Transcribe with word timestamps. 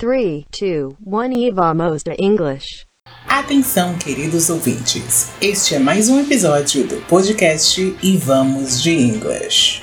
3, 0.00 0.44
2, 0.56 0.94
1 1.04 1.32
e 1.36 1.50
vamos 1.50 2.04
a 2.06 2.14
English. 2.22 2.86
Atenção, 3.28 3.98
queridos 3.98 4.48
ouvintes. 4.48 5.32
Este 5.42 5.74
é 5.74 5.80
mais 5.80 6.08
um 6.08 6.20
episódio 6.20 6.86
do 6.86 7.04
podcast 7.08 7.80
E 8.00 8.16
Vamos 8.16 8.80
de 8.80 8.92
English. 8.92 9.82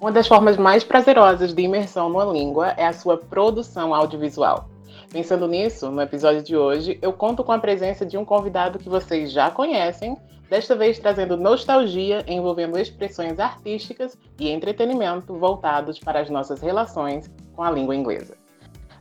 Uma 0.00 0.10
das 0.10 0.26
formas 0.26 0.56
mais 0.56 0.82
prazerosas 0.82 1.54
de 1.54 1.62
imersão 1.62 2.08
numa 2.08 2.24
língua 2.24 2.74
é 2.76 2.88
a 2.88 2.92
sua 2.92 3.16
produção 3.16 3.94
audiovisual. 3.94 4.68
Pensando 5.12 5.46
nisso, 5.46 5.92
no 5.92 6.02
episódio 6.02 6.42
de 6.42 6.56
hoje, 6.56 6.98
eu 7.00 7.12
conto 7.12 7.44
com 7.44 7.52
a 7.52 7.58
presença 7.60 8.04
de 8.04 8.18
um 8.18 8.24
convidado 8.24 8.80
que 8.80 8.88
vocês 8.88 9.30
já 9.30 9.48
conhecem, 9.48 10.16
desta 10.50 10.74
vez 10.74 10.98
trazendo 10.98 11.36
nostalgia 11.36 12.24
envolvendo 12.26 12.76
expressões 12.76 13.38
artísticas 13.38 14.18
e 14.38 14.50
entretenimento 14.50 15.32
voltados 15.34 16.00
para 16.00 16.20
as 16.20 16.28
nossas 16.28 16.60
relações 16.60 17.30
com 17.54 17.62
a 17.62 17.70
língua 17.70 17.94
inglesa. 17.94 18.36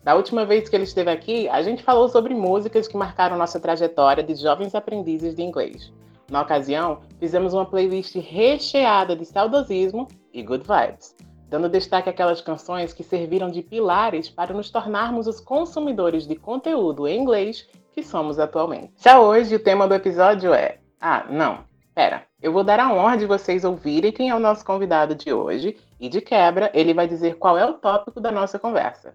Da 0.03 0.15
última 0.15 0.45
vez 0.45 0.69
que 0.69 0.75
ele 0.75 0.83
esteve 0.83 1.09
aqui, 1.09 1.49
a 1.49 1.61
gente 1.63 1.83
falou 1.83 2.07
sobre 2.07 2.35
músicas 2.35 2.87
que 2.87 2.95
marcaram 2.95 3.35
nossa 3.35 3.59
trajetória 3.59 4.23
de 4.23 4.35
jovens 4.35 4.75
aprendizes 4.75 5.35
de 5.35 5.41
inglês. 5.41 5.91
Na 6.29 6.41
ocasião, 6.41 6.99
fizemos 7.19 7.53
uma 7.53 7.65
playlist 7.65 8.15
recheada 8.15 9.15
de 9.15 9.25
saudosismo 9.25 10.07
e 10.31 10.43
good 10.43 10.63
vibes, 10.63 11.15
dando 11.49 11.67
destaque 11.67 12.09
àquelas 12.09 12.39
canções 12.39 12.93
que 12.93 13.03
serviram 13.03 13.49
de 13.49 13.63
pilares 13.63 14.29
para 14.29 14.53
nos 14.53 14.69
tornarmos 14.69 15.25
os 15.25 15.41
consumidores 15.41 16.27
de 16.27 16.35
conteúdo 16.35 17.07
em 17.07 17.19
inglês 17.19 17.67
que 17.91 18.03
somos 18.03 18.37
atualmente. 18.37 18.93
Já 18.97 19.19
hoje, 19.19 19.55
o 19.55 19.59
tema 19.59 19.87
do 19.87 19.95
episódio 19.95 20.53
é. 20.53 20.78
Ah, 20.99 21.25
não, 21.29 21.63
pera. 21.95 22.27
Eu 22.41 22.51
vou 22.51 22.63
dar 22.63 22.79
a 22.79 22.93
honra 22.93 23.17
de 23.17 23.25
vocês 23.25 23.63
ouvirem 23.63 24.11
quem 24.11 24.29
é 24.29 24.35
o 24.35 24.39
nosso 24.39 24.65
convidado 24.65 25.15
de 25.15 25.31
hoje, 25.31 25.77
e 25.99 26.07
de 26.09 26.21
quebra, 26.21 26.71
ele 26.73 26.93
vai 26.93 27.07
dizer 27.07 27.35
qual 27.35 27.57
é 27.57 27.65
o 27.65 27.73
tópico 27.73 28.21
da 28.21 28.31
nossa 28.31 28.57
conversa. 28.57 29.13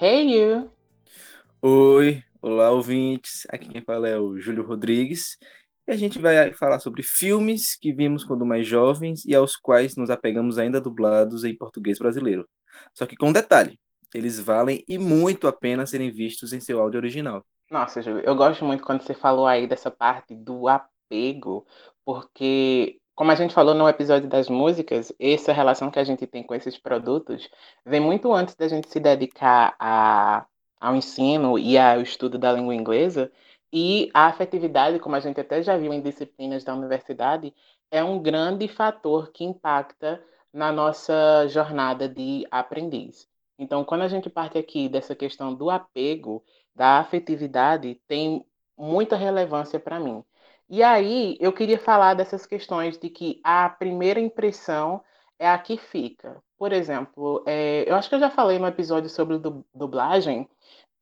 Hey, 0.00 0.34
you! 0.34 0.70
Oi, 1.60 2.22
olá 2.40 2.70
ouvintes. 2.70 3.46
Aqui 3.50 3.68
quem 3.68 3.82
fala 3.82 4.08
é 4.08 4.18
o 4.18 4.38
Júlio 4.38 4.66
Rodrigues 4.66 5.38
e 5.86 5.92
a 5.92 5.96
gente 5.96 6.18
vai 6.18 6.52
falar 6.54 6.80
sobre 6.80 7.02
filmes 7.02 7.76
que 7.76 7.92
vimos 7.92 8.24
quando 8.24 8.46
mais 8.46 8.66
jovens 8.66 9.24
e 9.24 9.34
aos 9.34 9.56
quais 9.56 9.96
nos 9.96 10.10
apegamos 10.10 10.58
ainda 10.58 10.80
dublados 10.80 11.44
em 11.44 11.56
português 11.56 11.98
brasileiro. 11.98 12.48
Só 12.94 13.06
que 13.06 13.16
com 13.16 13.28
um 13.28 13.32
detalhe, 13.32 13.78
eles 14.14 14.38
valem 14.38 14.84
e 14.88 14.98
muito 14.98 15.46
a 15.46 15.52
pena 15.52 15.86
serem 15.86 16.10
vistos 16.10 16.52
em 16.52 16.60
seu 16.60 16.80
áudio 16.80 16.98
original. 16.98 17.44
Nossa, 17.70 18.02
Ju, 18.02 18.18
eu 18.18 18.34
gosto 18.34 18.64
muito 18.64 18.84
quando 18.84 19.02
você 19.02 19.14
falou 19.14 19.46
aí 19.46 19.66
dessa 19.66 19.90
parte 19.90 20.34
do 20.34 20.68
apego, 20.68 20.91
porque 22.04 23.00
como 23.14 23.30
a 23.30 23.34
gente 23.34 23.54
falou 23.54 23.74
no 23.74 23.88
episódio 23.88 24.28
das 24.28 24.48
músicas, 24.48 25.12
essa 25.20 25.52
relação 25.52 25.90
que 25.90 25.98
a 25.98 26.04
gente 26.04 26.26
tem 26.26 26.42
com 26.42 26.54
esses 26.54 26.78
produtos 26.78 27.48
vem 27.84 28.00
muito 28.00 28.32
antes 28.32 28.54
da 28.54 28.66
gente 28.68 28.88
se 28.88 28.98
dedicar 28.98 29.76
a, 29.78 30.46
ao 30.80 30.96
ensino 30.96 31.58
e 31.58 31.78
ao 31.78 32.00
estudo 32.00 32.38
da 32.38 32.52
língua 32.52 32.74
inglesa. 32.74 33.30
E 33.72 34.10
a 34.14 34.26
afetividade, 34.26 34.98
como 34.98 35.14
a 35.16 35.20
gente 35.20 35.40
até 35.40 35.62
já 35.62 35.76
viu 35.76 35.92
em 35.92 36.00
disciplinas 36.00 36.64
da 36.64 36.74
universidade, 36.74 37.54
é 37.90 38.02
um 38.02 38.20
grande 38.20 38.66
fator 38.68 39.30
que 39.30 39.44
impacta 39.44 40.22
na 40.52 40.72
nossa 40.72 41.46
jornada 41.48 42.08
de 42.08 42.46
aprendiz. 42.50 43.28
Então, 43.58 43.84
quando 43.84 44.02
a 44.02 44.08
gente 44.08 44.28
parte 44.28 44.58
aqui 44.58 44.88
dessa 44.88 45.14
questão 45.14 45.54
do 45.54 45.70
apego, 45.70 46.42
da 46.74 46.98
afetividade, 46.98 48.00
tem 48.08 48.44
muita 48.76 49.16
relevância 49.16 49.78
para 49.78 50.00
mim. 50.00 50.24
E 50.72 50.82
aí, 50.82 51.36
eu 51.38 51.52
queria 51.52 51.78
falar 51.78 52.14
dessas 52.14 52.46
questões 52.46 52.98
de 52.98 53.08
que 53.08 53.40
a 53.44 53.68
primeira 53.68 54.18
impressão 54.18 55.04
é 55.38 55.48
a 55.48 55.58
que 55.58 55.76
fica. 55.76 56.42
Por 56.58 56.72
exemplo, 56.72 57.44
é, 57.46 57.88
eu 57.88 57.94
acho 57.94 58.08
que 58.08 58.14
eu 58.16 58.20
já 58.20 58.30
falei 58.30 58.58
no 58.58 58.66
episódio 58.66 59.08
sobre 59.08 59.38
dublagem 59.74 60.48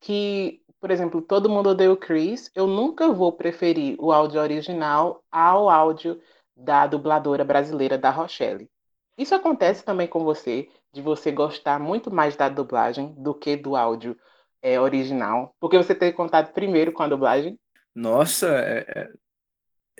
que 0.00 0.60
por 0.80 0.90
exemplo, 0.90 1.20
Todo 1.20 1.50
Mundo 1.50 1.70
Odeia 1.70 1.92
o 1.92 1.96
Chris, 1.96 2.50
eu 2.54 2.66
nunca 2.66 3.12
vou 3.12 3.32
preferir 3.32 3.96
o 4.00 4.10
áudio 4.10 4.40
original 4.40 5.22
ao 5.30 5.68
áudio 5.68 6.18
da 6.56 6.86
dubladora 6.86 7.44
brasileira 7.44 7.98
da 7.98 8.10
Rochelle. 8.10 8.68
Isso 9.16 9.34
acontece 9.34 9.84
também 9.84 10.08
com 10.08 10.24
você, 10.24 10.68
de 10.90 11.02
você 11.02 11.30
gostar 11.30 11.78
muito 11.78 12.10
mais 12.10 12.34
da 12.34 12.48
dublagem 12.48 13.14
do 13.18 13.34
que 13.34 13.56
do 13.56 13.76
áudio 13.76 14.16
é, 14.62 14.80
original, 14.80 15.54
porque 15.60 15.76
você 15.76 15.94
teve 15.94 16.16
contato 16.16 16.52
primeiro 16.54 16.92
com 16.92 17.02
a 17.02 17.08
dublagem? 17.08 17.58
Nossa, 17.94 18.48
é, 18.48 18.86
é, 18.88 19.10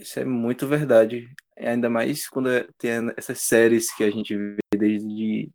isso 0.00 0.19
é 0.21 0.25
muito 0.25 0.66
verdade. 0.66 1.28
Ainda 1.56 1.91
mais 1.91 2.28
quando 2.28 2.50
é, 2.50 2.66
tem 2.78 2.93
essas 3.16 3.41
séries 3.41 3.94
que 3.94 4.05
a 4.05 4.11
gente 4.11 4.37
vê 4.37 4.56
desde 4.77 5.50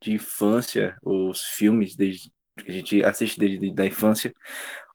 de 0.00 0.12
infância, 0.12 0.96
os 1.02 1.42
filmes 1.42 1.96
desde 1.96 2.30
que 2.58 2.70
a 2.70 2.72
gente 2.72 3.04
assiste 3.04 3.38
desde 3.38 3.72
da 3.72 3.86
infância, 3.86 4.32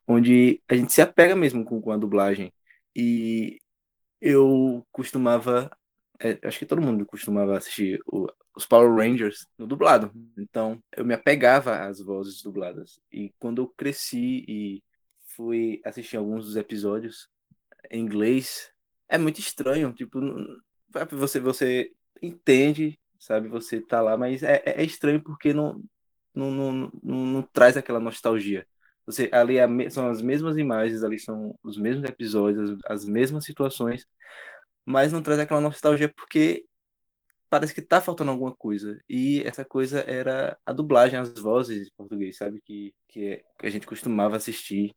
onde 0.07 0.61
a 0.67 0.75
gente 0.75 0.93
se 0.93 1.01
apega 1.01 1.35
mesmo 1.35 1.65
com, 1.65 1.81
com 1.81 1.91
a 1.91 1.97
dublagem. 1.97 2.53
E 2.95 3.59
eu 4.19 4.85
costumava, 4.91 5.69
é, 6.19 6.39
acho 6.43 6.59
que 6.59 6.65
todo 6.65 6.81
mundo 6.81 7.05
costumava 7.05 7.57
assistir 7.57 7.99
o, 8.05 8.27
os 8.55 8.65
Power 8.65 8.93
Rangers 8.93 9.47
no 9.57 9.67
dublado. 9.67 10.11
Então 10.37 10.81
eu 10.95 11.05
me 11.05 11.13
apegava 11.13 11.85
às 11.87 11.99
vozes 11.99 12.41
dubladas. 12.41 12.99
E 13.11 13.33
quando 13.39 13.61
eu 13.61 13.67
cresci 13.67 14.45
e 14.47 14.83
fui 15.35 15.81
assistir 15.85 16.17
alguns 16.17 16.45
dos 16.45 16.55
episódios 16.55 17.29
em 17.89 18.01
inglês, 18.01 18.71
é 19.11 19.17
muito 19.17 19.39
estranho. 19.39 19.93
Tipo, 19.93 20.19
você, 21.11 21.39
você 21.39 21.91
entende, 22.21 22.99
sabe? 23.19 23.47
Você 23.49 23.81
tá 23.81 24.01
lá, 24.01 24.17
mas 24.17 24.41
é, 24.43 24.63
é 24.65 24.83
estranho 24.83 25.21
porque 25.21 25.53
não, 25.53 25.83
não, 26.33 26.51
não, 26.51 26.91
não, 27.03 27.25
não 27.25 27.41
traz 27.43 27.77
aquela 27.77 27.99
nostalgia. 27.99 28.65
Você, 29.05 29.29
ali 29.33 29.57
é, 29.57 29.89
são 29.89 30.09
as 30.09 30.21
mesmas 30.21 30.57
imagens, 30.57 31.03
ali 31.03 31.19
são 31.19 31.57
os 31.63 31.77
mesmos 31.77 32.09
episódios, 32.09 32.71
as, 32.71 33.01
as 33.01 33.05
mesmas 33.05 33.45
situações, 33.45 34.07
mas 34.85 35.11
não 35.11 35.21
traz 35.21 35.39
aquela 35.39 35.61
nostalgia 35.61 36.09
porque 36.09 36.65
parece 37.49 37.73
que 37.73 37.81
tá 37.81 37.99
faltando 38.01 38.31
alguma 38.31 38.55
coisa. 38.55 38.97
E 39.09 39.41
essa 39.43 39.65
coisa 39.65 40.01
era 40.01 40.57
a 40.65 40.71
dublagem, 40.73 41.19
as 41.19 41.33
vozes 41.37 41.87
em 41.87 41.91
português, 41.97 42.37
sabe? 42.37 42.61
Que, 42.61 42.93
que, 43.09 43.25
é, 43.27 43.43
que 43.59 43.67
a 43.67 43.69
gente 43.69 43.87
costumava 43.87 44.37
assistir. 44.37 44.95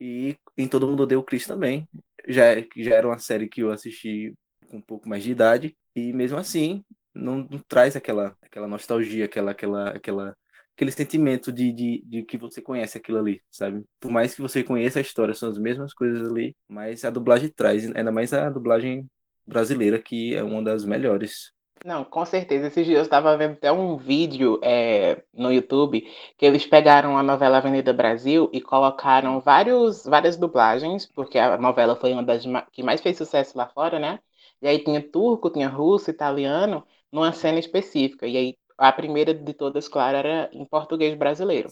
E 0.00 0.36
em 0.56 0.68
Todo 0.68 0.86
Mundo 0.86 1.06
Deu 1.06 1.22
Chris 1.22 1.46
também. 1.46 1.88
Já, 2.28 2.54
já 2.76 2.94
era 2.94 3.06
uma 3.06 3.18
série 3.18 3.48
que 3.48 3.62
eu 3.62 3.70
assisti 3.70 4.34
com 4.68 4.78
um 4.78 4.82
pouco 4.82 5.08
mais 5.08 5.22
de 5.22 5.30
idade. 5.30 5.76
E 5.94 6.12
mesmo 6.12 6.38
assim, 6.38 6.84
não, 7.14 7.46
não 7.50 7.58
traz 7.68 7.96
aquela, 7.96 8.36
aquela 8.42 8.68
nostalgia, 8.68 9.24
aquela, 9.24 9.52
aquela, 9.52 9.90
aquela 9.90 10.36
aquele 10.76 10.92
sentimento 10.92 11.50
de, 11.50 11.72
de, 11.72 12.02
de, 12.04 12.22
que 12.22 12.36
você 12.36 12.60
conhece 12.60 12.98
aquilo 12.98 13.18
ali, 13.18 13.40
sabe? 13.50 13.82
Por 13.98 14.10
mais 14.10 14.34
que 14.34 14.42
você 14.42 14.62
conheça 14.62 14.98
a 14.98 15.02
história, 15.02 15.32
são 15.32 15.48
as 15.48 15.58
mesmas 15.58 15.94
coisas 15.94 16.28
ali, 16.28 16.54
mas 16.68 17.02
a 17.02 17.08
dublagem 17.08 17.48
traz, 17.48 17.90
ainda 17.96 18.12
mais 18.12 18.34
a 18.34 18.50
dublagem 18.50 19.08
brasileira, 19.46 19.98
que 19.98 20.34
é 20.34 20.42
uma 20.42 20.62
das 20.62 20.84
melhores. 20.84 21.50
Não, 21.86 22.04
com 22.04 22.24
certeza. 22.26 22.66
Esses 22.66 22.84
dias 22.84 22.98
eu 22.98 23.04
estava 23.04 23.36
vendo 23.36 23.52
até 23.52 23.70
um 23.70 23.96
vídeo 23.96 24.58
é, 24.62 25.22
no 25.32 25.52
YouTube 25.52 26.00
que 26.36 26.44
eles 26.44 26.66
pegaram 26.66 27.16
a 27.16 27.22
novela 27.22 27.58
Avenida 27.58 27.92
Brasil 27.92 28.50
e 28.52 28.60
colocaram 28.60 29.40
vários, 29.40 30.04
várias 30.04 30.36
dublagens, 30.36 31.06
porque 31.06 31.38
a 31.38 31.56
novela 31.56 31.94
foi 31.94 32.12
uma 32.12 32.24
das 32.24 32.42
que 32.72 32.82
mais 32.82 33.00
fez 33.00 33.16
sucesso 33.16 33.56
lá 33.56 33.68
fora, 33.68 34.00
né? 34.00 34.18
E 34.60 34.66
aí 34.66 34.82
tinha 34.82 35.00
turco, 35.00 35.48
tinha 35.48 35.68
russo, 35.68 36.10
italiano, 36.10 36.84
numa 37.12 37.32
cena 37.32 37.60
específica. 37.60 38.26
E 38.26 38.36
aí 38.36 38.58
a 38.76 38.90
primeira 38.92 39.32
de 39.32 39.54
todas, 39.54 39.86
claro, 39.86 40.16
era 40.16 40.50
em 40.52 40.64
português 40.64 41.14
brasileiro. 41.16 41.68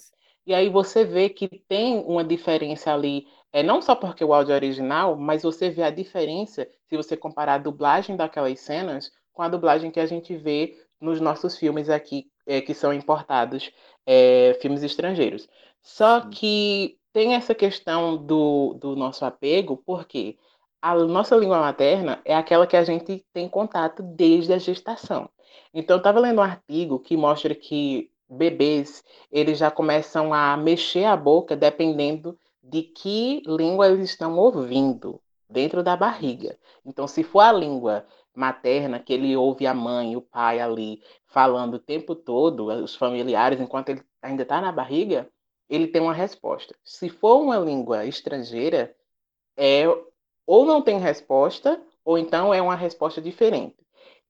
E 0.46 0.54
aí 0.54 0.68
você 0.68 1.04
vê 1.04 1.28
que 1.28 1.48
tem 1.68 1.98
uma 2.06 2.22
diferença 2.22 2.92
ali, 2.94 3.26
é, 3.52 3.62
não 3.64 3.82
só 3.82 3.96
porque 3.96 4.24
o 4.24 4.32
áudio 4.32 4.52
é 4.52 4.56
original, 4.56 5.16
mas 5.16 5.42
você 5.42 5.70
vê 5.70 5.82
a 5.82 5.90
diferença 5.90 6.68
se 6.88 6.96
você 6.96 7.16
comparar 7.16 7.54
a 7.54 7.58
dublagem 7.58 8.16
daquelas 8.16 8.60
cenas 8.60 9.10
com 9.34 9.42
a 9.42 9.48
dublagem 9.48 9.90
que 9.90 10.00
a 10.00 10.06
gente 10.06 10.34
vê 10.36 10.78
nos 11.00 11.20
nossos 11.20 11.58
filmes 11.58 11.90
aqui, 11.90 12.26
é, 12.46 12.60
que 12.60 12.72
são 12.72 12.94
importados, 12.94 13.70
é, 14.06 14.56
filmes 14.62 14.82
estrangeiros. 14.82 15.48
Só 15.82 16.20
que 16.22 16.96
tem 17.12 17.34
essa 17.34 17.54
questão 17.54 18.16
do, 18.16 18.74
do 18.74 18.96
nosso 18.96 19.24
apego, 19.24 19.76
porque 19.84 20.38
a 20.80 20.94
nossa 20.94 21.36
língua 21.36 21.60
materna 21.60 22.20
é 22.24 22.34
aquela 22.34 22.66
que 22.66 22.76
a 22.76 22.84
gente 22.84 23.24
tem 23.32 23.48
contato 23.48 24.02
desde 24.02 24.52
a 24.52 24.58
gestação. 24.58 25.28
Então, 25.72 25.96
eu 25.96 25.98
estava 25.98 26.20
lendo 26.20 26.38
um 26.38 26.44
artigo 26.44 26.98
que 26.98 27.16
mostra 27.16 27.54
que 27.54 28.10
bebês 28.28 29.04
eles 29.30 29.58
já 29.58 29.70
começam 29.70 30.32
a 30.32 30.56
mexer 30.56 31.04
a 31.04 31.16
boca 31.16 31.56
dependendo 31.56 32.38
de 32.62 32.82
que 32.82 33.42
língua 33.46 33.88
eles 33.88 34.10
estão 34.10 34.38
ouvindo 34.38 35.20
dentro 35.48 35.82
da 35.82 35.96
barriga. 35.96 36.56
Então, 36.84 37.06
se 37.06 37.22
for 37.22 37.40
a 37.40 37.52
língua 37.52 38.06
materna, 38.34 38.98
que 38.98 39.12
ele 39.12 39.36
ouve 39.36 39.66
a 39.66 39.74
mãe, 39.74 40.16
o 40.16 40.20
pai 40.20 40.60
ali 40.60 41.02
falando 41.26 41.74
o 41.74 41.78
tempo 41.78 42.14
todo, 42.14 42.66
os 42.66 42.94
familiares, 42.94 43.60
enquanto 43.60 43.90
ele 43.90 44.02
ainda 44.22 44.42
está 44.42 44.60
na 44.60 44.72
barriga, 44.72 45.28
ele 45.68 45.86
tem 45.86 46.02
uma 46.02 46.12
resposta. 46.12 46.74
Se 46.82 47.08
for 47.08 47.40
uma 47.40 47.56
língua 47.58 48.04
estrangeira, 48.04 48.94
é 49.56 49.84
ou 50.46 50.64
não 50.64 50.82
tem 50.82 50.98
resposta, 50.98 51.80
ou 52.04 52.18
então 52.18 52.52
é 52.52 52.60
uma 52.60 52.76
resposta 52.76 53.20
diferente. 53.20 53.76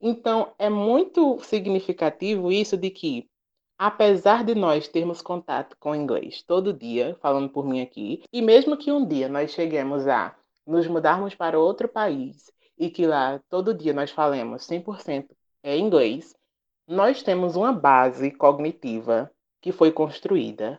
Então, 0.01 0.53
é 0.59 0.69
muito 0.69 1.39
significativo 1.41 2.53
isso 2.53 2.77
de 2.77 2.91
que, 2.91 3.29
apesar 3.77 4.45
de 4.45 4.55
nós 4.55 4.87
termos 4.87 5.21
contato 5.21 5.77
com 5.81 5.95
inglês 5.95 6.43
todo 6.43 6.73
dia, 6.73 7.17
falando 7.21 7.49
por 7.49 7.67
mim 7.67 7.81
aqui, 7.81 8.23
e 8.33 8.41
mesmo 8.41 8.77
que 8.77 8.93
um 8.93 9.05
dia 9.05 9.29
nós 9.29 9.51
cheguemos 9.51 10.06
a 10.06 10.37
nos 10.67 10.87
mudarmos 10.87 11.35
para 11.35 11.59
outro 11.59 11.89
país 11.89 12.54
e 12.79 12.91
que 12.91 13.06
lá 13.06 13.41
todo 13.49 13.75
dia 13.75 13.93
nós 13.93 14.11
falemos 14.11 14.67
100% 14.67 15.29
é 15.62 15.79
inglês, 15.79 16.37
nós 16.87 17.23
temos 17.23 17.56
uma 17.56 17.73
base 17.73 18.31
cognitiva 18.31 19.31
que 19.62 19.73
foi 19.73 19.91
construída 19.91 20.79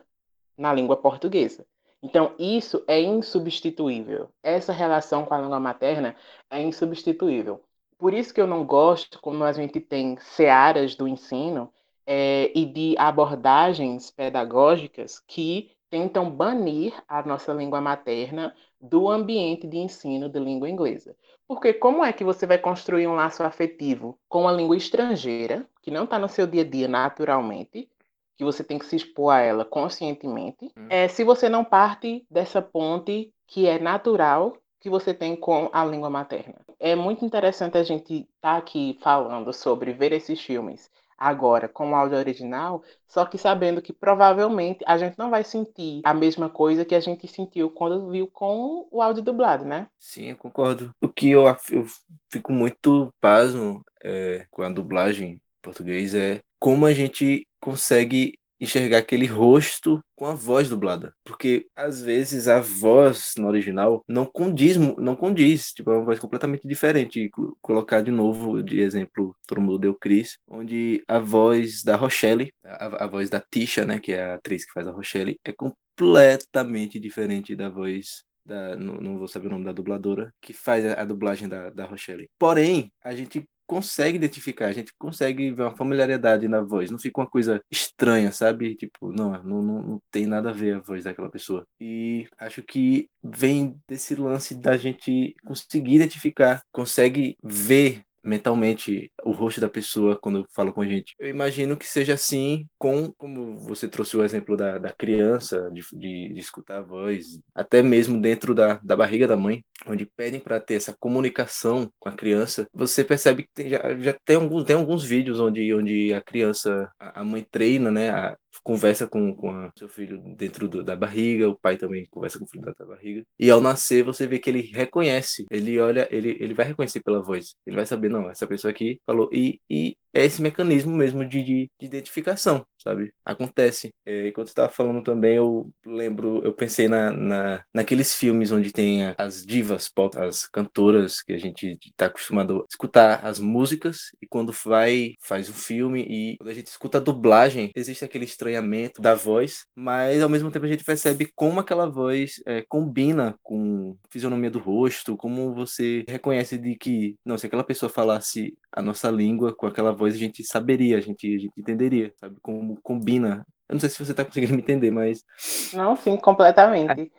na 0.56 0.72
língua 0.72 0.96
portuguesa. 0.96 1.66
Então, 2.00 2.32
isso 2.38 2.84
é 2.86 3.00
insubstituível. 3.00 4.28
Essa 4.42 4.72
relação 4.72 5.24
com 5.24 5.34
a 5.34 5.40
língua 5.40 5.58
materna 5.58 6.14
é 6.48 6.62
insubstituível. 6.62 7.60
Por 7.98 8.14
isso 8.14 8.32
que 8.32 8.40
eu 8.40 8.46
não 8.46 8.64
gosto, 8.64 9.20
como 9.20 9.42
a 9.42 9.52
gente 9.52 9.80
tem 9.80 10.16
searas 10.18 10.94
do 10.94 11.08
ensino 11.08 11.72
é, 12.06 12.52
e 12.54 12.64
de 12.64 12.94
abordagens 12.96 14.10
pedagógicas 14.10 15.18
que 15.18 15.72
tentam 15.90 16.30
banir 16.30 16.94
a 17.08 17.22
nossa 17.22 17.52
língua 17.52 17.80
materna 17.80 18.54
do 18.80 19.08
ambiente 19.08 19.66
de 19.66 19.78
ensino 19.78 20.28
de 20.28 20.38
língua 20.38 20.68
inglesa. 20.68 21.16
Porque 21.48 21.72
como 21.72 22.04
é 22.04 22.12
que 22.12 22.24
você 22.24 22.46
vai 22.46 22.58
construir 22.58 23.06
um 23.06 23.14
laço 23.14 23.42
afetivo 23.42 24.18
com 24.28 24.48
a 24.48 24.52
língua 24.52 24.76
estrangeira, 24.76 25.66
que 25.80 25.90
não 25.90 26.04
está 26.04 26.18
no 26.18 26.28
seu 26.28 26.46
dia 26.46 26.62
a 26.62 26.68
dia 26.68 26.88
naturalmente, 26.88 27.88
que 28.36 28.44
você 28.44 28.62
tem 28.62 28.78
que 28.78 28.86
se 28.86 28.96
expor 28.96 29.32
a 29.32 29.40
ela 29.40 29.64
conscientemente, 29.64 30.70
hum. 30.76 30.86
é, 30.90 31.08
se 31.08 31.24
você 31.24 31.48
não 31.48 31.64
parte 31.64 32.26
dessa 32.30 32.60
ponte 32.60 33.32
que 33.46 33.66
é 33.66 33.78
natural 33.78 34.56
que 34.80 34.90
você 34.90 35.14
tem 35.14 35.34
com 35.34 35.70
a 35.72 35.84
língua 35.84 36.10
materna. 36.10 36.60
É 36.78 36.94
muito 36.94 37.24
interessante 37.24 37.78
a 37.78 37.82
gente 37.82 38.14
estar 38.14 38.28
tá 38.40 38.56
aqui 38.56 38.98
falando 39.00 39.52
sobre 39.52 39.92
ver 39.92 40.12
esses 40.12 40.40
filmes 40.40 40.90
agora 41.16 41.68
com 41.68 41.90
o 41.90 41.94
áudio 41.94 42.18
original, 42.18 42.82
só 43.06 43.24
que 43.24 43.38
sabendo 43.38 43.80
que 43.80 43.92
provavelmente 43.92 44.84
a 44.86 44.98
gente 44.98 45.18
não 45.18 45.30
vai 45.30 45.44
sentir 45.44 46.00
a 46.04 46.12
mesma 46.12 46.48
coisa 46.48 46.84
que 46.84 46.94
a 46.94 47.00
gente 47.00 47.26
sentiu 47.26 47.70
quando 47.70 48.10
viu 48.10 48.26
com 48.26 48.86
o 48.90 49.00
áudio 49.00 49.22
dublado, 49.22 49.64
né? 49.64 49.88
Sim, 49.98 50.30
eu 50.30 50.36
concordo. 50.36 50.90
O 51.00 51.08
que 51.08 51.30
eu, 51.30 51.44
eu 51.70 51.86
fico 52.30 52.52
muito 52.52 53.12
pasmo 53.20 53.82
é, 54.02 54.46
com 54.50 54.62
a 54.62 54.68
dublagem 54.68 55.32
em 55.32 55.40
português 55.62 56.14
é 56.14 56.40
como 56.58 56.86
a 56.86 56.92
gente 56.92 57.46
consegue 57.60 58.38
enxergar 58.60 58.98
aquele 58.98 59.26
rosto 59.26 60.00
com 60.14 60.26
a 60.26 60.34
voz 60.34 60.68
dublada. 60.68 61.12
Porque 61.24 61.66
às 61.74 62.02
vezes 62.02 62.48
a 62.48 62.60
voz 62.60 63.34
no 63.36 63.46
original 63.48 64.02
não 64.08 64.24
condiz, 64.24 64.76
não 64.76 65.14
condiz, 65.14 65.72
tipo, 65.72 65.90
é 65.90 65.96
uma 65.96 66.04
voz 66.04 66.18
completamente 66.18 66.66
diferente. 66.66 67.30
Colocar 67.60 68.00
de 68.00 68.10
novo 68.10 68.62
de 68.62 68.80
exemplo, 68.80 69.36
todo 69.46 69.60
mundo 69.60 69.78
deu 69.78 69.94
Chris, 69.94 70.38
onde 70.48 71.02
a 71.06 71.18
voz 71.18 71.82
da 71.82 71.96
Rochelle, 71.96 72.52
a, 72.64 73.04
a 73.04 73.06
voz 73.06 73.30
da 73.30 73.40
Tisha, 73.40 73.84
né, 73.84 73.98
que 73.98 74.12
é 74.12 74.24
a 74.24 74.34
atriz 74.34 74.64
que 74.64 74.72
faz 74.72 74.86
a 74.86 74.92
Rochelle, 74.92 75.38
é 75.44 75.52
completamente 75.52 76.98
diferente 76.98 77.54
da 77.54 77.68
voz 77.68 78.24
da, 78.46 78.76
não, 78.76 78.94
não, 78.94 79.18
vou 79.18 79.26
saber 79.26 79.48
o 79.48 79.50
nome 79.50 79.64
da 79.64 79.72
dubladora, 79.72 80.32
que 80.40 80.52
faz 80.52 80.86
a, 80.86 81.00
a 81.00 81.04
dublagem 81.04 81.48
da, 81.48 81.68
da 81.70 81.84
Rochelle. 81.84 82.30
Porém, 82.38 82.92
a 83.02 83.14
gente 83.14 83.44
consegue 83.66 84.16
identificar, 84.16 84.66
a 84.66 84.72
gente 84.72 84.92
consegue 84.98 85.50
ver 85.50 85.62
uma 85.62 85.76
familiaridade 85.76 86.48
na 86.48 86.60
voz, 86.62 86.90
não 86.90 86.98
fica 86.98 87.20
uma 87.20 87.26
coisa 87.28 87.60
estranha, 87.70 88.32
sabe? 88.32 88.76
Tipo, 88.76 89.12
não, 89.12 89.42
não, 89.42 89.62
não 89.62 90.02
tem 90.10 90.26
nada 90.26 90.50
a 90.50 90.52
ver 90.52 90.76
a 90.76 90.80
voz 90.80 91.04
daquela 91.04 91.30
pessoa. 91.30 91.66
E 91.80 92.28
acho 92.38 92.62
que 92.62 93.08
vem 93.22 93.78
desse 93.88 94.14
lance 94.14 94.54
da 94.54 94.76
gente 94.76 95.34
conseguir 95.44 95.96
identificar, 95.96 96.62
consegue 96.72 97.36
ver 97.42 98.02
mentalmente 98.26 99.10
o 99.24 99.30
rosto 99.30 99.60
da 99.60 99.68
pessoa 99.68 100.18
quando 100.20 100.46
fala 100.54 100.72
com 100.72 100.80
a 100.80 100.86
gente. 100.86 101.14
Eu 101.18 101.28
imagino 101.28 101.76
que 101.76 101.86
seja 101.86 102.14
assim 102.14 102.66
com, 102.78 103.12
como 103.12 103.58
você 103.58 103.88
trouxe 103.88 104.16
o 104.16 104.24
exemplo 104.24 104.56
da, 104.56 104.78
da 104.78 104.92
criança, 104.92 105.70
de, 105.72 105.82
de, 105.92 106.34
de 106.34 106.40
escutar 106.40 106.78
a 106.78 106.82
voz, 106.82 107.40
até 107.54 107.82
mesmo 107.82 108.20
dentro 108.20 108.54
da, 108.54 108.80
da 108.82 108.96
barriga 108.96 109.26
da 109.26 109.36
mãe, 109.36 109.64
onde 109.86 110.06
pedem 110.16 110.40
para 110.40 110.60
ter 110.60 110.74
essa 110.74 110.94
comunicação 110.98 111.90
com 111.98 112.08
a 112.08 112.12
criança, 112.12 112.66
você 112.72 113.04
percebe 113.04 113.44
que 113.44 113.50
tem, 113.54 113.68
já, 113.68 113.96
já 113.98 114.16
tem, 114.24 114.36
alguns, 114.36 114.64
tem 114.64 114.76
alguns 114.76 115.04
vídeos 115.04 115.40
onde, 115.40 115.72
onde 115.74 116.12
a 116.12 116.20
criança, 116.20 116.90
a, 116.98 117.20
a 117.20 117.24
mãe 117.24 117.46
treina, 117.50 117.90
né, 117.90 118.10
a, 118.10 118.36
conversa 118.62 119.06
com, 119.06 119.34
com 119.34 119.50
a, 119.50 119.70
seu 119.76 119.88
filho 119.88 120.18
dentro 120.36 120.68
do, 120.68 120.82
da 120.82 120.96
barriga, 120.96 121.48
o 121.48 121.56
pai 121.56 121.76
também 121.76 122.06
conversa 122.10 122.38
com 122.38 122.44
o 122.44 122.48
filho 122.48 122.64
dentro 122.64 122.86
da 122.86 122.94
barriga. 122.94 123.22
E 123.38 123.50
ao 123.50 123.60
nascer, 123.60 124.02
você 124.04 124.26
vê 124.26 124.38
que 124.38 124.50
ele 124.50 124.60
reconhece, 124.60 125.46
ele 125.50 125.78
olha, 125.78 126.08
ele, 126.10 126.36
ele 126.40 126.54
vai 126.54 126.66
reconhecer 126.66 127.00
pela 127.00 127.22
voz. 127.22 127.54
Ele 127.66 127.76
vai 127.76 127.86
saber, 127.86 128.08
não, 128.08 128.30
essa 128.30 128.46
pessoa 128.46 128.70
aqui 128.70 129.00
falou. 129.06 129.28
E, 129.32 129.60
e 129.68 129.96
é 130.14 130.24
esse 130.24 130.40
mecanismo 130.40 130.96
mesmo 130.96 131.26
de, 131.26 131.42
de, 131.42 131.70
de 131.78 131.86
identificação, 131.86 132.64
sabe? 132.86 133.12
Acontece. 133.24 133.92
É, 134.04 134.28
enquanto 134.28 134.46
você 134.46 134.52
estava 134.52 134.68
falando 134.68 135.02
também, 135.02 135.36
eu 135.36 135.68
lembro, 135.84 136.40
eu 136.44 136.52
pensei 136.52 136.86
na, 136.88 137.10
na, 137.10 137.64
naqueles 137.74 138.14
filmes 138.14 138.52
onde 138.52 138.70
tem 138.70 139.14
as 139.18 139.44
divas 139.44 139.88
pop, 139.88 140.16
as 140.16 140.46
cantoras 140.46 141.20
que 141.20 141.32
a 141.32 141.38
gente 141.38 141.76
está 141.84 142.06
acostumado 142.06 142.60
a 142.60 142.64
escutar 142.70 143.24
as 143.26 143.40
músicas, 143.40 144.12
e 144.22 144.26
quando 144.26 144.52
vai, 144.64 145.14
faz 145.20 145.48
um 145.48 145.52
filme, 145.52 146.02
e 146.02 146.36
quando 146.36 146.50
a 146.50 146.54
gente 146.54 146.68
escuta 146.68 146.98
a 146.98 147.00
dublagem, 147.00 147.72
existe 147.74 148.04
aquele 148.04 148.24
estranhamento 148.24 149.02
da 149.02 149.14
voz, 149.14 149.64
mas 149.74 150.22
ao 150.22 150.28
mesmo 150.28 150.50
tempo 150.50 150.66
a 150.66 150.68
gente 150.68 150.84
percebe 150.84 151.28
como 151.34 151.58
aquela 151.58 151.88
voz 151.90 152.40
é, 152.46 152.62
combina 152.68 153.34
com 153.42 153.96
a 154.04 154.08
fisionomia 154.12 154.50
do 154.50 154.60
rosto, 154.60 155.16
como 155.16 155.52
você 155.52 156.04
reconhece 156.08 156.56
de 156.56 156.76
que, 156.76 157.16
não, 157.24 157.36
se 157.36 157.46
aquela 157.46 157.64
pessoa 157.64 157.90
falasse 157.90 158.56
a 158.70 158.80
nossa 158.80 159.10
língua 159.10 159.54
com 159.54 159.66
aquela 159.66 159.90
voz, 159.90 160.14
a 160.14 160.18
gente 160.18 160.44
saberia, 160.44 160.98
a 160.98 161.00
gente, 161.00 161.26
a 161.34 161.38
gente 161.38 161.52
entenderia, 161.56 162.12
sabe? 162.20 162.36
Como 162.42 162.75
combina. 162.82 163.46
Eu 163.68 163.74
não 163.74 163.80
sei 163.80 163.88
se 163.88 163.98
você 163.98 164.12
está 164.12 164.24
conseguindo 164.24 164.54
me 164.54 164.60
entender, 164.60 164.90
mas. 164.90 165.24
Não, 165.72 165.96
sim, 165.96 166.16
completamente. 166.16 167.10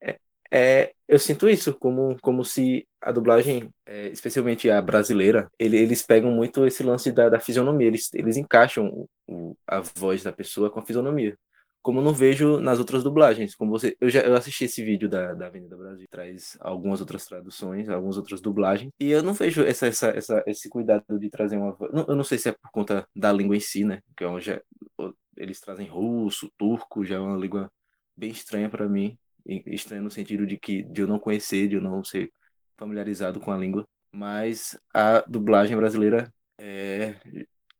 É, 0.00 0.18
é, 0.50 0.92
eu 1.08 1.18
sinto 1.18 1.48
isso, 1.48 1.74
como, 1.74 2.16
como 2.20 2.44
se 2.44 2.86
a 3.00 3.10
dublagem, 3.10 3.70
é, 3.84 4.08
especialmente 4.08 4.70
a 4.70 4.80
brasileira, 4.80 5.48
ele, 5.58 5.76
eles 5.76 6.02
pegam 6.02 6.30
muito 6.30 6.66
esse 6.66 6.82
lance 6.82 7.10
da, 7.10 7.28
da 7.28 7.40
fisionomia, 7.40 7.88
eles, 7.88 8.12
eles 8.14 8.36
encaixam 8.36 9.08
o, 9.28 9.56
a 9.66 9.80
voz 9.80 10.22
da 10.22 10.32
pessoa 10.32 10.70
com 10.70 10.80
a 10.80 10.86
fisionomia 10.86 11.36
como 11.86 12.02
não 12.02 12.12
vejo 12.12 12.58
nas 12.58 12.80
outras 12.80 13.04
dublagens. 13.04 13.54
Como 13.54 13.70
você, 13.70 13.96
eu 14.00 14.10
já 14.10 14.20
eu 14.22 14.34
assisti 14.34 14.64
esse 14.64 14.82
vídeo 14.82 15.08
da, 15.08 15.34
da 15.34 15.46
Avenida 15.46 15.76
Brasil, 15.76 16.04
traz 16.10 16.58
algumas 16.60 16.98
outras 17.00 17.24
traduções, 17.24 17.88
algumas 17.88 18.16
outras 18.16 18.40
dublagens, 18.40 18.90
e 18.98 19.12
eu 19.12 19.22
não 19.22 19.32
vejo 19.32 19.62
essa, 19.62 19.86
essa, 19.86 20.08
essa 20.08 20.42
esse 20.48 20.68
cuidado 20.68 21.16
de 21.16 21.30
trazer 21.30 21.56
uma 21.56 21.70
voz. 21.70 21.92
Eu 22.08 22.16
não 22.16 22.24
sei 22.24 22.38
se 22.38 22.48
é 22.48 22.52
por 22.52 22.72
conta 22.72 23.06
da 23.14 23.32
língua 23.32 23.56
em 23.56 23.60
si, 23.60 23.84
né? 23.84 24.02
Que 24.16 24.24
é 24.24 24.40
já, 24.40 24.60
eles 25.36 25.60
trazem 25.60 25.86
russo, 25.86 26.50
turco, 26.58 27.04
já 27.04 27.14
é 27.14 27.20
uma 27.20 27.36
língua 27.36 27.70
bem 28.16 28.30
estranha 28.32 28.68
para 28.68 28.88
mim, 28.88 29.16
estranha 29.46 30.02
no 30.02 30.10
sentido 30.10 30.44
de 30.44 30.58
que 30.58 30.82
de 30.82 31.02
eu 31.02 31.06
não 31.06 31.20
conhecer, 31.20 31.68
de 31.68 31.76
eu 31.76 31.80
não 31.80 32.02
ser 32.02 32.32
familiarizado 32.76 33.38
com 33.38 33.52
a 33.52 33.56
língua. 33.56 33.86
Mas 34.10 34.76
a 34.92 35.20
dublagem 35.20 35.76
brasileira 35.76 36.34
é, 36.58 37.14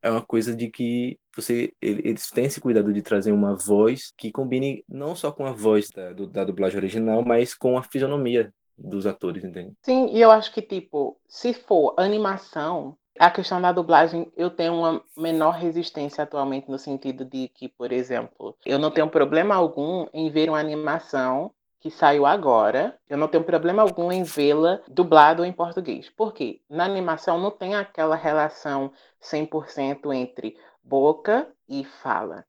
é 0.03 0.11
uma 0.11 0.23
coisa 0.23 0.55
de 0.55 0.71
que 0.71 1.19
você 1.35 1.73
eles 1.81 2.31
têm 2.31 2.45
esse 2.45 2.61
cuidado 2.61 2.93
de 2.93 3.03
trazer 3.03 3.33
uma 3.33 3.57
voz 3.57 4.13
que 4.17 4.33
combine 4.33 4.85
não 4.89 5.15
só 5.15 5.31
com 5.33 5.47
a 5.47 5.53
voz 5.53 5.91
da, 5.91 6.13
do, 6.13 6.27
da 6.27 6.45
dublagem 6.45 6.79
original, 6.79 7.25
mas 7.25 7.55
com 7.55 7.77
a 7.77 7.83
fisionomia 7.83 8.53
dos 8.77 9.07
atores, 9.07 9.45
entende? 9.45 9.73
Sim, 9.83 10.09
e 10.13 10.21
eu 10.21 10.31
acho 10.31 10.53
que, 10.53 10.61
tipo, 10.61 11.19
se 11.27 11.55
for 11.55 11.95
animação, 11.97 12.97
a 13.19 13.31
questão 13.31 13.61
da 13.61 13.73
dublagem, 13.73 14.31
eu 14.37 14.51
tenho 14.51 14.75
uma 14.75 15.03
menor 15.17 15.53
resistência 15.53 16.23
atualmente 16.23 16.71
no 16.71 16.79
sentido 16.79 17.25
de 17.25 17.49
que, 17.49 17.69
por 17.69 17.91
exemplo, 17.91 18.57
eu 18.65 18.79
não 18.79 18.91
tenho 18.91 19.09
problema 19.09 19.55
algum 19.55 20.07
em 20.13 20.31
ver 20.31 20.51
uma 20.51 20.61
animação 20.61 21.51
que 21.81 21.91
saiu 21.91 22.27
agora, 22.27 22.99
eu 23.09 23.17
não 23.17 23.29
tenho 23.29 23.45
problema 23.45 23.83
algum 23.83 24.11
em 24.11 24.23
vê-la 24.23 24.81
dublado 24.89 25.45
em 25.45 25.53
português. 25.53 26.11
Por 26.11 26.33
quê? 26.33 26.61
Na 26.69 26.85
animação 26.85 27.39
não 27.39 27.51
tem 27.51 27.75
aquela 27.75 28.17
relação 28.17 28.93
100% 29.21 30.13
entre 30.15 30.57
boca 30.83 31.49
e 31.69 31.85
fala. 31.85 32.45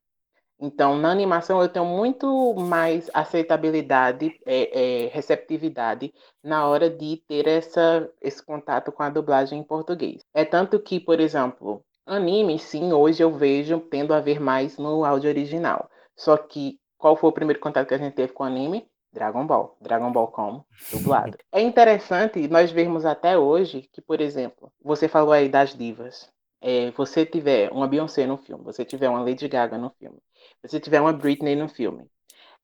Então, 0.60 0.98
na 0.98 1.12
animação, 1.12 1.62
eu 1.62 1.70
tenho 1.70 1.86
muito 1.86 2.56
mais 2.56 3.12
aceitabilidade, 3.14 4.40
é, 4.44 5.06
é, 5.06 5.08
receptividade 5.10 6.12
na 6.44 6.68
hora 6.68 6.90
de 6.90 7.18
ter 7.28 7.48
essa, 7.48 8.10
esse 8.20 8.44
contato 8.44 8.92
com 8.92 9.04
a 9.04 9.10
dublagem 9.10 9.60
em 9.60 9.64
português. 9.64 10.24
É 10.34 10.44
tanto 10.44 10.80
que, 10.80 11.00
por 11.00 11.20
exemplo, 11.20 11.84
anime, 12.08 12.58
sim, 12.58 12.92
hoje 12.92 13.22
eu 13.24 13.32
vejo 13.32 13.80
tendo 13.82 14.14
a 14.16 14.20
ver 14.20 14.40
mais 14.40 14.78
no 14.80 15.06
áudio 15.06 15.30
original. 15.30 15.90
Só 16.16 16.36
que, 16.36 16.80
qual 16.98 17.16
foi 17.16 17.30
o 17.30 17.34
primeiro 17.34 17.60
contato 17.60 17.88
que 17.88 17.94
a 17.94 18.00
gente 18.00 18.16
teve 18.16 18.34
com 18.34 18.44
anime? 18.44 18.88
Dragon 19.18 19.48
Ball, 19.48 19.76
Dragon 19.82 20.12
Ball 20.12 20.28
Com, 20.28 20.64
dublado. 20.92 21.40
é 21.52 21.60
interessante 21.60 22.48
nós 22.48 22.72
vermos 22.72 23.04
até 23.04 23.36
hoje 23.36 23.90
que, 23.92 24.00
por 24.00 24.22
exemplo, 24.22 24.72
você 24.80 25.08
falou 25.08 25.34
aí 25.34 25.50
das 25.50 25.76
divas. 25.76 26.32
É, 26.62 26.92
você 26.92 27.26
tiver 27.26 27.72
uma 27.72 27.88
Beyoncé 27.88 28.26
no 28.26 28.38
filme, 28.38 28.64
você 28.64 28.84
tiver 28.86 29.10
uma 29.10 29.22
Lady 29.22 29.48
Gaga 29.48 29.78
no 29.78 29.92
filme, 30.00 30.18
você 30.62 30.80
tiver 30.80 31.00
uma 31.00 31.14
Britney 31.14 31.56
no 31.56 31.68
filme, 31.70 32.06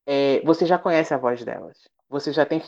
é, 0.06 0.40
você 0.42 0.66
já 0.66 0.78
conhece 0.78 1.14
a 1.14 1.18
voz 1.18 1.44
delas. 1.44 1.78
Você 2.08 2.32
já 2.32 2.44
tem 2.44 2.62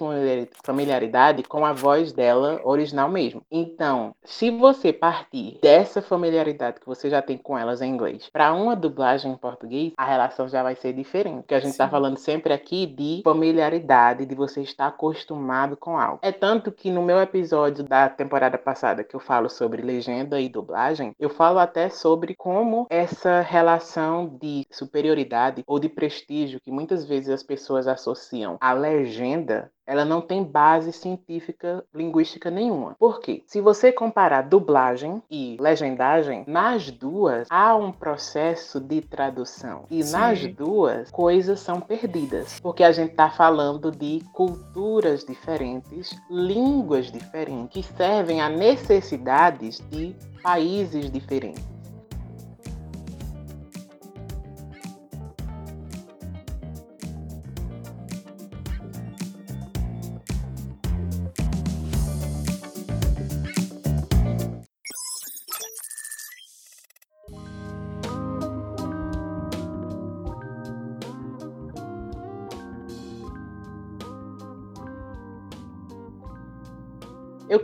familiaridade 0.64 1.42
com 1.44 1.64
a 1.64 1.72
voz 1.72 2.12
dela 2.12 2.60
original 2.64 3.08
mesmo. 3.08 3.42
Então, 3.50 4.14
se 4.24 4.50
você 4.50 4.92
partir 4.92 5.58
dessa 5.62 6.02
familiaridade 6.02 6.80
que 6.80 6.86
você 6.86 7.08
já 7.08 7.22
tem 7.22 7.36
com 7.38 7.56
elas 7.56 7.80
em 7.80 7.90
inglês 7.90 8.28
para 8.32 8.52
uma 8.52 8.74
dublagem 8.74 9.32
em 9.32 9.36
português, 9.36 9.92
a 9.96 10.04
relação 10.04 10.48
já 10.48 10.62
vai 10.62 10.74
ser 10.74 10.92
diferente. 10.92 11.42
Porque 11.42 11.54
a 11.54 11.60
gente 11.60 11.72
está 11.72 11.88
falando 11.88 12.18
sempre 12.18 12.52
aqui 12.52 12.86
de 12.86 13.22
familiaridade, 13.24 14.26
de 14.26 14.34
você 14.34 14.62
estar 14.62 14.88
acostumado 14.88 15.76
com 15.76 15.98
algo. 15.98 16.18
É 16.22 16.32
tanto 16.32 16.72
que 16.72 16.90
no 16.90 17.02
meu 17.02 17.20
episódio 17.20 17.84
da 17.84 18.08
temporada 18.08 18.58
passada 18.58 19.04
que 19.04 19.14
eu 19.14 19.20
falo 19.20 19.48
sobre 19.48 19.82
legenda 19.82 20.40
e 20.40 20.48
dublagem, 20.48 21.14
eu 21.18 21.30
falo 21.30 21.58
até 21.58 21.88
sobre 21.88 22.34
como 22.34 22.86
essa 22.90 23.40
relação 23.40 24.26
de 24.40 24.66
superioridade 24.70 25.62
ou 25.66 25.78
de 25.78 25.88
prestígio 25.88 26.60
que 26.60 26.70
muitas 26.70 27.04
vezes 27.04 27.28
as 27.28 27.42
pessoas 27.42 27.86
associam 27.86 28.56
à 28.60 28.72
legenda 28.72 29.25
ela 29.86 30.04
não 30.04 30.20
tem 30.20 30.42
base 30.42 30.92
científica 30.92 31.84
linguística 31.94 32.50
nenhuma. 32.50 32.96
Por 32.98 33.20
quê? 33.20 33.42
Se 33.46 33.60
você 33.60 33.92
comparar 33.92 34.42
dublagem 34.42 35.22
e 35.30 35.56
legendagem, 35.60 36.44
nas 36.46 36.90
duas 36.90 37.46
há 37.48 37.76
um 37.76 37.92
processo 37.92 38.80
de 38.80 39.00
tradução. 39.00 39.84
E 39.90 40.02
Sim. 40.02 40.12
nas 40.12 40.46
duas, 40.46 41.10
coisas 41.10 41.60
são 41.60 41.80
perdidas. 41.80 42.58
Porque 42.60 42.82
a 42.82 42.90
gente 42.90 43.12
está 43.12 43.30
falando 43.30 43.92
de 43.92 44.20
culturas 44.32 45.24
diferentes, 45.24 46.18
línguas 46.28 47.10
diferentes, 47.12 47.68
que 47.70 47.96
servem 47.96 48.40
a 48.40 48.48
necessidades 48.48 49.78
de 49.90 50.16
países 50.42 51.10
diferentes. 51.10 51.75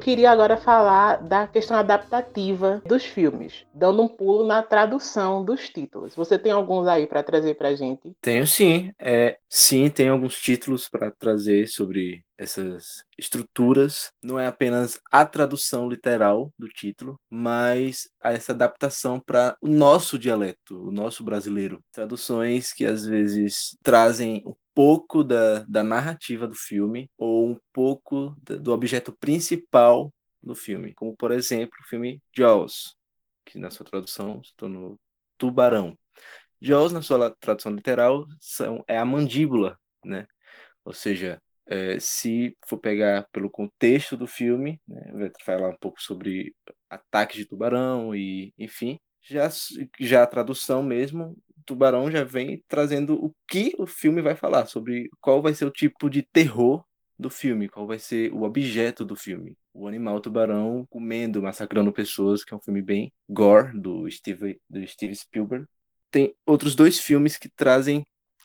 Queria 0.02 0.30
agora 0.30 0.56
falar 0.56 1.22
da 1.22 1.46
questão 1.46 1.76
adaptativa 1.76 2.82
dos 2.84 3.04
filmes, 3.04 3.64
dando 3.72 4.02
um 4.02 4.08
pulo 4.08 4.44
na 4.44 4.62
tradução 4.62 5.44
dos 5.44 5.68
títulos. 5.68 6.14
Você 6.16 6.38
tem 6.38 6.50
alguns 6.50 6.88
aí 6.88 7.06
para 7.06 7.22
trazer 7.22 7.54
para 7.54 7.74
gente? 7.74 8.12
Tenho 8.20 8.46
sim. 8.46 8.92
É, 8.98 9.38
sim, 9.48 9.88
tem 9.88 10.08
alguns 10.08 10.40
títulos 10.40 10.88
para 10.88 11.10
trazer 11.10 11.68
sobre 11.68 12.24
essas 12.36 13.04
estruturas. 13.16 14.10
Não 14.22 14.38
é 14.38 14.46
apenas 14.46 15.00
a 15.10 15.24
tradução 15.24 15.88
literal 15.88 16.52
do 16.58 16.68
título, 16.68 17.18
mas 17.30 18.08
essa 18.22 18.52
adaptação 18.52 19.20
para 19.20 19.56
o 19.60 19.68
nosso 19.68 20.18
dialeto, 20.18 20.88
o 20.88 20.90
nosso 20.90 21.22
brasileiro. 21.22 21.80
Traduções 21.92 22.72
que 22.72 22.84
às 22.84 23.06
vezes 23.06 23.76
trazem 23.82 24.42
pouco 24.74 25.22
da, 25.22 25.60
da 25.60 25.82
narrativa 25.82 26.46
do 26.46 26.54
filme 26.54 27.10
ou 27.16 27.50
um 27.50 27.58
pouco 27.72 28.36
do 28.42 28.72
objeto 28.72 29.12
principal 29.12 30.12
do 30.42 30.54
filme, 30.54 30.92
como 30.94 31.16
por 31.16 31.30
exemplo 31.30 31.76
o 31.80 31.88
filme 31.88 32.20
Jaws, 32.36 32.96
que 33.44 33.58
na 33.58 33.70
sua 33.70 33.86
tradução 33.86 34.42
se 34.42 34.54
tornou 34.56 34.98
Tubarão. 35.38 35.96
Jaws, 36.60 36.92
na 36.92 37.02
sua 37.02 37.30
tradução 37.40 37.72
literal, 37.72 38.26
são, 38.40 38.84
é 38.86 38.96
a 38.96 39.04
mandíbula, 39.04 39.78
né? 40.04 40.26
Ou 40.84 40.92
seja, 40.92 41.40
é, 41.66 41.98
se 41.98 42.56
for 42.66 42.78
pegar 42.78 43.26
pelo 43.32 43.50
contexto 43.50 44.16
do 44.16 44.26
filme, 44.26 44.80
né, 44.86 45.12
vai 45.12 45.30
falar 45.44 45.70
um 45.70 45.76
pouco 45.78 46.00
sobre 46.00 46.54
ataques 46.90 47.36
de 47.36 47.46
tubarão 47.46 48.14
e, 48.14 48.52
enfim, 48.58 48.98
já, 49.22 49.48
já 49.98 50.22
a 50.22 50.26
tradução 50.26 50.82
mesmo 50.82 51.36
Tubarão 51.64 52.10
já 52.10 52.24
vem 52.24 52.62
trazendo 52.68 53.14
o 53.14 53.34
que 53.48 53.74
o 53.78 53.86
filme 53.86 54.20
vai 54.20 54.34
falar, 54.34 54.66
sobre 54.66 55.08
qual 55.20 55.42
vai 55.42 55.54
ser 55.54 55.64
o 55.64 55.70
tipo 55.70 56.08
de 56.08 56.22
terror 56.22 56.84
do 57.18 57.30
filme, 57.30 57.68
qual 57.68 57.86
vai 57.86 57.98
ser 57.98 58.32
o 58.32 58.42
objeto 58.42 59.04
do 59.04 59.14
filme. 59.16 59.56
O 59.72 59.86
animal 59.86 60.20
tubarão 60.20 60.86
comendo, 60.90 61.40
massacrando 61.40 61.92
pessoas, 61.92 62.44
que 62.44 62.52
é 62.52 62.56
um 62.56 62.60
filme 62.60 62.82
bem 62.82 63.12
gore 63.28 63.78
do 63.78 64.10
Steve, 64.10 64.60
do 64.68 64.86
Steve 64.86 65.14
Spielberg. 65.14 65.66
Tem 66.10 66.34
outros 66.44 66.74
dois 66.74 66.98
filmes 66.98 67.38
que 67.38 67.48
trazem, 67.48 68.04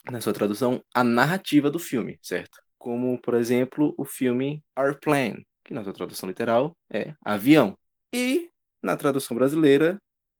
na 0.10 0.22
sua 0.22 0.34
tradução, 0.34 0.82
a 0.94 1.04
narrativa 1.04 1.70
do 1.70 1.80
filme, 1.80 2.18
certo? 2.22 2.60
Como, 2.78 3.20
por 3.20 3.34
exemplo, 3.34 3.94
o 3.98 4.06
filme 4.06 4.64
Airplane, 4.76 5.46
que 5.66 5.74
na 5.74 5.84
sua 5.84 5.94
tradução 5.94 6.30
literal 6.30 6.78
é 6.90 7.14
avião. 7.22 7.78
E 8.14 8.50
na 8.82 8.96
tradução 8.96 9.36
brasileira 9.36 9.98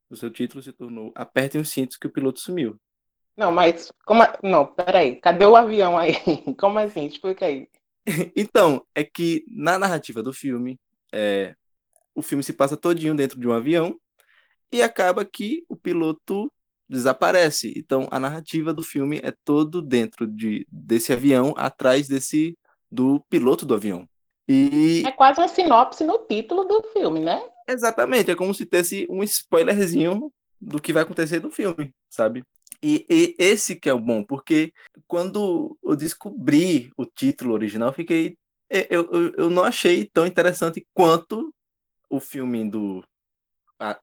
o 0.10 0.16
seu 0.16 0.30
título 0.30 0.64
se 0.64 0.72
tornou 0.72 1.12
Apertem 1.16 1.62
os 1.62 1.70
cintos 1.70 1.98
que 1.98 2.08
o 2.08 2.12
piloto 2.12 2.40
sumiu. 2.40 2.80
Não, 3.36 3.52
mas 3.52 3.92
como 4.06 4.24
não, 4.42 4.66
peraí, 4.66 5.18
cadê 5.18 5.46
o 5.46 5.56
avião 5.56 5.96
aí? 5.96 6.14
Como 6.58 6.80
assim? 6.80 7.06
Explica 7.06 7.46
aí. 7.46 7.70
então, 8.36 8.84
é 8.96 9.04
que 9.04 9.46
na 9.48 9.78
narrativa 9.78 10.24
do 10.24 10.34
filme, 10.34 10.80
é, 11.14 11.54
o 12.16 12.24
filme 12.24 12.44
se 12.44 12.52
passa 12.52 12.76
todinho 12.76 13.16
dentro 13.16 13.40
de 13.40 13.48
um 13.48 13.52
avião 13.52 13.96
e 14.72 14.82
acaba 14.82 15.24
que 15.24 15.64
o 15.70 15.76
piloto 15.76 16.52
desaparece. 16.90 17.74
Então, 17.78 18.08
a 18.10 18.20
narrativa 18.20 18.74
do 18.74 18.82
filme 18.82 19.20
é 19.24 19.32
todo 19.46 19.84
dentro 19.84 20.26
de, 20.26 20.66
desse 20.72 21.14
avião, 21.14 21.54
atrás 21.58 22.08
desse 22.08 22.58
do 22.90 23.20
piloto 23.30 23.66
do 23.66 23.76
avião. 23.76 24.08
E... 24.48 25.04
É 25.06 25.12
quase 25.12 25.40
uma 25.40 25.48
sinopse 25.48 26.04
no 26.04 26.18
título 26.20 26.64
do 26.64 26.82
filme, 26.94 27.20
né? 27.20 27.40
Exatamente, 27.68 28.32
é 28.32 28.36
como 28.36 28.54
se 28.54 28.66
tivesse 28.66 29.06
um 29.10 29.22
spoilerzinho 29.24 30.32
do 30.60 30.82
que 30.82 30.94
vai 30.94 31.04
acontecer 31.04 31.42
no 31.42 31.52
filme, 31.52 31.94
sabe? 32.10 32.44
E, 32.82 33.06
e, 33.10 33.36
esse 33.38 33.76
que 33.76 33.90
é 33.90 33.94
o 33.94 34.00
bom, 34.00 34.24
porque 34.24 34.72
quando 35.08 35.78
eu 35.84 35.96
descobri 35.96 36.92
o 36.96 37.06
título 37.06 37.54
original, 37.54 37.92
fiquei. 37.92 38.38
Eu, 38.70 39.10
eu, 39.12 39.34
eu 39.38 39.50
não 39.50 39.64
achei 39.64 40.06
tão 40.06 40.26
interessante 40.26 40.86
quanto 40.94 41.54
o 42.10 42.20
filme 42.20 42.70
do. 42.70 43.04
A, 43.80 44.00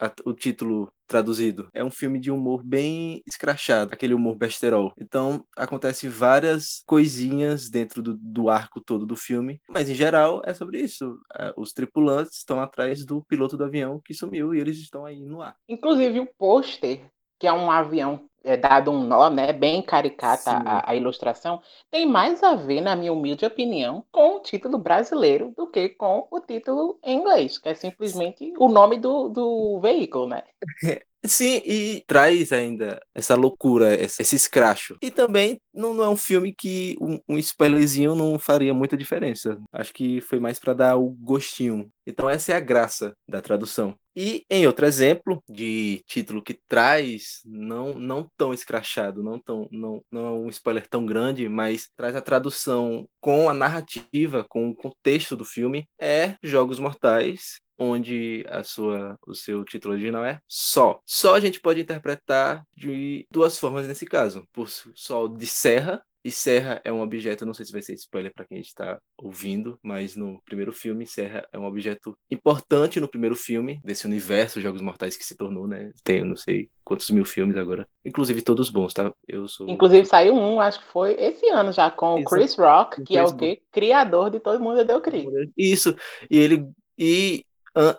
a, 0.00 0.12
o 0.24 0.32
título 0.32 0.90
traduzido. 1.06 1.68
É 1.74 1.84
um 1.84 1.90
filme 1.90 2.18
de 2.18 2.30
humor 2.30 2.62
bem 2.64 3.20
escrachado, 3.26 3.92
aquele 3.92 4.14
humor 4.14 4.36
besterol. 4.36 4.92
Então, 4.98 5.44
acontece 5.56 6.08
várias 6.08 6.82
coisinhas 6.86 7.68
dentro 7.68 8.00
do, 8.00 8.16
do 8.16 8.48
arco 8.48 8.80
todo 8.80 9.04
do 9.04 9.16
filme, 9.16 9.60
mas 9.68 9.90
em 9.90 9.94
geral 9.94 10.40
é 10.44 10.54
sobre 10.54 10.80
isso. 10.80 11.18
É, 11.36 11.52
os 11.56 11.72
tripulantes 11.72 12.38
estão 12.38 12.60
atrás 12.60 13.04
do 13.04 13.22
piloto 13.24 13.56
do 13.56 13.64
avião 13.64 14.00
que 14.04 14.14
sumiu 14.14 14.54
e 14.54 14.60
eles 14.60 14.78
estão 14.78 15.04
aí 15.04 15.24
no 15.24 15.42
ar. 15.42 15.56
Inclusive 15.68 16.20
o 16.20 16.28
pôster, 16.38 17.10
que 17.40 17.46
é 17.48 17.52
um 17.52 17.70
avião 17.70 18.20
é 18.42 18.56
dado 18.56 18.90
um 18.90 19.02
nó, 19.02 19.28
né, 19.28 19.52
bem 19.52 19.82
caricata 19.82 20.50
a, 20.50 20.90
a, 20.90 20.96
ilustração, 20.96 21.60
tem 21.90 22.06
mais 22.06 22.42
a 22.42 22.54
ver, 22.54 22.80
na 22.80 22.96
minha 22.96 23.12
humilde 23.12 23.44
opinião, 23.44 24.04
com 24.10 24.36
o 24.36 24.40
título 24.40 24.78
brasileiro 24.78 25.52
do 25.56 25.66
que 25.66 25.90
com 25.90 26.26
o 26.30 26.40
título 26.40 26.98
em 27.02 27.18
inglês, 27.18 27.58
que 27.58 27.68
é 27.68 27.74
simplesmente 27.74 28.52
o 28.58 28.68
nome 28.68 28.98
do, 28.98 29.28
do 29.28 29.78
veículo, 29.80 30.26
né? 30.26 30.42
Sim, 31.24 31.60
e 31.66 32.02
traz 32.06 32.50
ainda 32.50 33.00
essa 33.14 33.34
loucura, 33.34 33.94
esse 33.94 34.34
escracho. 34.34 34.96
E 35.02 35.10
também 35.10 35.60
não, 35.72 35.92
não 35.92 36.04
é 36.04 36.08
um 36.08 36.16
filme 36.16 36.54
que 36.54 36.96
um, 37.00 37.18
um 37.28 37.38
spoilerzinho 37.38 38.14
não 38.14 38.38
faria 38.38 38.72
muita 38.72 38.96
diferença. 38.96 39.58
Acho 39.70 39.92
que 39.92 40.20
foi 40.22 40.40
mais 40.40 40.58
para 40.58 40.72
dar 40.72 40.96
o 40.96 41.10
gostinho. 41.10 41.90
Então 42.06 42.28
essa 42.28 42.52
é 42.52 42.56
a 42.56 42.60
graça 42.60 43.14
da 43.28 43.42
tradução. 43.42 43.94
E 44.16 44.44
em 44.50 44.66
outro 44.66 44.86
exemplo 44.86 45.42
de 45.48 46.02
título 46.06 46.42
que 46.42 46.58
traz 46.68 47.40
não 47.44 47.94
não 47.94 48.28
tão 48.36 48.52
escrachado, 48.52 49.22
não 49.22 49.38
tão 49.38 49.68
não, 49.70 50.02
não 50.10 50.26
é 50.26 50.30
um 50.30 50.48
spoiler 50.48 50.86
tão 50.88 51.06
grande, 51.06 51.48
mas 51.48 51.88
traz 51.96 52.16
a 52.16 52.20
tradução 52.20 53.06
com 53.20 53.48
a 53.48 53.54
narrativa, 53.54 54.44
com 54.48 54.70
o 54.70 54.74
contexto 54.74 55.36
do 55.36 55.44
filme, 55.44 55.86
é 56.00 56.34
Jogos 56.42 56.80
Mortais, 56.80 57.60
onde 57.80 58.44
a 58.48 58.62
sua, 58.62 59.16
o 59.26 59.34
seu 59.34 59.64
título 59.64 59.94
original 59.94 60.24
é 60.24 60.38
Só. 60.46 61.00
Só 61.06 61.34
a 61.34 61.40
gente 61.40 61.58
pode 61.58 61.80
interpretar 61.80 62.62
de 62.76 63.26
duas 63.30 63.58
formas 63.58 63.88
nesse 63.88 64.04
caso, 64.04 64.46
por 64.52 64.68
Sol 64.68 65.28
de 65.28 65.46
serra, 65.46 66.02
e 66.22 66.30
Serra 66.30 66.80
é 66.84 66.92
um 66.92 67.00
objeto, 67.00 67.46
não 67.46 67.54
sei 67.54 67.64
se 67.64 67.72
vai 67.72 67.80
ser 67.80 67.94
spoiler 67.94 68.32
para 68.34 68.44
quem 68.44 68.60
está 68.60 68.98
ouvindo, 69.16 69.78
mas 69.82 70.16
no 70.16 70.38
primeiro 70.44 70.70
filme, 70.70 71.06
Serra 71.06 71.46
é 71.50 71.58
um 71.58 71.64
objeto 71.64 72.14
importante 72.30 73.00
no 73.00 73.08
primeiro 73.08 73.34
filme 73.34 73.80
desse 73.82 74.04
universo 74.04 74.60
Jogos 74.60 74.82
Mortais 74.82 75.16
que 75.16 75.24
se 75.24 75.34
tornou, 75.34 75.66
né? 75.66 75.90
Tem, 76.04 76.22
não 76.22 76.36
sei 76.36 76.68
quantos 76.84 77.08
mil 77.08 77.24
filmes 77.24 77.56
agora, 77.56 77.88
inclusive 78.04 78.42
todos 78.42 78.68
bons, 78.68 78.92
tá? 78.92 79.10
Eu 79.26 79.48
sou. 79.48 79.66
Inclusive 79.70 80.04
saiu 80.04 80.34
um, 80.34 80.60
acho 80.60 80.80
que 80.80 80.92
foi 80.92 81.12
esse 81.12 81.48
ano 81.48 81.72
já 81.72 81.90
com 81.90 82.20
o 82.20 82.24
Chris 82.24 82.54
Rock, 82.54 82.96
que 82.96 83.14
Chris 83.14 83.16
é 83.16 83.24
o 83.24 83.36
quê? 83.36 83.62
Criador 83.72 84.30
de 84.30 84.40
Todo 84.40 84.62
Mundo 84.62 84.84
Deu 84.84 85.00
Cris. 85.00 85.24
Isso. 85.56 85.96
E 86.30 86.36
ele 86.36 86.68
e 86.98 87.46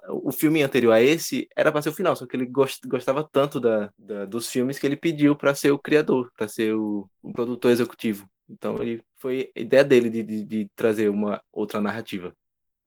o 0.10 0.32
filme 0.32 0.62
anterior 0.62 0.92
a 0.92 1.01
esse 1.01 1.48
era 1.56 1.72
para 1.72 1.82
ser 1.82 1.90
o 1.90 1.94
final, 1.94 2.16
só 2.16 2.25
que 2.25 2.36
ele 2.36 2.46
gostava 2.46 3.28
tanto 3.32 3.60
da, 3.60 3.92
da 3.98 4.25
dos 4.25 4.50
filmes 4.50 4.78
que 4.78 4.86
ele 4.86 4.96
pediu 4.96 5.36
para 5.36 5.56
ser 5.56 5.72
o 5.72 5.80
criador, 5.80 6.32
para 6.36 6.48
ser 6.48 6.75
o, 6.75 7.10
o, 7.22 7.32
produtor 7.32 7.72
executivo. 7.72 8.28
Então 8.50 8.82
ele 8.82 9.01
foi 9.18 9.51
a 9.56 9.60
ideia 9.60 9.84
dele 9.84 10.10
de, 10.10 10.24
de, 10.24 10.44
de 10.44 10.70
trazer 10.75 11.10
uma 11.10 11.42
outra 11.51 11.80
narrativa. 11.80 12.36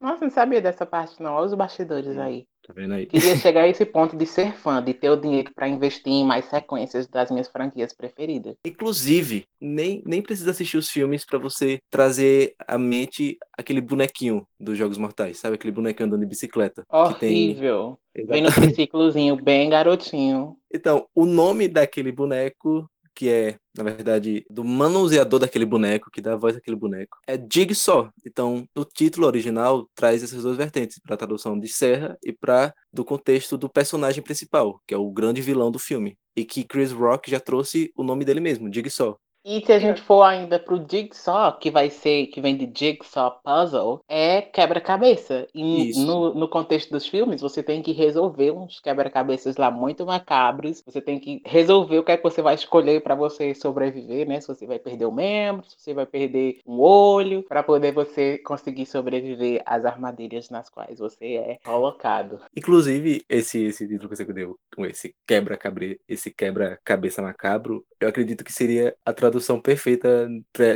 Nossa, 0.01 0.25
não 0.25 0.31
sabia 0.31 0.61
dessa 0.61 0.85
parte 0.85 1.23
não. 1.23 1.33
Olha 1.33 1.47
os 1.47 1.55
bastidores 1.55 2.19
aí. 2.19 2.47
Tá 2.67 2.73
vendo 2.73 2.95
aí? 2.95 3.05
Queria 3.05 3.37
chegar 3.37 3.63
a 3.63 3.69
esse 3.69 3.85
ponto 3.85 4.17
de 4.17 4.25
ser 4.25 4.55
fã, 4.55 4.83
de 4.83 4.95
ter 4.95 5.11
o 5.11 5.17
dinheiro 5.17 5.53
para 5.55 5.69
investir 5.69 6.13
em 6.13 6.25
mais 6.25 6.47
sequências 6.47 7.07
das 7.07 7.31
minhas 7.31 7.47
franquias 7.47 7.93
preferidas. 7.93 8.57
Inclusive, 8.65 9.47
nem, 9.61 10.03
nem 10.07 10.23
precisa 10.23 10.51
assistir 10.51 10.79
os 10.79 10.89
filmes 10.89 11.27
para 11.27 11.39
você 11.39 11.79
trazer 11.91 12.55
à 12.67 12.79
mente 12.79 13.37
aquele 13.57 13.83
bonequinho 13.83 14.47
dos 14.59 14.79
Jogos 14.79 14.97
Mortais, 14.97 15.39
sabe? 15.39 15.57
Aquele 15.57 15.73
bonequinho 15.73 16.07
andando 16.07 16.21
de 16.21 16.27
bicicleta. 16.27 16.85
Horrível. 16.91 17.99
Tem... 18.15 18.25
Vem 18.25 18.43
no 18.43 18.51
triciclozinho 18.53 19.37
bem 19.37 19.69
garotinho. 19.69 20.57
Então, 20.73 21.07
o 21.15 21.27
nome 21.27 21.69
daquele 21.69 22.13
boneco 22.13 22.89
que 23.15 23.29
é, 23.29 23.57
na 23.77 23.85
verdade, 23.85 24.45
do 24.51 24.65
manuseador 24.65 25.41
daquele 25.41 25.65
boneco, 25.65 26.11
que 26.11 26.21
dá 26.21 26.35
a 26.35 26.37
voz 26.37 26.55
daquele 26.55 26.77
boneco, 26.77 27.19
é 27.27 27.39
Jigsaw. 27.39 28.11
Então, 28.27 28.67
no 28.75 28.85
título 28.85 29.27
original, 29.27 29.89
traz 29.95 30.23
essas 30.23 30.43
duas 30.43 30.57
vertentes, 30.57 30.99
para 30.99 31.15
a 31.15 31.19
tradução 31.19 31.59
de 31.59 31.69
Serra 31.69 32.19
e 32.23 32.33
para 32.33 32.75
do 32.93 33.05
contexto 33.05 33.57
do 33.57 33.69
personagem 33.69 34.23
principal, 34.23 34.81
que 34.87 34.95
é 34.95 34.99
o 34.99 35.11
grande 35.11 35.41
vilão 35.41 35.71
do 35.71 35.79
filme. 35.79 36.19
E 36.37 36.45
que 36.45 36.65
Chris 36.65 36.91
Rock 36.91 37.31
já 37.31 37.39
trouxe 37.39 37.93
o 37.97 38.03
nome 38.03 38.25
dele 38.25 38.41
mesmo, 38.41 38.73
Jigsaw. 38.73 39.19
E 39.45 39.63
se 39.65 39.73
a 39.73 39.79
gente 39.79 40.01
for 40.01 40.23
ainda 40.23 40.59
pro 40.59 40.83
Jigsaw, 40.91 41.59
que 41.59 41.71
vai 41.71 41.91
ser, 41.91 42.29
que 42.29 42.41
vem 42.41 42.57
de 42.57 42.71
Jigsaw 42.75 43.41
Puzzle, 43.45 44.01
é 44.09 44.41
quebra-cabeça. 44.41 45.47
E 45.55 45.93
no, 46.07 46.33
no 46.33 46.49
contexto 46.49 46.91
dos 46.91 47.07
filmes, 47.07 47.43
você 47.43 47.63
tem 47.63 47.83
que 47.83 47.93
resolver 47.93 48.53
uns 48.53 48.81
quebra-cabeças 48.81 49.59
lá 49.59 49.71
muito 49.71 50.07
macabros. 50.07 50.83
Você 50.87 51.01
tem 51.01 51.21
que 51.21 51.43
resolver 51.45 51.99
o 51.99 52.05
que 52.05 52.13
é 52.13 52.17
que 52.17 52.23
você 52.23 52.41
vai 52.41 52.55
escolher 52.55 53.03
para 53.03 53.15
você 53.15 53.55
sobreviver, 53.55 54.27
né? 54.27 54.41
Se 54.41 54.49
você 54.49 54.67
vai 54.67 54.79
perder 54.79 55.05
o 55.05 55.13
membro, 55.13 55.69
se 55.69 55.77
você 55.79 55.93
vai 55.93 56.07
perder 56.07 56.61
um 56.67 56.81
olho, 56.81 57.43
para 57.43 57.63
poder 57.63 57.93
você 57.93 58.39
conseguir 58.39 58.87
sobreviver 58.87 59.63
às 59.67 59.85
armadilhas 59.85 60.49
nas 60.49 60.71
quais 60.71 60.99
você 60.99 61.35
é 61.35 61.59
colocado. 61.63 62.41
Inclusive, 62.57 63.23
esse, 63.29 63.63
esse 63.65 63.87
título 63.87 64.09
que 64.09 64.17
você 64.17 64.25
deu, 64.25 64.59
esse 64.79 65.15
quebra-cabeça 65.27 65.99
esse 66.09 66.31
quebra-cabeça 66.31 67.21
macabro, 67.21 67.85
eu 68.01 68.09
acredito 68.09 68.45
que 68.45 68.53
seria 68.53 68.95
a 69.05 69.13
tradução 69.13 69.34
tradução 69.35 69.61
perfeita 69.61 70.29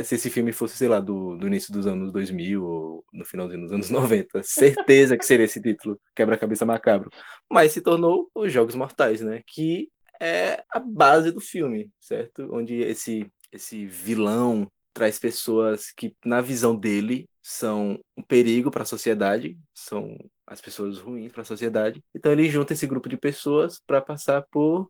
se 0.03 0.15
esse 0.15 0.29
filme 0.29 0.51
fosse, 0.51 0.75
sei 0.75 0.89
lá, 0.89 0.99
do, 0.99 1.37
do 1.37 1.47
início 1.47 1.71
dos 1.71 1.87
anos 1.87 2.11
2000 2.11 2.63
ou 2.63 3.05
no 3.13 3.23
finalzinho 3.23 3.61
dos 3.61 3.71
anos 3.71 3.89
90. 3.89 4.43
Certeza 4.43 5.17
que 5.17 5.25
seria 5.25 5.45
esse 5.45 5.61
título, 5.61 5.99
Quebra-Cabeça 6.13 6.65
Macabro. 6.65 7.09
Mas 7.49 7.71
se 7.71 7.81
tornou 7.81 8.29
Os 8.35 8.51
Jogos 8.51 8.75
Mortais, 8.75 9.21
né? 9.21 9.41
Que 9.47 9.89
é 10.19 10.63
a 10.69 10.79
base 10.79 11.31
do 11.31 11.39
filme, 11.39 11.89
certo? 11.99 12.49
Onde 12.51 12.75
esse, 12.81 13.31
esse 13.51 13.85
vilão 13.85 14.69
traz 14.93 15.17
pessoas 15.17 15.91
que, 15.95 16.13
na 16.25 16.41
visão 16.41 16.75
dele, 16.75 17.29
são 17.41 17.97
um 18.17 18.21
perigo 18.21 18.69
para 18.69 18.83
a 18.83 18.85
sociedade, 18.85 19.57
são 19.73 20.17
as 20.45 20.59
pessoas 20.59 20.97
ruins 20.99 21.31
para 21.31 21.43
a 21.43 21.45
sociedade. 21.45 22.03
Então 22.13 22.33
ele 22.33 22.49
junta 22.49 22.73
esse 22.73 22.85
grupo 22.85 23.07
de 23.07 23.15
pessoas 23.15 23.79
para 23.87 24.01
passar 24.01 24.43
por 24.51 24.89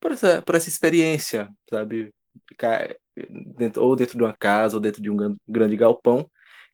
por 0.00 0.12
essa, 0.12 0.40
por 0.40 0.54
essa 0.54 0.70
experiência, 0.70 1.46
sabe? 1.68 2.10
Ficar 2.48 2.94
dentro, 3.56 3.82
ou 3.82 3.96
dentro 3.96 4.16
de 4.16 4.24
uma 4.24 4.36
casa 4.36 4.76
ou 4.76 4.80
dentro 4.80 5.02
de 5.02 5.10
um 5.10 5.36
grande 5.48 5.76
galpão. 5.76 6.30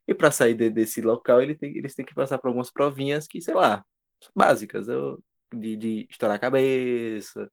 E 0.08 0.14
para 0.14 0.30
sair 0.30 0.54
de, 0.54 0.70
desse 0.70 1.00
local, 1.00 1.42
ele 1.42 1.54
tem, 1.54 1.76
eles 1.76 1.94
têm 1.94 2.04
que 2.04 2.14
passar 2.14 2.38
por 2.38 2.48
algumas 2.48 2.70
provinhas 2.70 3.26
que, 3.26 3.40
sei 3.40 3.54
lá, 3.54 3.84
básicas, 4.34 4.86
de, 5.54 5.76
de 5.76 6.06
estourar 6.10 6.36
a 6.36 6.40
cabeça, 6.40 7.50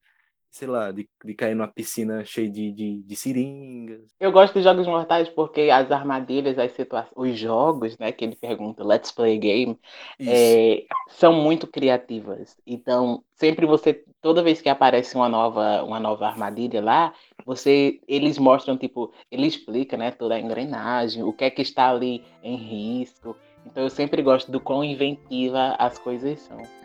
sei 0.53 0.67
lá, 0.67 0.91
de, 0.91 1.09
de 1.25 1.33
cair 1.33 1.55
numa 1.55 1.67
piscina 1.67 2.23
cheia 2.23 2.47
de, 2.47 2.71
de, 2.71 3.01
de 3.01 3.15
seringas. 3.15 4.01
Eu 4.19 4.31
gosto 4.31 4.53
de 4.53 4.61
jogos 4.61 4.85
mortais 4.85 5.27
porque 5.27 5.61
as 5.71 5.91
armadilhas, 5.91 6.59
as 6.59 6.71
situações, 6.73 7.11
os 7.15 7.39
jogos, 7.39 7.97
né, 7.97 8.11
que 8.11 8.23
ele 8.23 8.35
pergunta, 8.35 8.83
let's 8.83 9.11
play 9.11 9.39
game, 9.39 9.75
é, 10.19 10.85
são 11.09 11.33
muito 11.33 11.65
criativas. 11.65 12.55
Então, 12.67 13.23
sempre 13.33 13.65
você, 13.65 14.03
toda 14.21 14.43
vez 14.43 14.61
que 14.61 14.69
aparece 14.69 15.15
uma 15.15 15.27
nova, 15.27 15.83
uma 15.83 15.99
nova 15.99 16.27
armadilha 16.27 16.83
lá, 16.83 17.13
você, 17.43 17.99
eles 18.07 18.37
mostram, 18.37 18.77
tipo, 18.77 19.11
ele 19.31 19.47
explica, 19.47 19.97
né, 19.97 20.11
toda 20.11 20.35
a 20.35 20.39
engrenagem, 20.39 21.23
o 21.23 21.33
que 21.33 21.45
é 21.45 21.49
que 21.49 21.63
está 21.63 21.89
ali 21.89 22.23
em 22.43 22.55
risco. 22.55 23.35
Então, 23.65 23.81
eu 23.81 23.89
sempre 23.89 24.21
gosto 24.21 24.51
do 24.51 24.59
quão 24.59 24.83
inventiva 24.83 25.75
as 25.79 25.97
coisas 25.97 26.41
são. 26.41 26.82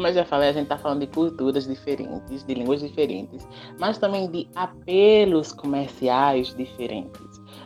Como 0.00 0.08
eu 0.08 0.14
já 0.14 0.24
falei, 0.24 0.48
a 0.48 0.52
gente 0.52 0.62
está 0.62 0.78
falando 0.78 1.00
de 1.00 1.08
culturas 1.08 1.66
diferentes, 1.66 2.42
de 2.42 2.54
línguas 2.54 2.80
diferentes, 2.80 3.46
mas 3.78 3.98
também 3.98 4.30
de 4.30 4.48
apelos 4.54 5.52
comerciais 5.52 6.54
diferentes. 6.54 7.20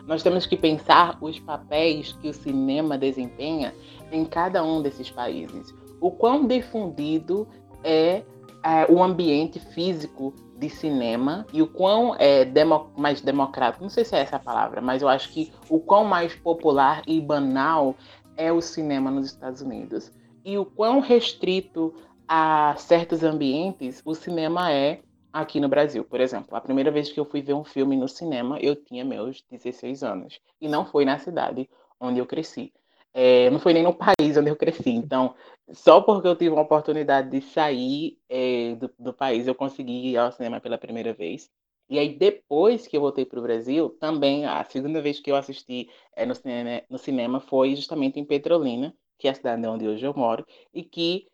Nós 0.05 0.21
temos 0.21 0.45
que 0.45 0.57
pensar 0.57 1.17
os 1.21 1.39
papéis 1.39 2.11
que 2.21 2.29
o 2.29 2.35
cinema 2.35 2.99
desempenha 2.99 3.73
em 4.11 4.25
cada 4.25 4.65
um 4.65 4.83
desses 4.83 5.13
países. 5.13 5.73
O 6.01 6.11
quão 6.11 6.45
difundido 6.45 7.47
é, 7.85 8.25
é 8.65 8.91
o 8.91 9.01
ambiente 9.01 9.61
físico 9.61 10.35
de 10.59 10.69
cinema 10.69 11.47
e 11.53 11.63
o 11.63 11.69
quão 11.69 12.17
é 12.19 12.45
demo, 12.45 12.91
mais 12.97 13.21
democrático, 13.21 13.85
não 13.85 13.91
sei 13.91 14.05
se 14.05 14.17
é 14.17 14.19
essa 14.19 14.37
a 14.37 14.41
palavra, 14.41 14.81
mas 14.81 15.03
eu 15.03 15.09
acho 15.09 15.31
que 15.31 15.53
o 15.69 15.79
quão 15.79 16.05
mais 16.05 16.35
popular 16.35 17.01
e 17.07 17.21
banal 17.21 17.95
é 18.37 18.53
o 18.53 18.61
cinema 18.61 19.09
nos 19.09 19.27
Estados 19.27 19.61
Unidos 19.61 20.11
e 20.45 20.59
o 20.59 20.65
quão 20.65 20.99
restrito 20.99 21.95
a 22.29 22.75
certos 22.79 23.23
ambientes, 23.23 24.03
o 24.05 24.15
cinema 24.15 24.73
é 24.73 25.01
aqui 25.33 25.61
no 25.61 25.69
Brasil. 25.69 26.05
Por 26.05 26.21
exemplo, 26.21 26.57
a 26.57 26.61
primeira 26.61 26.91
vez 26.91 27.11
que 27.11 27.19
eu 27.19 27.25
fui 27.25 27.43
ver 27.43 27.55
um 27.55 27.65
filme 27.65 27.97
no 27.97 28.09
cinema, 28.09 28.59
eu 28.61 28.77
tinha 28.77 29.05
meus 29.05 29.43
16 29.51 30.03
anos. 30.03 30.41
E 30.61 30.69
não 30.69 30.87
foi 30.87 31.05
na 31.05 31.19
cidade 31.19 31.69
onde 32.01 32.21
eu 32.21 32.27
cresci. 32.27 32.73
É, 33.13 33.49
não 33.51 33.61
foi 33.61 33.73
nem 33.73 33.83
no 33.83 33.95
país 33.95 34.37
onde 34.37 34.51
eu 34.51 34.57
cresci. 34.57 34.91
Então, 34.91 35.35
só 35.73 36.01
porque 36.01 36.29
eu 36.29 36.37
tive 36.37 36.51
uma 36.51 36.63
oportunidade 36.63 37.31
de 37.31 37.41
sair 37.41 38.19
é, 38.29 38.75
do, 38.77 38.91
do, 38.99 39.13
país, 39.13 39.47
eu 39.47 39.55
consegui 39.55 40.11
ir 40.11 40.17
ao 40.17 40.33
cinema 40.33 40.61
pela 40.61 40.79
primeira 40.79 41.13
vez. 41.13 41.51
E 41.89 41.99
aí, 41.99 42.17
depois 42.17 42.87
que 42.87 42.97
eu 42.97 43.01
voltei 43.01 43.25
para 43.25 43.39
o 43.39 43.43
Brasil, 43.43 43.91
também 44.01 44.47
a 44.47 44.65
segunda 44.65 45.03
vez 45.03 45.21
que 45.21 45.31
eu 45.31 45.37
assisti 45.37 45.89
é, 46.17 46.25
no, 46.25 46.35
cinema, 46.35 46.83
no 46.89 46.99
cinema 46.99 47.41
foi 47.41 47.77
justamente 47.77 48.19
em 48.19 48.25
Petrolina, 48.25 48.95
que 49.19 49.29
é 49.29 49.31
a 49.31 49.35
cidade 49.35 49.67
onde 49.67 49.87
hoje 49.87 50.05
eu 50.05 50.15
moro, 50.15 50.47
e 50.73 50.83
que 50.83 51.27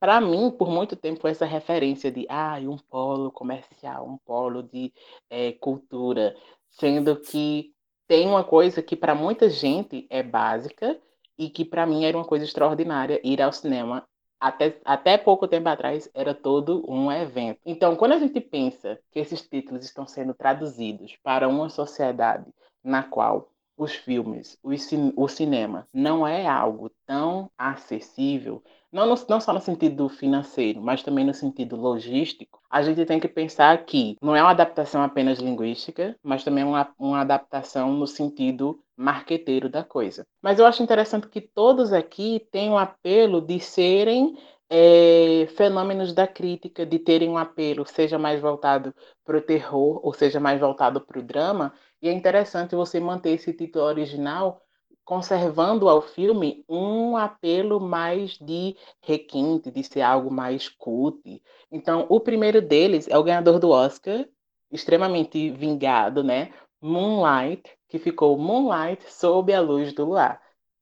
para 0.00 0.20
mim, 0.20 0.50
por 0.50 0.68
muito 0.68 0.96
tempo, 0.96 1.26
essa 1.26 1.44
referência 1.44 2.10
de 2.10 2.26
ah, 2.28 2.58
um 2.62 2.76
polo 2.76 3.30
comercial, 3.30 4.06
um 4.06 4.18
polo 4.18 4.62
de 4.62 4.92
é, 5.28 5.52
cultura, 5.52 6.36
sendo 6.70 7.16
que 7.16 7.72
tem 8.06 8.26
uma 8.26 8.44
coisa 8.44 8.82
que 8.82 8.96
para 8.96 9.14
muita 9.14 9.50
gente 9.50 10.06
é 10.08 10.22
básica 10.22 10.98
e 11.36 11.50
que 11.50 11.64
para 11.64 11.86
mim 11.86 12.04
era 12.04 12.16
uma 12.16 12.24
coisa 12.24 12.44
extraordinária 12.44 13.20
ir 13.22 13.42
ao 13.42 13.52
cinema. 13.52 14.06
Até, 14.40 14.80
até 14.84 15.18
pouco 15.18 15.48
tempo 15.48 15.68
atrás 15.68 16.08
era 16.14 16.32
todo 16.32 16.84
um 16.88 17.10
evento. 17.10 17.58
Então, 17.66 17.96
quando 17.96 18.12
a 18.12 18.18
gente 18.18 18.40
pensa 18.40 18.98
que 19.10 19.18
esses 19.18 19.42
títulos 19.42 19.84
estão 19.84 20.06
sendo 20.06 20.32
traduzidos 20.32 21.16
para 21.24 21.48
uma 21.48 21.68
sociedade 21.68 22.46
na 22.84 23.02
qual 23.02 23.50
os 23.78 23.94
filmes, 23.94 24.58
o, 24.62 24.70
o 25.16 25.28
cinema 25.28 25.86
não 25.94 26.26
é 26.26 26.46
algo 26.46 26.90
tão 27.06 27.48
acessível, 27.56 28.62
não, 28.90 29.06
no, 29.06 29.14
não 29.28 29.40
só 29.40 29.52
no 29.52 29.60
sentido 29.60 30.08
financeiro, 30.08 30.80
mas 30.82 31.02
também 31.02 31.24
no 31.24 31.32
sentido 31.32 31.76
logístico, 31.76 32.60
a 32.68 32.82
gente 32.82 33.04
tem 33.04 33.20
que 33.20 33.28
pensar 33.28 33.84
que 33.84 34.16
não 34.20 34.34
é 34.34 34.42
uma 34.42 34.50
adaptação 34.50 35.02
apenas 35.02 35.38
linguística, 35.38 36.16
mas 36.22 36.42
também 36.42 36.64
uma, 36.64 36.92
uma 36.98 37.20
adaptação 37.20 37.92
no 37.92 38.06
sentido 38.06 38.80
marqueteiro 38.96 39.68
da 39.68 39.84
coisa. 39.84 40.26
Mas 40.42 40.58
eu 40.58 40.66
acho 40.66 40.82
interessante 40.82 41.28
que 41.28 41.40
todos 41.40 41.92
aqui 41.92 42.46
têm 42.50 42.70
um 42.70 42.78
apelo 42.78 43.40
de 43.40 43.60
serem 43.60 44.36
é, 44.70 45.46
fenômenos 45.56 46.12
da 46.12 46.26
crítica, 46.26 46.84
de 46.84 46.98
terem 46.98 47.28
um 47.28 47.38
apelo, 47.38 47.86
seja 47.86 48.18
mais 48.18 48.40
voltado 48.40 48.94
para 49.24 49.38
o 49.38 49.40
terror 49.40 50.00
ou 50.04 50.12
seja 50.12 50.38
mais 50.38 50.60
voltado 50.60 51.00
para 51.00 51.18
o 51.18 51.22
drama, 51.22 51.72
e 52.00 52.08
é 52.08 52.12
interessante 52.12 52.74
você 52.74 53.00
manter 53.00 53.30
esse 53.30 53.52
título 53.52 53.84
original, 53.84 54.62
conservando 55.04 55.88
ao 55.88 56.02
filme 56.02 56.64
um 56.68 57.16
apelo 57.16 57.80
mais 57.80 58.38
de 58.38 58.76
requinte, 59.02 59.70
de 59.70 59.82
ser 59.82 60.02
algo 60.02 60.30
mais 60.30 60.68
cult. 60.68 61.42
Então, 61.72 62.06
o 62.08 62.20
primeiro 62.20 62.60
deles 62.60 63.08
é 63.08 63.16
o 63.16 63.22
ganhador 63.22 63.58
do 63.58 63.70
Oscar, 63.70 64.26
extremamente 64.70 65.50
vingado, 65.50 66.22
né? 66.22 66.52
Moonlight, 66.80 67.62
que 67.88 67.98
ficou 67.98 68.38
Moonlight 68.38 69.10
sob 69.10 69.52
a 69.52 69.60
luz 69.60 69.92
do 69.92 70.04
luar. 70.04 70.40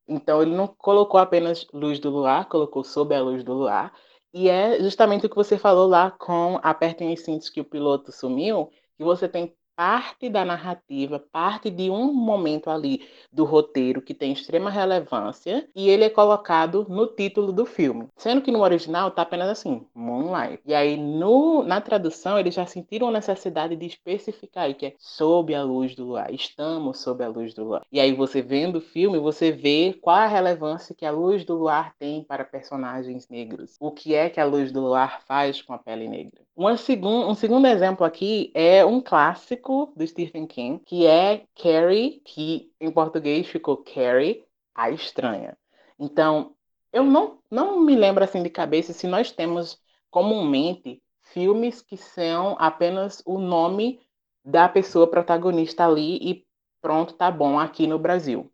Então 0.09 0.41
ele 0.43 0.55
não 0.55 0.69
colocou 0.69 1.19
apenas 1.19 1.67
luz 1.73 1.99
do 1.99 2.11
luar, 2.11 2.49
colocou 2.49 2.85
sob 2.85 3.15
a 3.15 3.23
luz 3.23 3.43
do 3.43 3.53
luar. 3.53 3.93
E 4.33 4.49
é 4.49 4.81
justamente 4.81 5.27
o 5.27 5.29
que 5.29 5.37
você 5.37 5.59
falou 5.59 5.89
lá 5.89 6.11
com 6.11 6.59
Apertem 6.63 7.13
os 7.13 7.21
cintos 7.21 7.49
que 7.49 7.61
o 7.61 7.65
piloto 7.65 8.13
sumiu, 8.13 8.71
que 8.97 9.05
você 9.05 9.29
tem 9.29 9.57
parte 9.77 10.31
da 10.31 10.45
narrativa, 10.45 11.21
parte 11.31 11.71
de 11.71 11.91
um 11.91 12.13
momento 12.13 12.71
ali 12.71 13.07
do 13.31 13.45
roteiro 13.45 14.01
que 14.01 14.15
tem 14.15 14.33
extrema 14.33 14.71
relevância 14.71 15.69
e 15.75 15.91
ele 15.91 16.05
é 16.05 16.11
colocado 16.11 16.87
no 16.89 17.07
título 17.07 17.53
do 17.53 17.67
filme. 17.67 18.09
Sendo 18.17 18.41
que 18.41 18.51
no 18.51 18.63
original 18.63 19.11
tá 19.11 19.23
apenas 19.23 19.51
assim, 19.51 19.87
Moonlight. 19.95 20.63
E 20.65 20.75
aí 20.75 20.97
no, 20.97 21.63
na 21.63 21.81
tradução 21.81 22.39
eles 22.39 22.55
já 22.55 22.65
sentiram 22.65 23.09
a 23.09 23.13
necessidade 23.13 23.77
de 23.77 23.87
especificar 23.87 24.65
aí 24.65 24.75
que 24.75 24.87
é 24.87 24.95
sob 24.99 25.55
a 25.55 25.63
luz 25.63 25.95
do 25.95 26.07
luar, 26.07 26.33
estamos 26.33 26.99
sob 26.99 27.23
a 27.23 27.29
luz 27.29 27.53
do 27.53 27.65
luar. 27.65 27.83
E 27.93 28.01
aí 28.01 28.15
você 28.15 28.41
vendo 28.41 28.77
o 28.77 28.81
filme, 28.81 29.19
você 29.19 29.53
vê 29.53 29.95
qual 30.01 30.17
a 30.17 30.27
relevância 30.27 30.95
que 30.95 31.05
a 31.05 31.11
luz 31.11 31.45
do 31.45 31.55
luar 31.55 31.95
tem 31.99 32.25
para 32.25 32.45
personagens 32.45 33.29
negros. 33.29 33.77
O 33.79 33.91
que 33.91 34.15
é 34.15 34.31
que 34.31 34.41
a 34.41 34.45
luz 34.45 34.73
do 34.73 34.81
luar 34.81 35.21
faz 35.23 35.61
com 35.61 35.75
a 35.75 35.79
pele 35.79 36.09
negra. 36.09 36.46
Segun, 36.79 37.29
um 37.29 37.35
segundo 37.35 37.67
exemplo 37.67 38.07
aqui 38.07 38.51
é 38.55 38.83
um 38.83 38.99
clássico 38.99 39.93
do 39.95 40.07
Stephen 40.07 40.47
King, 40.47 40.83
que 40.87 41.07
é 41.07 41.45
Carrie, 41.55 42.23
que 42.25 42.73
em 42.81 42.91
português 42.91 43.47
ficou 43.47 43.77
Carrie, 43.77 44.43
a 44.75 44.91
Estranha. 44.91 45.55
Então, 45.99 46.55
eu 46.91 47.05
não, 47.05 47.39
não 47.51 47.79
me 47.81 47.95
lembro 47.95 48.25
assim 48.25 48.43
de 48.43 48.49
cabeça 48.49 48.95
se 48.95 49.07
nós 49.07 49.31
temos 49.31 49.79
comumente 50.11 51.03
filmes 51.21 51.83
que 51.83 51.99
são 51.99 52.57
apenas 52.59 53.23
o 53.27 53.39
nome 53.39 54.01
da 54.43 54.67
pessoa 54.67 55.07
protagonista 55.07 55.85
ali 55.85 56.17
e 56.23 56.47
pronto, 56.81 57.13
tá 57.13 57.31
bom 57.31 57.59
aqui 57.59 57.87
no 57.87 57.99
Brasil. 57.99 58.51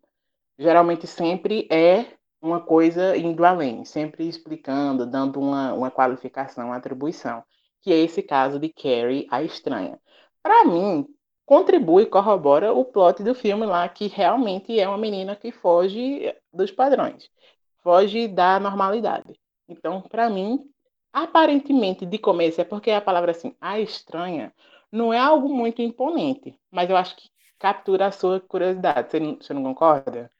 Geralmente 0.59 1.07
sempre 1.07 1.69
é 1.71 2.05
uma 2.41 2.59
coisa 2.59 3.15
indo 3.15 3.45
além, 3.45 3.85
sempre 3.85 4.27
explicando, 4.27 5.05
dando 5.05 5.39
uma, 5.39 5.73
uma 5.73 5.89
qualificação, 5.89 6.65
uma 6.65 6.75
atribuição 6.75 7.41
que 7.83 7.91
é 7.91 7.97
esse 7.97 8.23
caso 8.23 8.57
de 8.57 8.69
Carrie, 8.69 9.27
a 9.29 9.43
estranha. 9.43 9.99
Para 10.41 10.63
mim, 10.65 11.05
contribui 11.45 12.03
e 12.03 12.07
corrobora 12.07 12.73
o 12.73 12.85
plot 12.85 13.21
do 13.21 13.35
filme 13.35 13.65
lá, 13.65 13.87
que 13.89 14.07
realmente 14.07 14.79
é 14.79 14.87
uma 14.87 14.97
menina 14.97 15.35
que 15.35 15.51
foge 15.51 16.33
dos 16.51 16.71
padrões, 16.71 17.29
foge 17.81 18.27
da 18.27 18.59
normalidade. 18.59 19.37
Então, 19.67 20.01
para 20.01 20.29
mim, 20.29 20.63
aparentemente, 21.11 22.05
de 22.05 22.17
começo, 22.17 22.61
é 22.61 22.63
porque 22.63 22.89
a 22.89 23.01
palavra 23.01 23.31
assim, 23.31 23.53
a 23.59 23.79
estranha, 23.79 24.53
não 24.89 25.13
é 25.13 25.19
algo 25.19 25.49
muito 25.49 25.81
imponente, 25.81 26.57
mas 26.71 26.89
eu 26.89 26.95
acho 26.95 27.17
que 27.17 27.29
captura 27.59 28.07
a 28.07 28.11
sua 28.11 28.39
curiosidade. 28.39 29.11
Você 29.11 29.19
não, 29.19 29.35
você 29.35 29.53
não 29.53 29.63
concorda? 29.63 30.31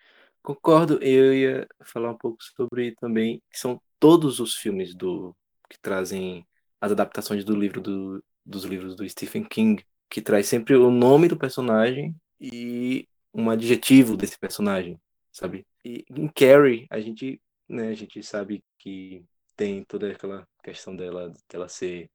Concordo, 0.42 1.02
eu 1.02 1.34
ia 1.34 1.68
falar 1.84 2.12
um 2.12 2.18
pouco 2.18 2.38
sobre 2.42 2.94
também, 2.96 3.42
que 3.52 3.60
são 3.60 3.82
todos 4.00 4.40
os 4.40 4.56
filmes 4.56 4.94
do 4.96 5.36
que 5.70 5.80
trazem 5.80 6.46
as 6.84 6.92
adaptações 6.92 7.46
do 7.46 7.56
livro 7.56 7.80
do, 7.80 8.22
dos 8.46 8.66
livros 8.66 8.94
do 8.94 9.08
Stephen 9.08 9.46
King, 9.46 9.86
que 10.10 10.22
traz 10.22 10.48
sempre 10.48 10.76
o 10.76 10.92
nome 10.92 11.30
do 11.30 11.38
personagem 11.38 12.14
e 12.42 13.08
um 13.34 13.50
adjetivo 13.50 14.18
desse 14.18 14.38
personagem, 14.38 15.00
sabe? 15.32 15.66
E 15.86 16.04
em 16.12 16.28
Carrie, 16.28 16.86
a 16.90 17.00
gente, 17.00 17.42
né, 17.70 17.88
a 17.88 17.94
gente 17.94 18.22
sabe 18.22 18.62
que 18.78 19.24
tem 19.56 19.86
toda 19.86 20.12
aquela 20.12 20.46
questão 20.62 20.94
dela, 20.94 21.34
dela 21.50 21.70
ser 21.70 22.10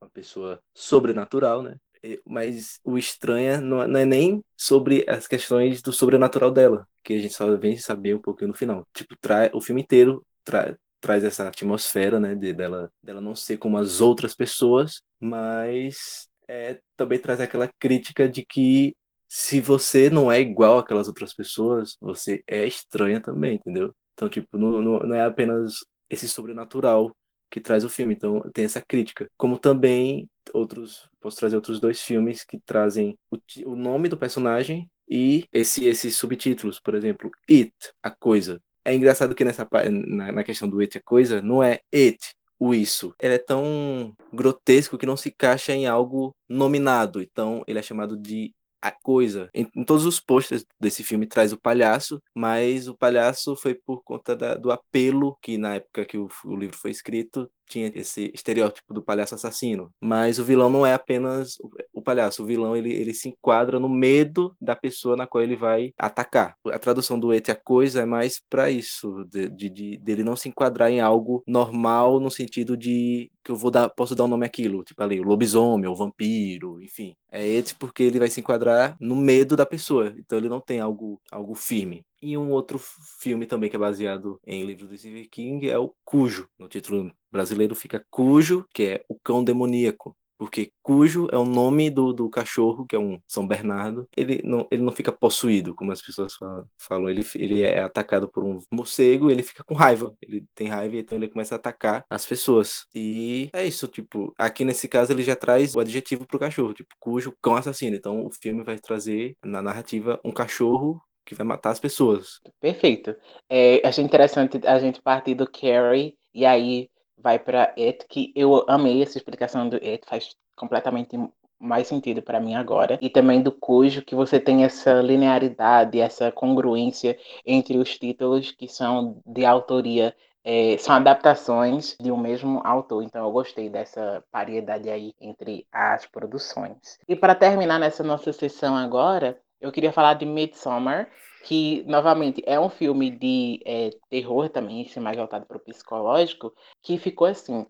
uma 0.00 0.08
pessoa 0.08 0.58
sobrenatural, 0.72 1.62
né? 1.62 1.76
Mas 2.24 2.80
o 2.82 2.96
estranha 2.96 3.56
é, 3.56 3.60
não 3.60 3.82
é 3.82 4.06
nem 4.06 4.42
sobre 4.56 5.04
as 5.06 5.26
questões 5.26 5.82
do 5.82 5.92
sobrenatural 5.92 6.50
dela, 6.50 6.88
que 7.02 7.12
a 7.12 7.18
gente 7.18 7.34
só 7.34 7.54
vem 7.58 7.76
saber 7.76 8.14
um 8.14 8.22
pouquinho 8.22 8.48
no 8.48 8.54
final. 8.54 8.88
Tipo, 8.94 9.16
o 9.52 9.60
filme 9.60 9.82
inteiro 9.82 10.24
tra, 10.42 10.78
traz 11.04 11.22
essa 11.22 11.46
atmosfera, 11.46 12.18
né, 12.18 12.34
de, 12.34 12.54
dela, 12.54 12.90
dela 13.02 13.20
não 13.20 13.36
ser 13.36 13.58
como 13.58 13.76
as 13.76 14.00
outras 14.00 14.34
pessoas, 14.34 15.02
mas 15.20 16.26
é, 16.48 16.80
também 16.96 17.18
traz 17.18 17.42
aquela 17.42 17.68
crítica 17.78 18.26
de 18.26 18.42
que 18.42 18.96
se 19.28 19.60
você 19.60 20.08
não 20.08 20.32
é 20.32 20.40
igual 20.40 20.78
aquelas 20.78 21.06
outras 21.06 21.34
pessoas, 21.34 21.94
você 22.00 22.42
é 22.46 22.66
estranha 22.66 23.20
também, 23.20 23.56
entendeu? 23.56 23.94
Então, 24.14 24.30
tipo, 24.30 24.56
não, 24.56 24.80
não, 24.80 24.98
não 25.00 25.14
é 25.14 25.22
apenas 25.26 25.74
esse 26.08 26.26
sobrenatural 26.26 27.14
que 27.50 27.60
traz 27.60 27.84
o 27.84 27.90
filme, 27.90 28.14
então 28.14 28.40
tem 28.54 28.64
essa 28.64 28.80
crítica. 28.80 29.28
Como 29.36 29.58
também 29.58 30.26
outros, 30.54 31.06
posso 31.20 31.36
trazer 31.36 31.56
outros 31.56 31.80
dois 31.80 32.00
filmes 32.00 32.44
que 32.44 32.58
trazem 32.64 33.14
o, 33.30 33.36
o 33.72 33.76
nome 33.76 34.08
do 34.08 34.16
personagem 34.16 34.88
e 35.06 35.44
esse, 35.52 35.84
esses 35.84 36.16
subtítulos, 36.16 36.80
por 36.80 36.94
exemplo, 36.94 37.30
It, 37.50 37.74
a 38.02 38.10
coisa. 38.10 38.58
É 38.84 38.94
engraçado 38.94 39.34
que 39.34 39.44
nessa 39.44 39.66
na, 39.90 40.32
na 40.32 40.44
questão 40.44 40.68
do 40.68 40.80
it 40.80 40.98
a 40.98 41.02
coisa, 41.02 41.40
não 41.40 41.62
é 41.62 41.80
it, 41.94 42.18
o 42.58 42.74
isso. 42.74 43.14
Ele 43.20 43.34
é 43.34 43.38
tão 43.38 44.14
grotesco 44.32 44.98
que 44.98 45.06
não 45.06 45.16
se 45.16 45.30
encaixa 45.30 45.72
em 45.72 45.86
algo 45.86 46.34
nominado. 46.48 47.20
Então 47.20 47.62
ele 47.66 47.78
é 47.78 47.82
chamado 47.82 48.16
de 48.16 48.52
a 48.84 48.92
coisa. 48.92 49.48
Em, 49.54 49.66
em, 49.74 49.82
todos 49.82 50.04
os 50.04 50.20
posters 50.20 50.64
desse 50.78 51.02
filme 51.02 51.26
traz 51.26 51.54
o 51.54 51.60
palhaço, 51.60 52.22
mas 52.34 52.86
o 52.86 52.94
palhaço 52.94 53.56
foi 53.56 53.74
por 53.74 54.02
conta 54.04 54.36
da, 54.36 54.54
do 54.56 54.70
apelo 54.70 55.38
que 55.40 55.56
na 55.56 55.76
época 55.76 56.04
que 56.04 56.18
o, 56.18 56.28
o, 56.44 56.54
livro 56.54 56.76
foi 56.76 56.90
escrito 56.90 57.50
tinha 57.66 57.90
esse 57.94 58.30
estereótipo 58.34 58.92
do 58.92 59.02
palhaço 59.02 59.34
assassino. 59.34 59.90
Mas 60.00 60.38
o 60.38 60.44
vilão 60.44 60.70
não 60.70 60.86
é 60.86 60.94
apenas 60.94 61.56
o, 61.92 62.02
palhaço. 62.02 62.42
O 62.42 62.46
vilão 62.46 62.76
ele, 62.76 62.92
ele 62.92 63.14
se 63.14 63.28
enquadra 63.28 63.78
no 63.78 63.88
medo 63.88 64.54
da 64.60 64.76
pessoa 64.76 65.16
na 65.16 65.26
qual 65.26 65.42
ele 65.42 65.56
vai 65.56 65.92
atacar. 65.98 66.56
A 66.66 66.78
tradução 66.78 67.18
do 67.18 67.32
et 67.32 67.50
a 67.50 67.54
coisa 67.54 68.02
é 68.02 68.04
mais 68.04 68.40
para 68.48 68.70
isso, 68.70 69.24
de, 69.30 69.48
de, 69.48 69.70
de, 69.70 69.98
dele 69.98 70.22
não 70.22 70.36
se 70.36 70.48
enquadrar 70.48 70.90
em 70.90 71.00
algo 71.00 71.42
normal 71.46 72.20
no 72.20 72.30
sentido 72.30 72.76
de 72.76 73.30
que 73.44 73.50
eu 73.50 73.56
vou 73.56 73.70
dar, 73.70 73.90
posso 73.90 74.14
dar 74.14 74.24
um 74.24 74.28
nome 74.28 74.46
àquilo, 74.46 74.82
tipo 74.82 75.02
ali, 75.02 75.20
o 75.20 75.22
lobisomem, 75.22 75.88
o 75.88 75.94
vampiro, 75.94 76.82
enfim. 76.82 77.14
É 77.30 77.46
esse 77.46 77.74
porque 77.74 78.02
ele 78.02 78.18
vai 78.18 78.30
se 78.30 78.40
enquadrar 78.40 78.96
no 78.98 79.14
medo 79.14 79.54
da 79.54 79.66
pessoa, 79.66 80.14
então 80.16 80.38
ele 80.38 80.48
não 80.48 80.60
tem 80.60 80.80
algo, 80.80 81.20
algo 81.30 81.54
firme. 81.54 82.04
E 82.24 82.38
um 82.38 82.50
outro 82.50 82.80
filme 83.20 83.44
também 83.44 83.68
que 83.68 83.76
é 83.76 83.78
baseado 83.78 84.40
em 84.46 84.64
livros 84.64 84.88
do 84.88 84.96
Stephen 84.96 85.28
King 85.28 85.68
é 85.68 85.78
o 85.78 85.94
Cujo. 86.02 86.48
No 86.58 86.68
título 86.68 87.12
brasileiro 87.30 87.74
fica 87.74 88.02
Cujo, 88.10 88.64
que 88.72 88.84
é 88.84 89.04
o 89.10 89.18
cão 89.22 89.44
demoníaco 89.44 90.16
porque 90.38 90.72
Cujo 90.82 91.28
é 91.32 91.38
o 91.38 91.44
nome 91.44 91.90
do, 91.90 92.12
do 92.12 92.28
cachorro, 92.28 92.86
que 92.86 92.96
é 92.96 92.98
um 92.98 93.18
São 93.26 93.46
Bernardo. 93.46 94.08
Ele 94.16 94.42
não, 94.44 94.66
ele 94.70 94.82
não 94.82 94.92
fica 94.92 95.12
possuído, 95.12 95.74
como 95.74 95.92
as 95.92 96.02
pessoas 96.02 96.34
falam. 96.78 97.08
Ele, 97.08 97.24
ele 97.34 97.62
é 97.62 97.80
atacado 97.80 98.28
por 98.28 98.44
um 98.44 98.58
morcego 98.70 99.30
ele 99.30 99.42
fica 99.42 99.64
com 99.64 99.74
raiva. 99.74 100.14
Ele 100.20 100.44
tem 100.54 100.68
raiva, 100.68 100.96
então 100.96 101.16
ele 101.16 101.28
começa 101.28 101.54
a 101.54 101.56
atacar 101.56 102.04
as 102.10 102.26
pessoas. 102.26 102.86
E 102.94 103.48
é 103.52 103.64
isso, 103.66 103.86
tipo, 103.88 104.34
aqui 104.38 104.64
nesse 104.64 104.88
caso 104.88 105.12
ele 105.12 105.22
já 105.22 105.36
traz 105.36 105.74
o 105.74 105.80
adjetivo 105.80 106.26
pro 106.26 106.38
cachorro, 106.38 106.74
tipo, 106.74 106.94
Cujo, 106.98 107.34
cão 107.40 107.56
assassino. 107.56 107.96
Então 107.96 108.26
o 108.26 108.30
filme 108.30 108.62
vai 108.62 108.78
trazer 108.78 109.36
na 109.44 109.62
narrativa 109.62 110.20
um 110.24 110.32
cachorro 110.32 111.00
que 111.24 111.34
vai 111.34 111.46
matar 111.46 111.70
as 111.70 111.80
pessoas. 111.80 112.40
Perfeito. 112.60 113.14
É, 113.48 113.80
achei 113.86 114.04
interessante 114.04 114.60
a 114.66 114.78
gente 114.78 115.00
partir 115.00 115.34
do 115.34 115.50
Carrie 115.50 116.16
e 116.32 116.44
aí 116.44 116.88
vai 117.16 117.38
para 117.38 117.72
It, 117.78 118.06
que 118.08 118.32
eu 118.34 118.64
amei 118.68 119.02
essa 119.02 119.16
explicação 119.16 119.68
do 119.68 119.76
It, 119.76 120.04
faz 120.06 120.36
completamente 120.56 121.16
mais 121.58 121.86
sentido 121.86 122.20
para 122.20 122.40
mim 122.40 122.54
agora. 122.54 122.98
E 123.00 123.08
também 123.08 123.42
do 123.42 123.50
Cujo, 123.50 124.02
que 124.02 124.14
você 124.14 124.38
tem 124.38 124.64
essa 124.64 125.00
linearidade, 125.00 126.00
essa 126.00 126.30
congruência 126.30 127.16
entre 127.46 127.78
os 127.78 127.96
títulos 127.98 128.50
que 128.50 128.68
são 128.68 129.20
de 129.26 129.44
autoria 129.44 130.14
é, 130.44 130.76
são 130.76 130.94
adaptações 130.94 131.96
de 131.98 132.12
um 132.12 132.18
mesmo 132.18 132.60
autor, 132.64 133.02
então 133.02 133.24
eu 133.24 133.32
gostei 133.32 133.70
dessa 133.70 134.22
variedade 134.30 134.90
aí 134.90 135.14
entre 135.18 135.66
as 135.72 136.04
produções. 136.06 136.98
E 137.08 137.16
para 137.16 137.34
terminar 137.34 137.80
nessa 137.80 138.04
nossa 138.04 138.30
sessão 138.30 138.76
agora, 138.76 139.38
eu 139.60 139.72
queria 139.72 139.92
falar 139.92 140.14
de 140.14 140.26
Midsommar, 140.26 141.10
que 141.44 141.84
novamente 141.86 142.42
é 142.46 142.58
um 142.58 142.70
filme 142.70 143.10
de 143.10 143.60
é, 143.64 143.90
terror 144.08 144.48
também, 144.48 144.82
esse 144.82 144.98
mais 145.00 145.16
voltado 145.16 145.46
para 145.46 145.56
o 145.56 145.60
psicológico, 145.60 146.54
que 146.82 146.98
ficou 146.98 147.26
assim: 147.26 147.66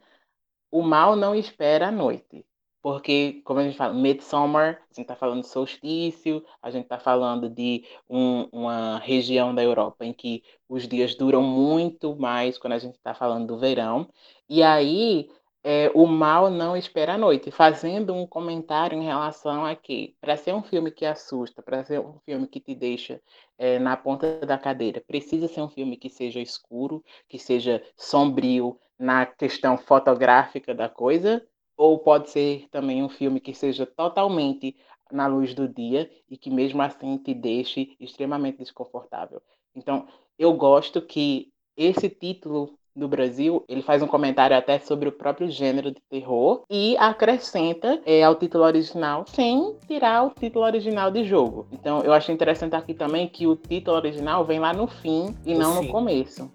o 0.71 0.83
mal 0.83 1.17
não 1.17 1.35
espera 1.35 1.89
a 1.89 1.93
noite. 1.93 2.45
Porque, 2.85 3.41
como 3.47 3.61
a 3.61 3.63
gente 3.65 3.79
fala, 3.79 3.95
Midsummer, 3.95 4.79
a 4.79 4.95
gente 4.95 5.05
está 5.05 5.17
falando 5.17 5.41
de 5.41 5.49
solstício, 5.49 6.45
a 6.61 6.71
gente 6.71 6.83
está 6.83 6.99
falando 6.99 7.49
de 7.49 7.83
um, 8.07 8.47
uma 8.53 8.99
região 8.99 9.55
da 9.55 9.63
Europa 9.63 10.05
em 10.05 10.13
que 10.13 10.43
os 10.69 10.87
dias 10.87 11.15
duram 11.15 11.41
muito 11.41 12.15
mais 12.15 12.59
quando 12.59 12.75
a 12.75 12.79
gente 12.79 12.97
está 12.97 13.15
falando 13.15 13.47
do 13.47 13.59
verão. 13.59 14.07
E 14.47 14.63
aí, 14.63 15.31
é, 15.65 15.91
O 15.95 16.07
Mal 16.07 16.51
Não 16.51 16.77
Espera 16.77 17.15
a 17.15 17.19
Noite, 17.19 17.51
fazendo 17.51 18.13
um 18.15 18.27
comentário 18.27 18.99
em 18.99 19.05
relação 19.05 19.65
a 19.65 19.75
que, 19.75 20.15
para 20.21 20.37
ser 20.37 20.55
um 20.55 20.63
filme 20.63 20.91
que 20.91 21.07
assusta, 21.07 21.63
para 21.63 21.83
ser 21.83 22.01
um 22.01 22.19
filme 22.27 22.47
que 22.47 22.61
te 22.61 22.75
deixa 22.75 23.19
é, 23.57 23.79
na 23.79 23.97
ponta 23.97 24.41
da 24.41 24.59
cadeira, 24.59 25.03
precisa 25.07 25.49
ser 25.49 25.63
um 25.63 25.69
filme 25.71 25.97
que 25.97 26.11
seja 26.11 26.39
escuro, 26.39 27.03
que 27.27 27.39
seja 27.39 27.83
sombrio 27.97 28.79
na 28.99 29.25
questão 29.25 29.79
fotográfica 29.79 30.75
da 30.75 30.89
coisa, 30.89 31.43
ou 31.77 31.99
pode 31.99 32.29
ser 32.29 32.69
também 32.71 33.03
um 33.03 33.09
filme 33.09 33.41
que 33.41 33.55
seja 33.55 33.87
totalmente 33.87 34.77
na 35.11 35.27
luz 35.27 35.55
do 35.55 35.67
dia 35.67 36.11
e 36.29 36.37
que 36.37 36.51
mesmo 36.51 36.83
assim 36.83 37.17
te 37.17 37.33
deixe 37.33 37.97
extremamente 37.99 38.59
desconfortável. 38.59 39.41
Então, 39.75 40.07
eu 40.39 40.53
gosto 40.53 41.01
que 41.01 41.51
esse 41.77 42.09
título 42.11 42.79
do 42.95 43.09
Brasil, 43.09 43.65
ele 43.69 43.83
faz 43.83 44.03
um 44.03 44.07
comentário 44.07 44.57
até 44.57 44.79
sobre 44.79 45.09
o 45.09 45.13
próprio 45.13 45.51
gênero 45.51 45.91
de 45.91 46.01
terror 46.09 46.63
e 46.71 46.97
acrescenta 46.99 48.01
é, 48.07 48.23
ao 48.23 48.35
título 48.35 48.65
original 48.65 49.25
sem 49.27 49.77
tirar 49.87 50.25
o 50.25 50.31
título 50.31 50.65
original 50.65 51.11
de 51.11 51.25
jogo. 51.25 51.67
Então 51.73 52.01
eu 52.03 52.13
acho 52.13 52.31
interessante 52.31 52.75
aqui 52.75 52.95
também 52.95 53.29
que 53.29 53.47
o 53.47 53.57
título 53.57 53.97
original 53.97 54.45
vem 54.45 54.61
lá 54.61 54.73
no 54.73 54.87
fim 54.87 55.35
e 55.45 55.55
não 55.55 55.83
no 55.83 55.89
começo. 55.89 56.51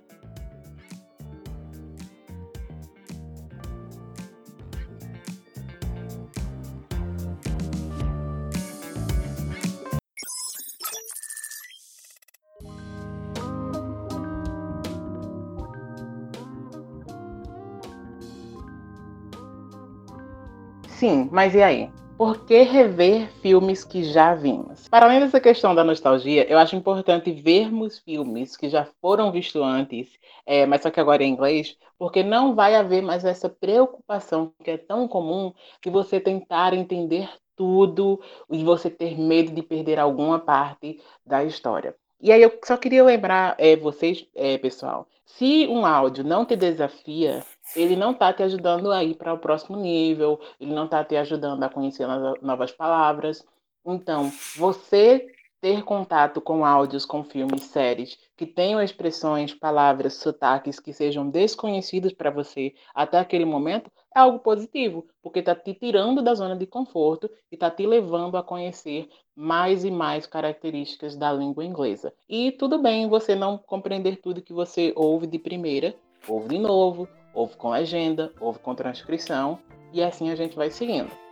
Sim, 21.00 21.30
mas 21.32 21.56
e 21.56 21.64
aí? 21.64 21.90
Por 22.18 22.46
que 22.46 22.62
rever 22.62 23.32
filmes 23.36 23.86
que 23.86 24.04
já 24.04 24.36
vimos? 24.36 24.90
Para 24.90 25.06
além 25.06 25.22
dessa 25.22 25.40
questão 25.40 25.74
da 25.74 25.82
nostalgia, 25.82 26.46
eu 26.52 26.58
acho 26.58 26.76
importante 26.76 27.32
vermos 27.32 28.00
filmes 28.00 28.58
que 28.58 28.68
já 28.68 28.84
foram 29.00 29.32
vistos 29.32 29.62
antes, 29.62 30.20
é, 30.46 30.66
mas 30.66 30.82
só 30.82 30.92
que 30.92 31.00
agora 31.00 31.24
em 31.24 31.32
inglês, 31.32 31.78
porque 31.98 32.22
não 32.22 32.54
vai 32.54 32.76
haver 32.76 33.02
mais 33.02 33.24
essa 33.24 33.48
preocupação 33.48 34.54
que 34.62 34.72
é 34.72 34.78
tão 34.78 35.08
comum 35.08 35.54
de 35.82 35.90
você 35.90 36.20
tentar 36.20 36.74
entender 36.74 37.30
tudo 37.56 38.22
e 38.52 38.62
você 38.62 38.90
ter 38.90 39.18
medo 39.18 39.54
de 39.54 39.64
perder 39.64 40.00
alguma 40.00 40.38
parte 40.38 41.02
da 41.26 41.46
história. 41.46 41.96
E 42.22 42.32
aí 42.32 42.42
eu 42.42 42.58
só 42.64 42.76
queria 42.76 43.04
lembrar 43.04 43.56
é, 43.58 43.76
vocês, 43.76 44.26
é, 44.36 44.58
pessoal, 44.58 45.08
se 45.26 45.68
um 45.68 45.86
áudio 45.86 46.24
não 46.24 46.46
te 46.46 46.56
desafia, 46.56 47.46
ele 47.76 47.96
não 47.96 48.12
está 48.12 48.34
te 48.34 48.44
ajudando 48.44 48.92
a 48.92 49.04
ir 49.04 49.16
para 49.16 49.34
o 49.34 49.38
próximo 49.38 49.78
nível, 49.78 50.40
ele 50.60 50.74
não 50.74 50.86
está 50.86 51.04
te 51.04 51.16
ajudando 51.16 51.64
a 51.64 51.70
conhecer 51.70 52.08
novas 52.42 52.72
palavras. 52.72 53.46
Então, 53.86 54.32
você 54.58 55.28
ter 55.62 55.84
contato 55.84 56.40
com 56.40 56.66
áudios, 56.66 57.06
com 57.06 57.24
filmes, 57.24 57.64
séries 57.64 58.18
que 58.38 58.46
tenham 58.46 58.82
expressões, 58.82 59.54
palavras, 59.54 60.14
sotaques 60.16 60.80
que 60.80 60.94
sejam 60.94 61.30
desconhecidos 61.30 62.14
para 62.14 62.32
você 62.32 62.74
até 62.94 63.18
aquele 63.20 63.46
momento 63.46 63.92
é 64.16 64.20
algo 64.20 64.40
positivo, 64.40 65.06
porque 65.22 65.40
está 65.40 65.54
te 65.54 65.74
tirando 65.74 66.22
da 66.22 66.34
zona 66.34 66.56
de 66.56 66.66
conforto 66.66 67.30
e 67.52 67.56
está 67.56 67.70
te 67.70 67.86
levando 67.86 68.38
a 68.38 68.44
conhecer 68.44 69.10
mais 69.36 69.84
e 69.84 69.92
mais 69.92 70.26
características 70.26 71.16
da 71.16 71.32
língua 71.32 71.64
inglesa. 71.64 72.14
E 72.28 72.52
tudo 72.52 72.80
bem 72.80 73.08
você 73.08 73.36
não 73.36 73.58
compreender 73.58 74.18
tudo 74.18 74.42
que 74.42 74.54
você 74.54 74.94
ouve 74.96 75.28
de 75.28 75.38
primeira, 75.38 75.96
ouve 76.28 76.50
de 76.50 76.58
novo, 76.58 77.08
ouve 77.34 77.56
com 77.56 77.70
legenda, 77.70 78.34
ouve 78.40 78.60
com 78.60 78.74
transcrição, 78.74 79.60
e 79.94 80.02
assim 80.02 80.30
a 80.30 80.36
gente 80.36 80.56
vai 80.56 80.70
seguindo. 80.70 81.29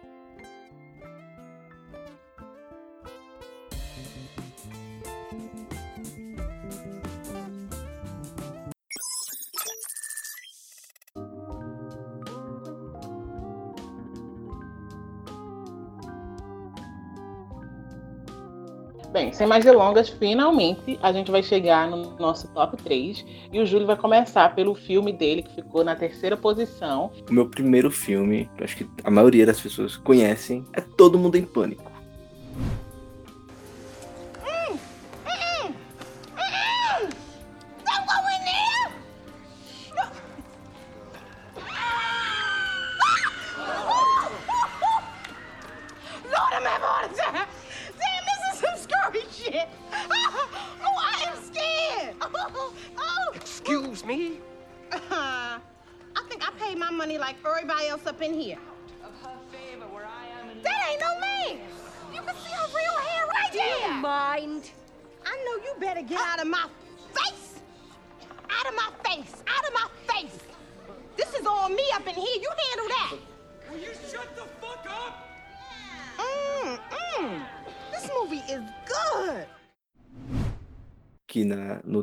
Sem 19.37 19.45
mais 19.45 19.63
delongas, 19.63 20.09
finalmente 20.09 20.97
a 21.01 21.13
gente 21.13 21.29
vai 21.29 21.43
chegar 21.43 21.87
no 21.87 22.17
nosso 22.17 22.47
top 22.49 22.75
3 22.77 23.23
e 23.53 23.59
o 23.59 23.65
Júlio 23.65 23.85
vai 23.85 23.95
começar 23.95 24.55
pelo 24.55 24.73
filme 24.73 25.13
dele 25.13 25.43
que 25.43 25.53
ficou 25.53 25.83
na 25.83 25.95
terceira 25.95 26.35
posição. 26.35 27.11
O 27.29 27.33
meu 27.33 27.47
primeiro 27.47 27.91
filme, 27.91 28.49
acho 28.59 28.77
que 28.77 28.89
a 29.03 29.11
maioria 29.11 29.45
das 29.45 29.61
pessoas 29.61 29.95
conhecem, 29.95 30.65
é 30.73 30.81
Todo 30.81 31.19
Mundo 31.19 31.35
em 31.35 31.43
Pânico. 31.43 31.96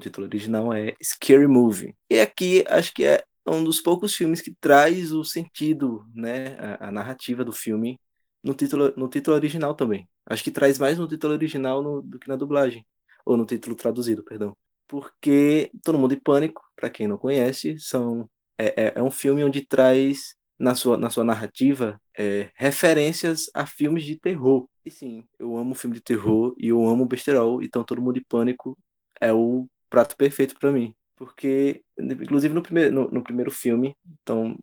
Título 0.05 0.27
original 0.27 0.73
é 0.73 0.95
Scary 1.03 1.47
Movie. 1.47 1.95
E 2.11 2.21
aqui 2.21 2.65
acho 2.69 2.93
que 2.95 3.05
é 3.05 3.25
um 3.47 3.65
dos 3.65 3.81
poucos 3.81 4.15
filmes 4.15 4.41
que 4.41 4.55
traz 4.61 5.13
o 5.13 5.25
sentido, 5.25 6.05
né, 6.15 6.57
a, 6.59 6.89
a 6.89 6.93
narrativa 6.93 7.45
do 7.45 7.53
filme 7.53 7.99
no 8.43 8.55
título, 8.55 8.93
no 8.97 9.09
título 9.09 9.37
original 9.37 9.75
também. 9.75 10.09
Acho 10.27 10.45
que 10.45 10.51
traz 10.51 10.79
mais 10.79 10.99
no 10.99 11.09
título 11.09 11.35
original 11.35 11.83
no, 11.83 12.03
do 12.03 12.19
que 12.19 12.29
na 12.29 12.37
dublagem, 12.37 12.85
ou 13.25 13.37
no 13.37 13.47
título 13.47 13.75
traduzido, 13.77 14.23
perdão. 14.25 14.57
Porque 14.87 15.71
Todo 15.83 15.99
Mundo 15.99 16.15
em 16.15 16.21
Pânico, 16.21 16.63
para 16.77 16.91
quem 16.91 17.09
não 17.09 17.17
conhece, 17.17 17.79
são, 17.79 18.29
é, 18.59 18.87
é, 18.87 18.93
é, 18.97 19.03
um 19.03 19.11
filme 19.11 19.43
onde 19.45 19.65
traz 19.67 20.37
na 20.59 20.75
sua, 20.75 20.97
na 20.97 21.11
sua 21.11 21.25
narrativa 21.25 22.01
é, 22.17 22.51
referências 22.55 23.51
a 23.55 23.67
filmes 23.67 24.05
de 24.05 24.19
terror. 24.19 24.69
E 24.85 24.91
sim, 24.91 25.27
eu 25.39 25.57
amo 25.57 25.75
filme 25.75 25.97
de 25.97 26.03
terror 26.03 26.55
e 26.59 26.69
eu 26.69 26.87
amo 26.87 27.07
besterol, 27.07 27.63
então 27.63 27.85
Todo 27.85 28.03
Mundo 28.03 28.19
em 28.19 28.25
Pânico 28.25 28.77
é 29.21 29.33
o 29.33 29.67
prato 29.89 30.17
perfeito 30.17 30.57
para 30.59 30.73
mim. 30.73 30.95
Porque, 31.17 31.83
inclusive 31.99 32.53
no 32.53 32.63
primeiro, 32.63 32.93
no, 32.93 33.11
no, 33.11 33.23
primeiro 33.23 33.51
filme, 33.51 33.97
então 34.23 34.57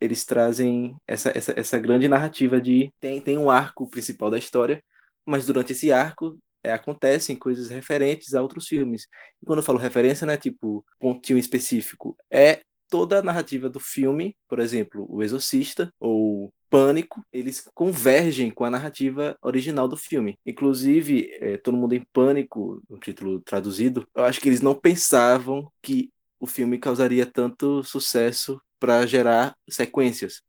eles 0.00 0.24
trazem 0.24 0.96
essa, 1.06 1.30
essa, 1.36 1.58
essa 1.58 1.78
grande 1.78 2.08
narrativa 2.08 2.60
de. 2.60 2.92
Tem, 3.00 3.20
tem 3.20 3.38
um 3.38 3.50
arco 3.50 3.88
principal 3.88 4.30
da 4.30 4.38
história, 4.38 4.82
mas 5.26 5.46
durante 5.46 5.72
esse 5.72 5.90
arco 5.90 6.38
é, 6.64 6.72
acontecem 6.72 7.36
coisas 7.36 7.68
referentes 7.68 8.34
a 8.34 8.42
outros 8.42 8.66
filmes. 8.66 9.06
E 9.42 9.46
quando 9.46 9.58
eu 9.58 9.62
falo 9.62 9.78
referência, 9.78 10.26
não 10.26 10.32
é 10.34 10.38
tipo 10.38 10.84
pontinho 10.98 11.38
específico, 11.38 12.16
é 12.30 12.62
toda 12.88 13.18
a 13.18 13.22
narrativa 13.22 13.68
do 13.68 13.80
filme, 13.80 14.36
por 14.48 14.58
exemplo, 14.58 15.06
O 15.08 15.22
Exorcista 15.22 15.92
ou 16.00 16.52
Pânico, 16.70 17.24
eles 17.32 17.68
convergem 17.74 18.50
com 18.50 18.64
a 18.64 18.70
narrativa 18.70 19.36
original 19.42 19.86
do 19.86 19.96
filme. 19.96 20.36
Inclusive, 20.44 21.30
é, 21.40 21.56
Todo 21.56 21.76
Mundo 21.76 21.94
em 21.94 22.04
Pânico, 22.12 22.82
no 22.88 22.98
título 22.98 23.40
traduzido, 23.40 24.06
eu 24.14 24.24
acho 24.24 24.40
que 24.40 24.48
eles 24.48 24.60
não 24.60 24.74
pensavam 24.74 25.70
que 25.82 26.10
o 26.40 26.46
filme 26.46 26.78
causaria 26.78 27.26
tanto 27.26 27.82
sucesso 27.84 28.60
para 28.80 29.06
gerar 29.06 29.54
sequências. 29.68 30.42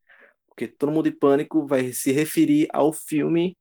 Porque 0.47 0.67
Todo 0.67 0.91
Mundo 0.91 1.07
em 1.07 1.11
Pânico 1.11 1.67
vai 1.67 1.91
se 1.93 2.11
referir 2.11 2.67
ao 2.73 2.91
filme 2.91 3.55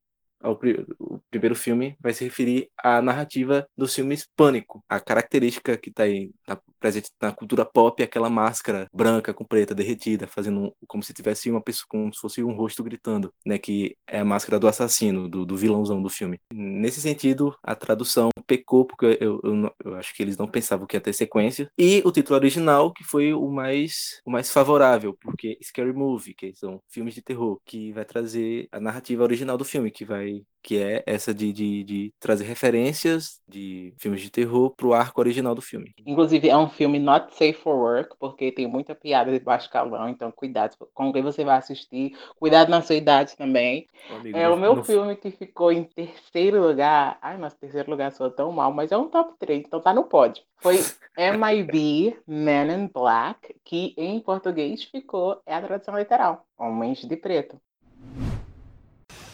o 0.50 1.20
primeiro 1.30 1.54
filme 1.54 1.96
vai 2.00 2.12
se 2.12 2.24
referir 2.24 2.70
à 2.76 3.00
narrativa 3.00 3.66
dos 3.76 3.94
filmes 3.94 4.28
Pânico, 4.36 4.84
a 4.88 5.00
característica 5.00 5.76
que 5.76 5.90
está 5.90 6.04
aí 6.04 6.30
tá 6.46 6.60
presente 6.84 7.08
na 7.18 7.32
cultura 7.32 7.64
pop, 7.64 8.02
é 8.02 8.04
aquela 8.04 8.28
máscara 8.28 8.86
branca 8.92 9.32
com 9.32 9.42
preta 9.42 9.74
derretida, 9.74 10.26
fazendo 10.26 10.70
como 10.86 11.02
se 11.02 11.14
tivesse 11.14 11.50
uma 11.50 11.62
pessoa, 11.62 11.86
como 11.88 12.12
se 12.12 12.20
fosse 12.20 12.44
um 12.44 12.52
rosto 12.52 12.84
gritando, 12.84 13.32
né, 13.46 13.56
que 13.56 13.96
é 14.06 14.18
a 14.18 14.24
máscara 14.24 14.60
do 14.60 14.68
assassino, 14.68 15.26
do, 15.26 15.46
do 15.46 15.56
vilãozão 15.56 16.02
do 16.02 16.10
filme. 16.10 16.38
Nesse 16.52 17.00
sentido, 17.00 17.56
a 17.62 17.74
tradução 17.74 18.28
pecou 18.46 18.84
porque 18.84 19.16
eu, 19.18 19.40
eu, 19.42 19.74
eu, 19.82 19.94
acho 19.94 20.14
que 20.14 20.22
eles 20.22 20.36
não 20.36 20.46
pensavam 20.46 20.86
que 20.86 20.94
ia 20.94 21.00
ter 21.00 21.14
sequência 21.14 21.70
e 21.78 22.02
o 22.04 22.12
título 22.12 22.36
original 22.36 22.92
que 22.92 23.02
foi 23.02 23.32
o 23.32 23.48
mais 23.48 24.20
o 24.26 24.30
mais 24.30 24.50
favorável, 24.50 25.16
porque 25.22 25.56
Scary 25.64 25.94
Movie, 25.94 26.34
que 26.34 26.54
são 26.54 26.82
filmes 26.90 27.14
de 27.14 27.22
terror, 27.22 27.58
que 27.64 27.92
vai 27.92 28.04
trazer 28.04 28.68
a 28.70 28.78
narrativa 28.78 29.22
original 29.22 29.56
do 29.56 29.64
filme, 29.64 29.90
que 29.90 30.04
vai 30.04 30.42
que 30.64 30.82
é 30.82 31.04
essa 31.06 31.34
de, 31.34 31.52
de, 31.52 31.84
de 31.84 32.14
trazer 32.18 32.44
referências 32.44 33.38
de 33.46 33.92
filmes 33.98 34.22
de 34.22 34.30
terror 34.30 34.70
pro 34.74 34.94
arco 34.94 35.20
original 35.20 35.54
do 35.54 35.60
filme. 35.60 35.92
Inclusive, 36.06 36.48
é 36.48 36.56
um 36.56 36.70
filme 36.70 36.98
not 36.98 37.34
safe 37.34 37.52
for 37.52 37.76
work, 37.76 38.16
porque 38.18 38.50
tem 38.50 38.66
muita 38.66 38.94
piada 38.94 39.30
de 39.30 39.38
baixo 39.38 39.68
calão, 39.70 40.08
então 40.08 40.32
cuidado 40.32 40.74
com 40.94 41.12
quem 41.12 41.22
você 41.22 41.44
vai 41.44 41.58
assistir, 41.58 42.16
cuidado 42.40 42.70
na 42.70 42.80
sua 42.80 42.94
idade 42.96 43.36
também. 43.36 43.86
Amigo, 44.10 44.38
É 44.38 44.48
o 44.48 44.56
meu 44.56 44.76
no- 44.76 44.82
filme 44.84 45.14
que 45.16 45.30
ficou 45.30 45.70
em 45.70 45.84
terceiro 45.84 46.66
lugar. 46.66 47.18
Ai, 47.20 47.36
nossa, 47.36 47.56
terceiro 47.60 47.90
lugar 47.90 48.10
soa 48.10 48.30
tão 48.30 48.50
mal, 48.50 48.72
mas 48.72 48.90
é 48.90 48.96
um 48.96 49.08
top 49.10 49.34
3, 49.38 49.64
então 49.66 49.80
tá 49.82 49.92
no 49.92 50.04
pódio. 50.04 50.42
Foi 50.62 50.78
MIB 51.18 52.16
Men 52.26 52.70
in 52.72 52.90
Black, 52.92 53.54
que 53.62 53.94
em 53.98 54.18
português 54.18 54.82
ficou, 54.84 55.42
é 55.44 55.54
a 55.54 55.60
tradução 55.60 55.98
literal, 55.98 56.46
Homens 56.58 57.04
de 57.04 57.16
Preto. 57.16 57.60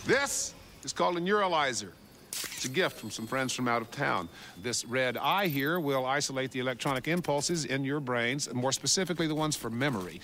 This 0.07 0.55
is 0.85 0.93
called 0.93 1.17
a 1.17 1.21
neuralizer. 1.21 1.91
It's 2.33 2.65
a 2.65 2.69
gift 2.69 2.97
from 2.99 3.11
some 3.11 3.27
friends 3.27 3.53
from 3.53 3.69
out 3.69 3.83
of 3.83 3.91
town. 3.91 4.29
This 4.63 4.85
red 4.85 5.17
eye 5.17 5.49
here 5.49 5.81
will 5.81 6.07
isolate 6.07 6.51
the 6.53 6.61
electronic 6.61 7.09
impulses 7.09 7.65
in 7.65 7.85
your 7.85 8.01
brains, 8.01 8.53
more 8.53 8.73
specifically 8.73 9.27
the 9.27 9.35
ones 9.35 9.57
for 9.57 9.71
memory. 9.71 10.21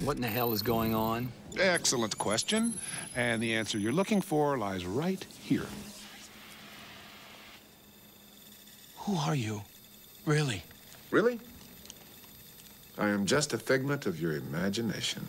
What 0.00 0.16
in 0.16 0.22
the 0.22 0.28
hell 0.28 0.52
is 0.52 0.62
going 0.62 0.94
on? 0.94 1.32
Excellent 1.58 2.18
question. 2.18 2.74
And 3.14 3.42
the 3.42 3.54
answer 3.54 3.78
you're 3.78 3.92
looking 3.92 4.20
for 4.20 4.58
lies 4.58 4.84
right 4.84 5.24
here. 5.40 5.66
Who 8.98 9.16
are 9.16 9.34
you? 9.34 9.62
Really? 10.24 10.62
Really? 11.10 11.40
I 12.98 13.08
am 13.08 13.26
just 13.26 13.52
a 13.52 13.58
figment 13.58 14.06
of 14.06 14.20
your 14.20 14.36
imagination. 14.36 15.26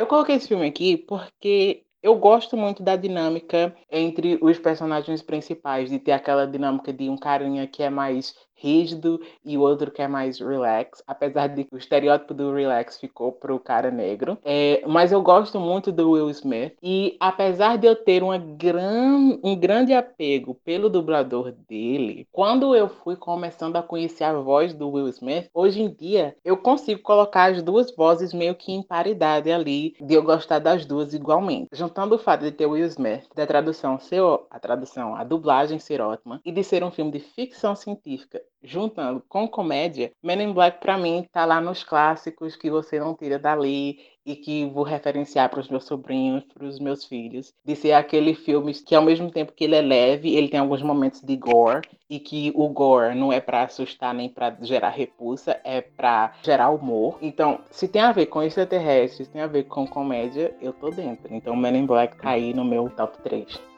Eu 0.00 0.06
coloquei 0.06 0.36
esse 0.36 0.48
filme 0.48 0.66
aqui 0.66 0.96
porque 0.96 1.84
eu 2.02 2.16
gosto 2.16 2.56
muito 2.56 2.82
da 2.82 2.96
dinâmica 2.96 3.76
entre 3.90 4.38
os 4.40 4.58
personagens 4.58 5.20
principais, 5.20 5.90
de 5.90 5.98
ter 5.98 6.12
aquela 6.12 6.46
dinâmica 6.46 6.90
de 6.90 7.10
um 7.10 7.18
carinha 7.18 7.66
que 7.66 7.82
é 7.82 7.90
mais 7.90 8.34
rígido 8.60 9.20
e 9.44 9.56
o 9.56 9.62
outro 9.62 9.90
que 9.90 10.02
é 10.02 10.08
mais 10.08 10.38
relax, 10.38 11.02
apesar 11.06 11.48
de 11.48 11.64
que 11.64 11.74
o 11.74 11.78
estereótipo 11.78 12.34
do 12.34 12.52
relax 12.52 12.98
ficou 12.98 13.32
pro 13.32 13.58
cara 13.58 13.90
negro. 13.90 14.38
É, 14.44 14.82
mas 14.86 15.12
eu 15.12 15.22
gosto 15.22 15.58
muito 15.58 15.90
do 15.90 16.10
Will 16.10 16.30
Smith 16.30 16.74
e 16.82 17.16
apesar 17.18 17.78
de 17.78 17.86
eu 17.86 17.96
ter 17.96 18.22
uma 18.22 18.38
gran, 18.38 19.38
um 19.42 19.56
grande 19.56 19.92
apego 19.92 20.54
pelo 20.64 20.90
dublador 20.90 21.52
dele, 21.68 22.26
quando 22.30 22.74
eu 22.74 22.88
fui 22.88 23.16
começando 23.16 23.76
a 23.76 23.82
conhecer 23.82 24.24
a 24.24 24.34
voz 24.34 24.74
do 24.74 24.90
Will 24.90 25.08
Smith, 25.08 25.48
hoje 25.54 25.82
em 25.82 25.88
dia 25.92 26.36
eu 26.44 26.56
consigo 26.56 27.00
colocar 27.02 27.50
as 27.50 27.62
duas 27.62 27.94
vozes 27.94 28.34
meio 28.34 28.54
que 28.54 28.72
em 28.72 28.82
paridade 28.82 29.50
ali, 29.50 29.94
de 30.00 30.14
eu 30.14 30.22
gostar 30.22 30.58
das 30.58 30.84
duas 30.84 31.14
igualmente. 31.14 31.68
Juntando 31.72 32.14
o 32.14 32.18
fato 32.18 32.42
de 32.42 32.52
ter 32.52 32.66
Will 32.66 32.86
Smith, 32.86 33.24
da 33.34 33.46
tradução 33.46 33.98
ser 33.98 34.20
a 34.50 34.58
tradução, 34.58 35.14
a 35.14 35.24
dublagem 35.24 35.78
ser 35.78 36.00
ótima 36.00 36.40
e 36.44 36.52
de 36.52 36.62
ser 36.62 36.84
um 36.84 36.90
filme 36.90 37.10
de 37.10 37.20
ficção 37.20 37.74
científica 37.74 38.42
juntando 38.62 39.22
com 39.28 39.48
comédia, 39.48 40.12
Men 40.22 40.42
in 40.42 40.52
Black 40.52 40.80
pra 40.80 40.98
mim 40.98 41.26
tá 41.32 41.44
lá 41.44 41.60
nos 41.60 41.82
clássicos 41.82 42.56
que 42.56 42.70
você 42.70 42.98
não 42.98 43.14
tira 43.14 43.38
dali 43.38 43.98
e 44.24 44.36
que 44.36 44.66
vou 44.66 44.84
referenciar 44.84 45.48
para 45.48 45.60
os 45.60 45.68
meus 45.68 45.84
sobrinhos, 45.84 46.44
para 46.44 46.66
os 46.66 46.78
meus 46.78 47.04
filhos, 47.04 47.52
de 47.64 47.74
ser 47.74 47.92
aquele 47.92 48.34
filme 48.34 48.72
que 48.74 48.94
ao 48.94 49.02
mesmo 49.02 49.30
tempo 49.30 49.52
que 49.52 49.64
ele 49.64 49.74
é 49.74 49.80
leve, 49.80 50.34
ele 50.34 50.48
tem 50.48 50.60
alguns 50.60 50.82
momentos 50.82 51.20
de 51.22 51.36
gore 51.36 51.88
e 52.08 52.18
que 52.18 52.52
o 52.54 52.68
gore 52.68 53.14
não 53.14 53.32
é 53.32 53.40
para 53.40 53.62
assustar 53.62 54.14
nem 54.14 54.28
para 54.28 54.56
gerar 54.60 54.90
repulsa, 54.90 55.58
é 55.64 55.80
para 55.80 56.34
gerar 56.42 56.70
humor. 56.70 57.18
Então, 57.22 57.60
se 57.70 57.88
tem 57.88 58.02
a 58.02 58.12
ver 58.12 58.26
com 58.26 58.42
extraterrestres, 58.42 59.28
tem 59.28 59.40
a 59.40 59.46
ver 59.46 59.64
com 59.64 59.86
comédia, 59.86 60.54
eu 60.60 60.72
tô 60.72 60.90
dentro. 60.90 61.34
Então, 61.34 61.56
Men 61.56 61.78
in 61.78 61.86
Black 61.86 62.16
tá 62.18 62.30
aí 62.30 62.52
no 62.52 62.64
meu 62.64 62.90
top 62.90 63.18
3. 63.22 63.69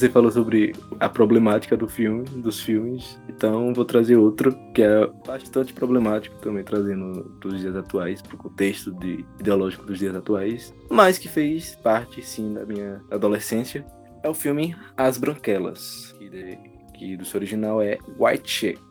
Você 0.00 0.08
falou 0.08 0.30
sobre 0.30 0.72
a 0.98 1.10
problemática 1.10 1.76
do 1.76 1.86
filme, 1.86 2.24
dos 2.24 2.58
filmes, 2.58 3.20
então 3.28 3.74
vou 3.74 3.84
trazer 3.84 4.16
outro 4.16 4.56
que 4.74 4.80
é 4.80 5.06
bastante 5.26 5.74
problemático 5.74 6.34
também, 6.40 6.64
trazendo 6.64 7.36
para 7.38 7.48
os 7.50 7.60
dias 7.60 7.76
atuais, 7.76 8.22
para 8.22 8.34
o 8.34 8.38
contexto 8.38 8.90
de- 8.94 9.26
ideológico 9.38 9.84
dos 9.84 9.98
dias 9.98 10.16
atuais, 10.16 10.74
mas 10.90 11.18
que 11.18 11.28
fez 11.28 11.74
parte, 11.74 12.22
sim, 12.22 12.54
da 12.54 12.64
minha 12.64 13.02
adolescência. 13.10 13.84
É 14.22 14.28
o 14.30 14.32
filme 14.32 14.74
As 14.96 15.18
Branquelas, 15.18 16.14
que, 16.18 16.30
de- 16.30 16.58
que 16.96 17.16
do 17.18 17.26
seu 17.26 17.36
original 17.38 17.82
é 17.82 17.98
White 18.18 18.50
Chicks. 18.50 18.89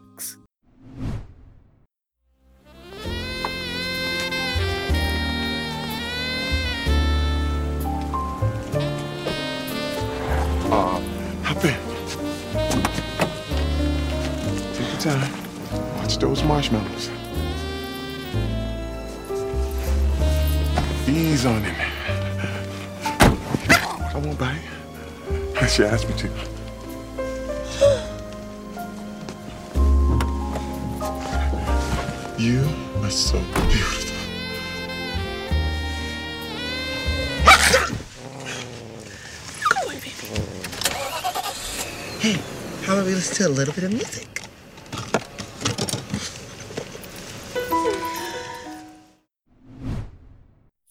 Those 16.20 16.44
marshmallows. 16.44 17.10
Ease 21.08 21.46
on 21.46 21.64
him. 21.64 21.76
I 23.22 24.22
won't 24.24 24.38
bite. 24.38 24.60
She 25.70 25.84
asked 25.84 26.10
me 26.10 26.16
to. 26.18 26.28
You 32.38 32.68
are 33.04 33.10
so 33.10 33.40
beautiful. 33.40 34.10
Hey, 42.20 42.38
how 42.86 42.94
about 42.94 43.06
we 43.06 43.14
listen 43.14 43.36
to 43.38 43.48
a 43.48 43.50
little 43.50 43.74
bit 43.74 43.86
of 43.86 43.94
music? 43.94 44.39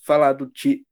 Falar 0.09 0.33
do 0.33 0.47
ti- 0.49 0.87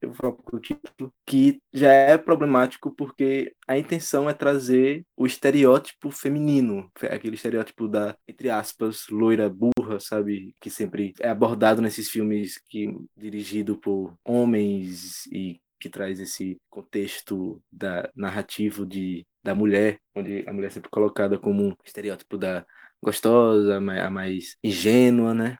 do 0.52 0.60
título, 0.60 1.12
que 1.26 1.58
já 1.72 1.92
é 1.92 2.18
problemático 2.18 2.94
porque 2.94 3.54
a 3.66 3.78
intenção 3.78 4.28
é 4.30 4.34
trazer 4.34 5.04
o 5.16 5.26
estereótipo 5.26 6.10
feminino, 6.10 6.90
fe- 6.98 7.08
aquele 7.08 7.34
estereótipo 7.36 7.88
da, 7.88 8.16
entre 8.28 8.50
aspas, 8.50 9.06
loira 9.10 9.48
burra, 9.50 9.98
sabe? 10.00 10.54
Que 10.60 10.70
sempre 10.70 11.14
é 11.20 11.28
abordado 11.30 11.82
nesses 11.82 12.10
filmes 12.10 12.58
que 12.68 12.94
dirigido 13.16 13.78
por 13.78 14.14
homens 14.24 15.26
e 15.26 15.60
que 15.80 15.88
traz 15.90 16.18
esse 16.20 16.58
contexto 16.70 17.62
da 17.70 18.10
narrativo 18.14 18.86
de 18.86 19.26
da 19.42 19.54
mulher, 19.54 20.00
onde 20.14 20.44
a 20.48 20.52
mulher 20.52 20.68
é 20.68 20.70
sempre 20.70 20.90
colocada 20.90 21.38
como 21.38 21.62
um 21.68 21.76
estereótipo 21.84 22.36
da 22.36 22.66
gostosa, 23.02 23.76
a 23.76 24.10
mais 24.10 24.56
ingênua, 24.62 25.32
né? 25.34 25.56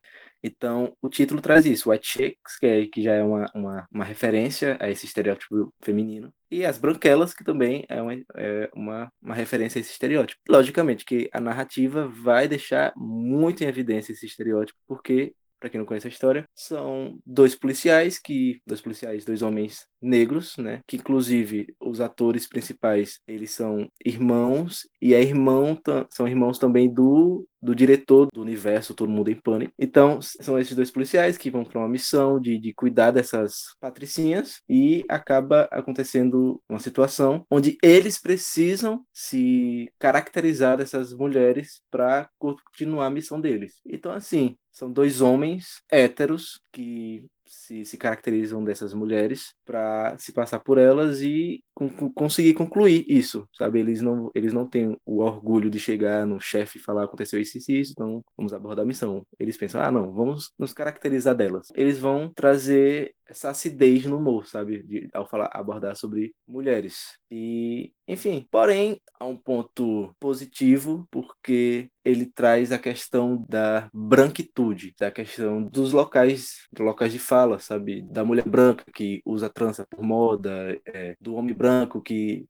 Então, 0.47 0.93
o 1.03 1.09
título 1.09 1.41
traz 1.41 1.67
isso, 1.67 1.91
White 1.91 2.07
Chicks, 2.07 2.59
que, 2.59 2.67
é, 2.67 2.87
que 2.87 3.03
já 3.03 3.15
é 3.15 3.23
uma, 3.23 3.47
uma, 3.53 3.87
uma 3.91 4.05
referência 4.05 4.77
a 4.81 4.89
esse 4.89 5.05
estereótipo 5.05 5.73
feminino, 5.83 6.33
e 6.49 6.65
As 6.65 6.79
Branquelas, 6.79 7.35
que 7.35 7.43
também 7.43 7.85
é 7.89 8.01
uma, 8.01 8.15
é 8.37 8.71
uma, 8.73 9.13
uma 9.21 9.35
referência 9.35 9.79
a 9.79 9.81
esse 9.81 9.91
estereótipo. 9.91 10.41
Logicamente 10.49 11.05
que 11.05 11.29
a 11.33 11.41
narrativa 11.41 12.07
vai 12.07 12.47
deixar 12.47 12.93
muito 12.97 13.65
em 13.65 13.67
evidência 13.67 14.13
esse 14.13 14.25
estereótipo, 14.25 14.79
porque, 14.87 15.35
para 15.59 15.71
quem 15.71 15.79
não 15.79 15.87
conhece 15.87 16.07
a 16.07 16.11
história, 16.11 16.49
são 16.55 17.19
dois 17.25 17.55
policiais, 17.55 18.19
que 18.19 18.61
dois 18.67 18.81
policiais, 18.81 19.25
dois 19.25 19.43
homens 19.43 19.87
negros, 20.01 20.57
né? 20.57 20.81
Que 20.87 20.97
inclusive 20.97 21.75
os 21.81 22.01
atores 22.01 22.47
principais, 22.47 23.21
eles 23.27 23.51
são 23.51 23.89
irmãos, 24.05 24.89
e 25.01 25.15
é 25.15 25.21
irmão, 25.21 25.79
são 26.11 26.29
irmãos 26.29 26.59
também 26.59 26.93
do 26.93 27.47
do 27.67 27.75
diretor 27.75 28.29
do 28.33 28.41
universo 28.41 28.95
Todo 28.95 29.11
Mundo 29.11 29.29
em 29.29 29.35
Pânico. 29.35 29.73
Então, 29.77 30.21
são 30.23 30.59
esses 30.59 30.77
dois 30.77 30.91
policiais 30.91 31.37
que 31.37 31.51
vão 31.51 31.65
para 31.65 31.81
uma 31.81 31.89
missão 31.89 32.41
de, 32.41 32.59
de 32.59 32.73
cuidar 32.73 33.11
dessas 33.11 33.75
patricinhas 33.81 34.61
e 34.69 35.05
acaba 35.09 35.69
acontecendo 35.73 36.63
uma 36.69 36.79
situação 36.79 37.45
onde 37.51 37.77
eles 37.83 38.21
precisam 38.21 39.05
se 39.13 39.91
caracterizar 39.99 40.77
dessas 40.77 41.13
mulheres 41.13 41.81
para 41.91 42.29
continuar 42.39 43.07
a 43.07 43.11
missão 43.11 43.41
deles. 43.41 43.81
Então, 43.85 44.13
assim, 44.13 44.57
são 44.77 44.93
dois 44.93 45.23
homens 45.23 45.81
héteros 45.91 46.61
que 46.71 47.25
se, 47.47 47.83
se 47.87 47.97
caracterizam 47.97 48.63
dessas 48.63 48.93
mulheres 48.93 49.55
para 49.65 50.15
se 50.19 50.33
passar 50.33 50.61
por 50.61 50.77
elas 50.77 51.23
e 51.23 51.65
com, 51.75 51.89
conseguir 52.13 52.53
concluir 52.53 53.03
isso, 53.09 53.49
sabe? 53.57 53.81
Eles 53.81 54.03
não, 54.03 54.31
eles 54.35 54.53
não 54.53 54.69
têm 54.69 54.95
o 55.07 55.21
orgulho 55.21 55.71
de 55.71 55.81
chegar 55.81 56.27
no 56.27 56.39
chefe 56.39 56.77
e 56.77 56.83
falar 56.83 57.05
aconteceu 57.05 57.41
isso 57.41 57.57
e 57.57 57.81
isso, 57.81 57.93
então 57.93 58.23
vamos 58.37 58.53
abordar 58.53 58.85
a 58.85 58.87
missão. 58.87 59.27
Eles 59.39 59.57
pensam, 59.57 59.81
ah, 59.81 59.91
não, 59.91 60.13
vamos 60.13 60.53
nos 60.59 60.75
caracterizar 60.75 61.35
delas. 61.35 61.69
Eles 61.75 61.99
vão 61.99 62.31
trazer 62.35 63.15
essa 63.29 63.51
acidez 63.51 64.05
no 64.07 64.19
humor, 64.19 64.47
sabe? 64.47 64.83
De, 64.83 65.09
ao 65.13 65.27
falar, 65.27 65.51
abordar 65.53 65.97
sobre 65.97 66.35
mulheres. 66.47 67.19
E, 67.31 67.93
enfim, 68.07 68.47
porém, 68.51 69.01
há 69.19 69.27
um 69.27 69.37
ponto 69.37 70.15
positivo, 70.21 71.07
porque 71.11 71.91
ele 72.05 72.27
traz 72.27 72.71
a 72.71 72.79
questão 72.79 73.45
da 73.49 73.89
branquitude, 73.93 74.95
da 74.99 75.11
questão 75.11 75.63
dos 75.63 75.93
locais, 75.93 76.67
dos 76.73 76.85
locais 76.85 77.13
de 77.13 77.19
fala, 77.19 77.59
sabe? 77.59 78.03
Da 78.03 78.25
mulher 78.25 78.49
branca 78.49 78.85
que 78.95 79.21
usa 79.25 79.51
trança 79.51 79.87
por 79.91 80.03
moda, 80.03 80.81
é, 80.87 81.17
do 81.21 81.35
homem 81.35 81.55
branco 81.55 82.01
que 82.01 82.47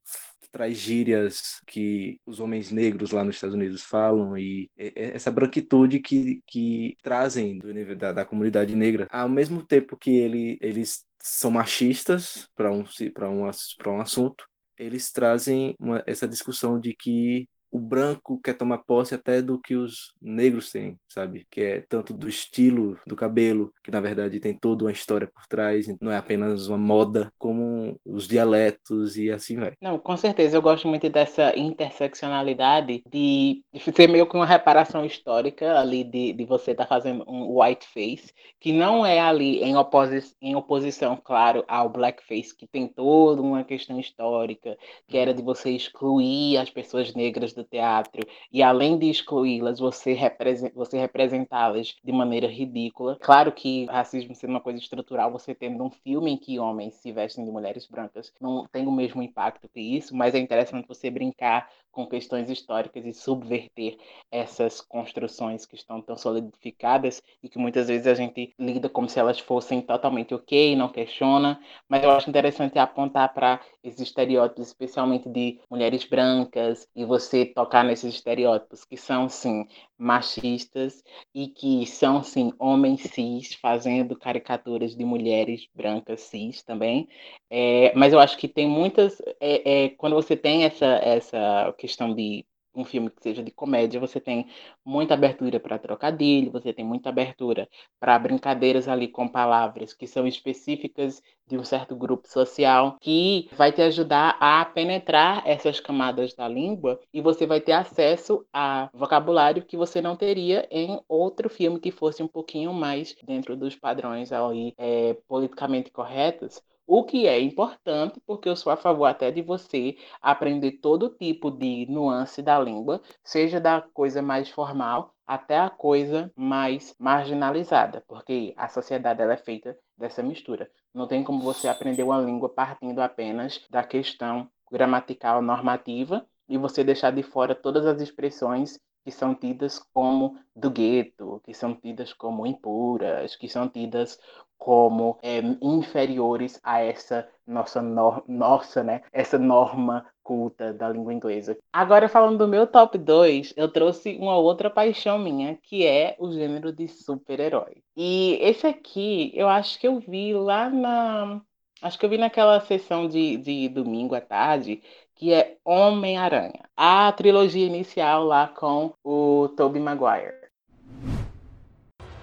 traz 0.56 0.78
gírias 0.78 1.60
que 1.66 2.18
os 2.24 2.40
homens 2.40 2.70
negros 2.70 3.10
lá 3.10 3.22
nos 3.22 3.34
Estados 3.34 3.54
Unidos 3.54 3.82
falam 3.82 4.38
e 4.38 4.70
essa 4.74 5.30
branquitude 5.30 6.00
que, 6.00 6.40
que 6.46 6.96
trazem 7.02 7.58
do 7.58 7.94
da, 7.94 8.10
da 8.12 8.24
comunidade 8.24 8.74
negra. 8.74 9.06
Ao 9.10 9.28
mesmo 9.28 9.62
tempo 9.62 9.98
que 9.98 10.16
ele, 10.16 10.56
eles 10.62 11.04
são 11.20 11.50
machistas 11.50 12.48
para 12.54 12.72
um, 12.72 12.84
um, 12.84 13.50
um 13.86 14.00
assunto, 14.00 14.46
eles 14.78 15.12
trazem 15.12 15.74
uma, 15.78 16.02
essa 16.06 16.26
discussão 16.26 16.80
de 16.80 16.94
que 16.94 17.46
o 17.70 17.78
branco 17.78 18.40
quer 18.42 18.54
tomar 18.54 18.78
posse 18.78 19.14
até 19.14 19.42
do 19.42 19.60
que 19.60 19.74
os 19.74 20.14
negros 20.20 20.70
têm, 20.70 20.98
sabe? 21.08 21.46
Que 21.50 21.60
é 21.60 21.84
tanto 21.88 22.12
do 22.12 22.28
estilo 22.28 22.98
do 23.06 23.16
cabelo, 23.16 23.72
que 23.82 23.90
na 23.90 24.00
verdade 24.00 24.40
tem 24.40 24.54
toda 24.54 24.84
uma 24.84 24.92
história 24.92 25.26
por 25.26 25.46
trás, 25.46 25.86
não 26.00 26.10
é 26.10 26.16
apenas 26.16 26.68
uma 26.68 26.78
moda, 26.78 27.32
como 27.38 27.98
os 28.04 28.26
dialetos 28.26 29.16
e 29.16 29.30
assim 29.30 29.56
vai. 29.56 29.72
Não, 29.80 29.98
com 29.98 30.16
certeza, 30.16 30.56
eu 30.56 30.62
gosto 30.62 30.88
muito 30.88 31.08
dessa 31.08 31.56
interseccionalidade 31.58 33.02
de, 33.10 33.62
ser 33.94 34.08
meio 34.08 34.26
que 34.26 34.36
uma 34.36 34.46
reparação 34.46 35.04
histórica 35.04 35.78
ali 35.78 36.04
de, 36.04 36.32
de 36.32 36.44
você 36.44 36.72
estar 36.72 36.84
tá 36.84 36.88
fazendo 36.88 37.24
um 37.28 37.60
white 37.60 37.86
face, 37.86 38.32
que 38.60 38.72
não 38.72 39.04
é 39.04 39.20
ali 39.20 39.62
em, 39.62 39.76
oposi 39.76 40.34
em 40.40 40.54
oposição, 40.54 41.16
claro, 41.16 41.64
ao 41.68 41.88
blackface, 41.88 42.56
que 42.56 42.66
tem 42.66 42.86
toda 42.86 43.42
uma 43.42 43.64
questão 43.64 43.98
histórica, 43.98 44.76
que 45.06 45.16
era 45.16 45.34
de 45.34 45.42
você 45.42 45.70
excluir 45.70 46.56
as 46.58 46.70
pessoas 46.70 47.14
negras 47.14 47.52
do 47.56 47.64
teatro 47.64 48.24
e 48.52 48.62
além 48.62 48.98
de 48.98 49.10
excluí-las, 49.10 49.78
você, 49.78 50.12
represent, 50.12 50.72
você 50.74 50.98
representá-las 50.98 51.96
de 52.04 52.12
maneira 52.12 52.46
ridícula. 52.46 53.16
Claro 53.20 53.50
que 53.50 53.86
racismo 53.86 54.34
sendo 54.34 54.50
uma 54.50 54.60
coisa 54.60 54.78
estrutural, 54.78 55.32
você 55.32 55.54
tendo 55.54 55.82
um 55.82 55.90
filme 55.90 56.32
em 56.32 56.36
que 56.36 56.58
homens 56.58 56.94
se 56.94 57.10
vestem 57.10 57.44
de 57.44 57.50
mulheres 57.50 57.86
brancas 57.86 58.32
não 58.40 58.66
tem 58.70 58.86
o 58.86 58.92
mesmo 58.92 59.22
impacto 59.22 59.68
que 59.68 59.80
isso, 59.80 60.14
mas 60.14 60.34
é 60.34 60.38
interessante 60.38 60.86
você 60.86 61.10
brincar 61.10 61.68
com 61.96 62.06
questões 62.06 62.50
históricas 62.50 63.06
e 63.06 63.14
subverter 63.14 63.96
essas 64.30 64.82
construções 64.82 65.64
que 65.64 65.74
estão 65.74 66.02
tão 66.02 66.14
solidificadas 66.14 67.22
e 67.42 67.48
que 67.48 67.58
muitas 67.58 67.88
vezes 67.88 68.06
a 68.06 68.12
gente 68.12 68.54
lida 68.58 68.86
como 68.86 69.08
se 69.08 69.18
elas 69.18 69.38
fossem 69.38 69.80
totalmente 69.80 70.34
ok, 70.34 70.76
não 70.76 70.90
questiona, 70.90 71.58
mas 71.88 72.04
eu 72.04 72.10
acho 72.10 72.28
interessante 72.28 72.78
apontar 72.78 73.32
para 73.32 73.62
esses 73.82 74.00
estereótipos, 74.00 74.66
especialmente 74.66 75.26
de 75.26 75.58
mulheres 75.70 76.04
brancas, 76.04 76.86
e 76.94 77.02
você 77.02 77.45
tocar 77.54 77.84
nesses 77.84 78.14
estereótipos 78.14 78.84
que 78.84 78.96
são, 78.96 79.28
sim, 79.28 79.66
machistas 79.98 81.02
e 81.34 81.48
que 81.48 81.86
são, 81.86 82.22
sim, 82.22 82.52
homens 82.58 83.02
cis 83.02 83.54
fazendo 83.54 84.16
caricaturas 84.18 84.94
de 84.94 85.04
mulheres 85.04 85.68
brancas 85.74 86.20
cis 86.22 86.62
também. 86.62 87.08
É, 87.50 87.92
mas 87.94 88.12
eu 88.12 88.20
acho 88.20 88.36
que 88.38 88.48
tem 88.48 88.68
muitas. 88.68 89.20
É, 89.40 89.84
é, 89.84 89.88
quando 89.90 90.14
você 90.14 90.36
tem 90.36 90.64
essa, 90.64 90.86
essa 90.86 91.74
questão 91.78 92.14
de 92.14 92.44
um 92.76 92.84
filme 92.84 93.10
que 93.10 93.22
seja 93.22 93.42
de 93.42 93.50
comédia, 93.50 93.98
você 93.98 94.20
tem 94.20 94.46
muita 94.84 95.14
abertura 95.14 95.58
para 95.58 95.78
trocadilho, 95.78 96.52
você 96.52 96.72
tem 96.72 96.84
muita 96.84 97.08
abertura 97.08 97.68
para 97.98 98.18
brincadeiras 98.18 98.86
ali 98.86 99.08
com 99.08 99.26
palavras 99.26 99.94
que 99.94 100.06
são 100.06 100.26
específicas 100.26 101.22
de 101.46 101.56
um 101.56 101.64
certo 101.64 101.96
grupo 101.96 102.28
social, 102.28 102.96
que 103.00 103.48
vai 103.52 103.72
te 103.72 103.80
ajudar 103.80 104.36
a 104.40 104.64
penetrar 104.64 105.42
essas 105.46 105.80
camadas 105.80 106.34
da 106.34 106.46
língua 106.48 107.00
e 107.12 107.20
você 107.20 107.46
vai 107.46 107.60
ter 107.60 107.72
acesso 107.72 108.44
a 108.52 108.90
vocabulário 108.92 109.64
que 109.64 109.76
você 109.76 110.02
não 110.02 110.16
teria 110.16 110.66
em 110.70 111.00
outro 111.08 111.48
filme 111.48 111.80
que 111.80 111.90
fosse 111.90 112.22
um 112.22 112.28
pouquinho 112.28 112.72
mais 112.74 113.16
dentro 113.24 113.56
dos 113.56 113.76
padrões 113.76 114.32
ali 114.32 114.74
é, 114.76 115.16
politicamente 115.28 115.90
corretos 115.90 116.60
o 116.86 117.04
que 117.04 117.26
é 117.26 117.40
importante, 117.40 118.20
porque 118.26 118.48
eu 118.48 118.56
sou 118.56 118.72
a 118.72 118.76
favor 118.76 119.06
até 119.06 119.30
de 119.30 119.42
você 119.42 119.96
aprender 120.22 120.72
todo 120.80 121.10
tipo 121.10 121.50
de 121.50 121.86
nuance 121.90 122.40
da 122.42 122.58
língua, 122.58 123.00
seja 123.24 123.60
da 123.60 123.80
coisa 123.80 124.22
mais 124.22 124.48
formal 124.48 125.14
até 125.26 125.58
a 125.58 125.68
coisa 125.68 126.32
mais 126.36 126.94
marginalizada, 126.98 128.04
porque 128.06 128.54
a 128.56 128.68
sociedade 128.68 129.20
ela 129.20 129.32
é 129.32 129.36
feita 129.36 129.76
dessa 129.96 130.22
mistura. 130.22 130.70
Não 130.94 131.08
tem 131.08 131.24
como 131.24 131.40
você 131.40 131.66
aprender 131.68 132.04
uma 132.04 132.20
língua 132.20 132.48
partindo 132.48 133.00
apenas 133.00 133.60
da 133.68 133.82
questão 133.82 134.48
gramatical 134.70 135.42
normativa 135.42 136.24
e 136.48 136.56
você 136.56 136.84
deixar 136.84 137.10
de 137.10 137.22
fora 137.22 137.54
todas 137.54 137.84
as 137.86 138.00
expressões 138.00 138.78
que 139.06 139.12
são 139.12 139.36
tidas 139.36 139.78
como 139.94 140.36
do 140.52 140.68
gueto, 140.68 141.40
que 141.44 141.54
são 141.54 141.72
tidas 141.72 142.12
como 142.12 142.44
impuras, 142.44 143.36
que 143.36 143.48
são 143.48 143.68
tidas 143.68 144.18
como 144.58 145.16
é, 145.22 145.38
inferiores 145.62 146.58
a 146.60 146.80
essa 146.80 147.28
nossa, 147.46 147.80
no 147.80 148.24
nossa, 148.26 148.82
né, 148.82 149.02
essa 149.12 149.38
norma 149.38 150.04
culta 150.24 150.72
da 150.72 150.88
língua 150.88 151.14
inglesa. 151.14 151.56
Agora, 151.72 152.08
falando 152.08 152.38
do 152.38 152.48
meu 152.48 152.66
top 152.66 152.98
2, 152.98 153.54
eu 153.56 153.68
trouxe 153.70 154.16
uma 154.20 154.36
outra 154.36 154.68
paixão 154.68 155.20
minha, 155.20 155.56
que 155.62 155.86
é 155.86 156.16
o 156.18 156.32
gênero 156.32 156.72
de 156.72 156.88
super-herói. 156.88 157.84
E 157.96 158.36
esse 158.40 158.66
aqui, 158.66 159.30
eu 159.36 159.48
acho 159.48 159.78
que 159.78 159.86
eu 159.86 160.00
vi 160.00 160.34
lá 160.34 160.68
na... 160.68 161.40
Acho 161.80 161.96
que 161.96 162.04
eu 162.06 162.10
vi 162.10 162.18
naquela 162.18 162.58
sessão 162.58 163.06
de, 163.06 163.36
de 163.36 163.68
domingo 163.68 164.16
à 164.16 164.20
tarde, 164.20 164.82
que 165.16 165.32
é 165.32 165.56
Homem-Aranha. 165.64 166.68
A 166.76 167.10
trilogia 167.12 167.66
inicial 167.66 168.24
lá 168.24 168.48
com 168.48 168.92
o 169.02 169.48
Tobey 169.56 169.80
Maguire. 169.80 170.34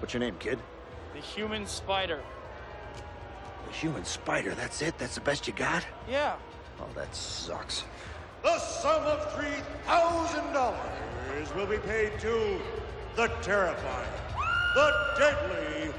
What's 0.00 0.14
your 0.14 0.20
name, 0.20 0.36
kid? 0.38 0.58
The 1.12 1.20
human 1.20 1.66
spider. 1.66 2.20
The 3.66 3.72
human 3.86 4.04
spider, 4.04 4.54
that's 4.54 4.80
it? 4.80 4.96
That's 4.98 5.16
the 5.16 5.20
best 5.20 5.48
you 5.48 5.54
got? 5.54 5.84
Yeah. 6.08 6.36
Oh, 6.80 6.86
that 6.94 7.12
sucks. 7.14 7.84
The 8.42 8.58
sum 8.58 9.02
of 9.04 9.20
$3,000 9.34 11.54
will 11.56 11.66
be 11.66 11.78
paid 11.78 12.18
to 12.20 12.60
the 13.16 13.28
terrifying, 13.42 14.12
the 14.74 14.92
deadly, 15.18 15.92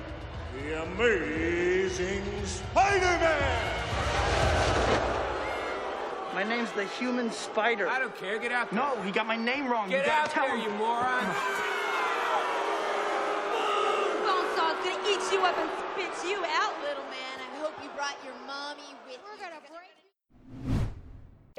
the 0.53 0.83
amazing 0.83 2.23
Spider-Man! 2.45 4.54
My 6.35 6.43
name's 6.43 6.69
the 6.73 6.83
human 6.83 7.31
spider. 7.31 7.87
I 7.87 7.97
don't 7.97 8.13
care. 8.17 8.37
Get 8.37 8.51
out 8.51 8.69
there. 8.69 8.77
No, 8.77 9.01
he 9.03 9.11
got 9.11 9.25
my 9.25 9.37
name 9.37 9.69
wrong. 9.71 9.89
Get 9.89 10.05
you 10.05 10.11
out 10.11 10.29
tell 10.29 10.45
there, 10.45 10.57
him. 10.57 10.63
you 10.69 10.77
moron. 10.77 11.23
Bonesaw's 14.19 14.83
gonna 14.83 14.99
eat 15.07 15.23
you 15.31 15.39
up 15.39 15.57
and 15.57 15.71
spit 15.95 16.11
you 16.27 16.43
out, 16.59 16.75
little 16.83 17.07
man. 17.07 17.39
I 17.39 17.47
hope 17.63 17.71
you 17.81 17.87
brought 17.95 18.19
your 18.25 18.35
mommy 18.45 18.83
with 19.07 19.15
you. 19.15 19.23
We're 19.23 19.39
gonna 19.39 19.63
break 19.71 20.04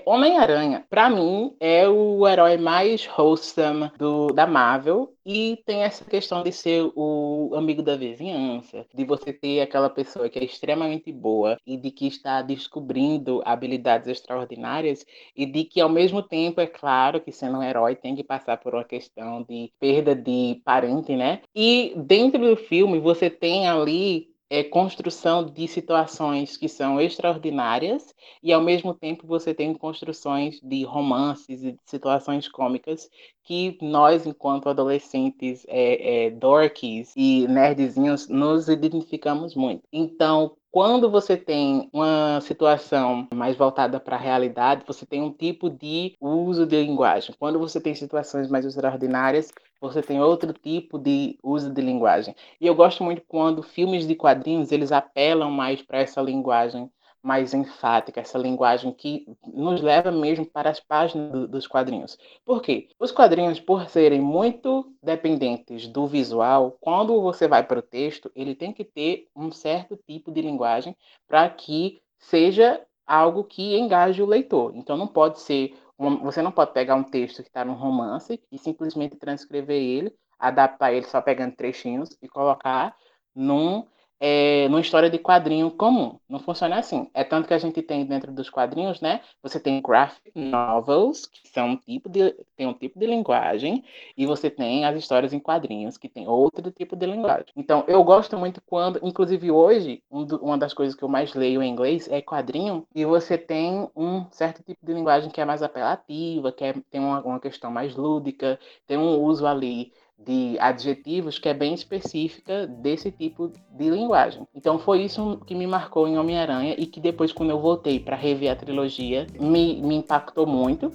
Homem-Aranha, 0.08 0.86
para 0.88 1.10
mim, 1.10 1.52
é 1.58 1.88
o 1.88 2.28
herói 2.28 2.56
mais 2.56 3.08
wholesome 3.08 3.90
do, 3.98 4.28
da 4.28 4.46
Marvel 4.46 5.12
e 5.26 5.60
tem 5.66 5.82
essa 5.82 6.04
questão 6.04 6.44
de 6.44 6.52
ser 6.52 6.88
o 6.94 7.50
amigo 7.56 7.82
da 7.82 7.96
vizinhança, 7.96 8.86
de 8.94 9.04
você 9.04 9.32
ter 9.32 9.60
aquela 9.60 9.90
pessoa 9.90 10.28
que 10.28 10.38
é 10.38 10.44
extremamente 10.44 11.10
boa 11.10 11.58
e 11.66 11.76
de 11.76 11.90
que 11.90 12.06
está 12.06 12.40
descobrindo 12.40 13.42
habilidades 13.44 14.06
extraordinárias 14.06 15.04
e 15.34 15.44
de 15.44 15.64
que, 15.64 15.80
ao 15.80 15.88
mesmo 15.88 16.22
tempo, 16.22 16.60
é 16.60 16.68
claro 16.68 17.20
que 17.20 17.32
sendo 17.32 17.58
um 17.58 17.62
herói 17.64 17.96
tem 17.96 18.14
que 18.14 18.22
passar 18.22 18.58
por 18.58 18.74
uma 18.76 18.84
questão 18.84 19.42
de 19.42 19.72
perda 19.80 20.14
de 20.14 20.62
parente, 20.64 21.16
né? 21.16 21.40
E 21.52 21.94
dentro 21.96 22.38
do 22.38 22.56
filme 22.56 23.00
você 23.00 23.28
tem 23.28 23.66
ali 23.66 24.35
é, 24.48 24.62
construção 24.62 25.44
de 25.44 25.66
situações 25.66 26.56
que 26.56 26.68
são 26.68 27.00
extraordinárias 27.00 28.14
e 28.42 28.52
ao 28.52 28.62
mesmo 28.62 28.94
tempo 28.94 29.26
você 29.26 29.52
tem 29.52 29.74
construções 29.74 30.60
de 30.60 30.84
romances 30.84 31.64
e 31.64 31.72
de 31.72 31.78
situações 31.84 32.48
cômicas 32.48 33.10
que 33.42 33.76
nós, 33.80 34.26
enquanto 34.26 34.68
adolescentes 34.68 35.64
é, 35.68 36.26
é, 36.26 36.30
dorkies 36.30 37.12
e 37.16 37.46
nerdzinhos, 37.48 38.28
nos 38.28 38.68
identificamos 38.68 39.54
muito. 39.54 39.82
Então, 39.92 40.56
quando 40.76 41.10
você 41.10 41.38
tem 41.38 41.88
uma 41.90 42.38
situação 42.42 43.26
mais 43.34 43.56
voltada 43.56 43.98
para 43.98 44.16
a 44.16 44.18
realidade, 44.18 44.84
você 44.86 45.06
tem 45.06 45.22
um 45.22 45.32
tipo 45.32 45.70
de 45.70 46.14
uso 46.20 46.66
de 46.66 46.76
linguagem. 46.84 47.34
Quando 47.38 47.58
você 47.58 47.80
tem 47.80 47.94
situações 47.94 48.50
mais 48.50 48.62
extraordinárias, 48.66 49.50
você 49.80 50.02
tem 50.02 50.20
outro 50.20 50.52
tipo 50.52 50.98
de 50.98 51.38
uso 51.42 51.72
de 51.72 51.80
linguagem. 51.80 52.36
E 52.60 52.66
eu 52.66 52.74
gosto 52.74 53.02
muito 53.02 53.22
quando 53.26 53.62
filmes 53.62 54.06
de 54.06 54.14
quadrinhos 54.14 54.70
eles 54.70 54.92
apelam 54.92 55.50
mais 55.50 55.80
para 55.80 56.00
essa 56.00 56.20
linguagem 56.20 56.90
mais 57.26 57.52
enfática, 57.52 58.20
essa 58.20 58.38
linguagem 58.38 58.92
que 58.92 59.26
nos 59.52 59.82
leva 59.82 60.12
mesmo 60.12 60.46
para 60.46 60.70
as 60.70 60.78
páginas 60.78 61.32
do, 61.32 61.48
dos 61.48 61.66
quadrinhos. 61.66 62.16
Por 62.44 62.62
quê? 62.62 62.88
Os 63.00 63.10
quadrinhos, 63.10 63.58
por 63.58 63.88
serem 63.90 64.20
muito 64.20 64.94
dependentes 65.02 65.88
do 65.88 66.06
visual, 66.06 66.78
quando 66.80 67.20
você 67.20 67.48
vai 67.48 67.64
para 67.64 67.80
o 67.80 67.82
texto, 67.82 68.30
ele 68.32 68.54
tem 68.54 68.72
que 68.72 68.84
ter 68.84 69.26
um 69.34 69.50
certo 69.50 69.98
tipo 70.06 70.30
de 70.30 70.40
linguagem 70.40 70.96
para 71.26 71.50
que 71.50 72.00
seja 72.16 72.80
algo 73.04 73.42
que 73.42 73.76
engaje 73.76 74.22
o 74.22 74.26
leitor. 74.26 74.70
Então 74.76 74.96
não 74.96 75.08
pode 75.08 75.40
ser, 75.40 75.74
você 76.22 76.40
não 76.40 76.52
pode 76.52 76.72
pegar 76.72 76.94
um 76.94 77.02
texto 77.02 77.42
que 77.42 77.48
está 77.48 77.64
num 77.64 77.74
romance 77.74 78.40
e 78.52 78.56
simplesmente 78.56 79.16
transcrever 79.16 79.82
ele, 79.82 80.14
adaptar 80.38 80.92
ele 80.92 81.06
só 81.06 81.20
pegando 81.20 81.56
trechinhos 81.56 82.16
e 82.22 82.28
colocar 82.28 82.94
num 83.34 83.84
é, 84.20 84.68
numa 84.68 84.80
história 84.80 85.10
de 85.10 85.18
quadrinho 85.18 85.70
comum. 85.70 86.18
Não 86.28 86.38
funciona 86.38 86.78
assim. 86.78 87.08
É 87.12 87.22
tanto 87.24 87.46
que 87.46 87.54
a 87.54 87.58
gente 87.58 87.82
tem 87.82 88.04
dentro 88.04 88.32
dos 88.32 88.48
quadrinhos, 88.48 89.00
né? 89.00 89.20
Você 89.42 89.60
tem 89.60 89.80
graphic 89.80 90.32
novels, 90.34 91.26
que 91.26 91.48
são 91.48 91.70
um 91.70 91.76
tipo 91.76 92.08
de, 92.08 92.34
tem 92.56 92.66
um 92.66 92.72
tipo 92.72 92.98
de 92.98 93.06
linguagem, 93.06 93.84
e 94.16 94.26
você 94.26 94.48
tem 94.50 94.84
as 94.84 94.96
histórias 94.96 95.32
em 95.32 95.38
quadrinhos, 95.38 95.98
que 95.98 96.08
tem 96.08 96.26
outro 96.26 96.70
tipo 96.70 96.96
de 96.96 97.06
linguagem. 97.06 97.46
Então, 97.56 97.84
eu 97.86 98.02
gosto 98.04 98.36
muito 98.38 98.60
quando, 98.66 98.98
inclusive 99.02 99.50
hoje, 99.50 100.02
um 100.10 100.24
do, 100.24 100.36
uma 100.38 100.56
das 100.58 100.72
coisas 100.72 100.94
que 100.94 101.02
eu 101.02 101.08
mais 101.08 101.34
leio 101.34 101.62
em 101.62 101.70
inglês 101.70 102.08
é 102.10 102.20
quadrinho, 102.22 102.86
e 102.94 103.04
você 103.04 103.36
tem 103.36 103.88
um 103.94 104.26
certo 104.30 104.62
tipo 104.62 104.84
de 104.84 104.92
linguagem 104.92 105.30
que 105.30 105.40
é 105.40 105.44
mais 105.44 105.62
apelativa, 105.62 106.52
que 106.52 106.64
é, 106.64 106.74
tem 106.90 107.00
uma, 107.00 107.20
uma 107.22 107.40
questão 107.40 107.70
mais 107.70 107.94
lúdica, 107.94 108.58
tem 108.86 108.96
um 108.96 109.20
uso 109.20 109.46
ali 109.46 109.92
de 110.18 110.58
adjetivos 110.58 111.38
que 111.38 111.48
é 111.48 111.54
bem 111.54 111.74
específica 111.74 112.66
desse 112.66 113.10
tipo 113.10 113.52
de 113.70 113.90
linguagem. 113.90 114.46
Então 114.54 114.78
foi 114.78 115.02
isso 115.02 115.40
que 115.46 115.54
me 115.54 115.66
marcou 115.66 116.08
em 116.08 116.18
Homem-Aranha 116.18 116.74
e 116.78 116.86
que 116.86 117.00
depois, 117.00 117.32
quando 117.32 117.50
eu 117.50 117.60
voltei 117.60 118.00
para 118.00 118.16
rever 118.16 118.50
a 118.50 118.56
trilogia, 118.56 119.26
me, 119.38 119.80
me 119.82 119.96
impactou 119.96 120.46
muito. 120.46 120.90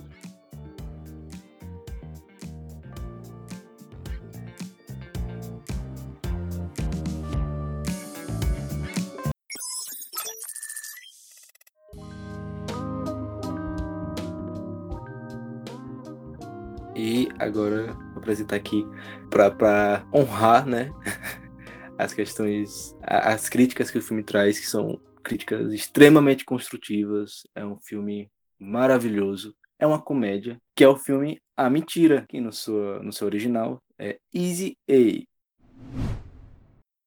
Agora 17.45 17.97
apresentar 18.15 18.55
aqui 18.55 18.85
para 19.29 20.05
honrar, 20.13 20.65
né, 20.65 20.91
as 21.97 22.13
questões, 22.13 22.95
as 23.01 23.49
críticas 23.49 23.91
que 23.91 23.97
o 23.97 24.01
filme 24.01 24.23
traz, 24.23 24.59
que 24.59 24.67
são 24.67 24.99
críticas 25.23 25.73
extremamente 25.73 26.43
construtivas. 26.43 27.43
É 27.55 27.65
um 27.65 27.79
filme 27.79 28.29
maravilhoso. 28.59 29.55
É 29.79 29.85
uma 29.85 30.01
comédia, 30.01 30.59
que 30.75 30.83
é 30.83 30.87
o 30.87 30.95
filme 30.95 31.41
A 31.57 31.69
Mentira, 31.69 32.25
que 32.29 32.39
no 32.39 32.51
seu, 32.51 33.01
no 33.03 33.11
seu 33.11 33.25
original 33.27 33.81
é 33.97 34.19
Easy 34.33 34.77
A. 34.89 35.25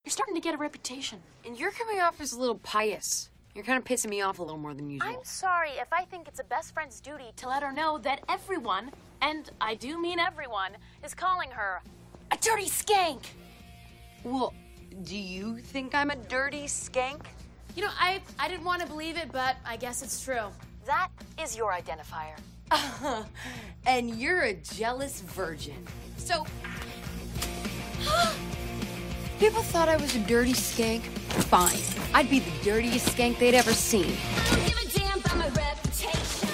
You're 0.04 0.12
starting 0.12 0.34
to 0.34 0.40
get 0.40 0.54
a 0.54 0.58
reputation, 0.58 1.18
and 1.46 1.56
you're 1.56 1.72
coming 1.72 2.00
off 2.00 2.20
as 2.20 2.32
a 2.32 2.38
little 2.38 2.58
pious. 2.58 3.30
You're 3.54 3.64
kind 3.64 3.78
of 3.78 3.84
pissing 3.84 4.10
me 4.10 4.20
off 4.20 4.40
a 4.40 4.42
little 4.42 4.58
more 4.58 4.74
than 4.74 4.90
usual. 4.90 5.08
I'm 5.08 5.22
sorry 5.22 5.70
if 5.78 5.92
I 5.92 6.04
think 6.04 6.26
it's 6.26 6.40
a 6.40 6.44
best 6.44 6.74
friend's 6.74 7.00
duty 7.00 7.32
to 7.36 7.48
let 7.48 7.62
her 7.62 7.72
know 7.72 7.98
that 7.98 8.24
everyone, 8.28 8.90
and 9.22 9.48
I 9.60 9.76
do 9.76 10.00
mean 10.00 10.18
everyone, 10.18 10.72
is 11.04 11.14
calling 11.14 11.50
her 11.50 11.80
a 12.32 12.36
dirty 12.38 12.66
skank. 12.66 13.20
Well, 14.24 14.52
do 15.04 15.16
you 15.16 15.58
think 15.58 15.94
I'm 15.94 16.10
a 16.10 16.16
dirty 16.16 16.64
skank? 16.64 17.26
You 17.76 17.82
know, 17.82 17.90
I 17.98 18.20
I 18.40 18.48
didn't 18.48 18.64
want 18.64 18.82
to 18.82 18.88
believe 18.88 19.16
it, 19.16 19.30
but 19.30 19.54
I 19.64 19.76
guess 19.76 20.02
it's 20.02 20.20
true. 20.22 20.48
That 20.84 21.10
is 21.40 21.56
your 21.56 21.72
identifier. 21.72 22.36
and 23.86 24.10
you're 24.10 24.42
a 24.42 24.54
jealous 24.54 25.20
virgin. 25.20 25.86
So 26.16 26.44
People 29.38 29.62
thought 29.62 29.88
I 29.88 29.96
was 29.96 30.14
a 30.16 30.20
dirty 30.20 30.52
skank. 30.52 31.02
Fine. 31.42 31.82
I'd 32.14 32.30
be 32.30 32.40
the 32.40 32.50
dirtiest 32.62 33.08
skank 33.16 33.38
they'd 33.38 33.54
ever 33.54 33.72
seen. 33.72 34.06
give 34.66 34.76
a 34.76 34.98
damn 34.98 35.18
about 35.18 35.36
my 35.36 35.48
reputation. 35.48 36.48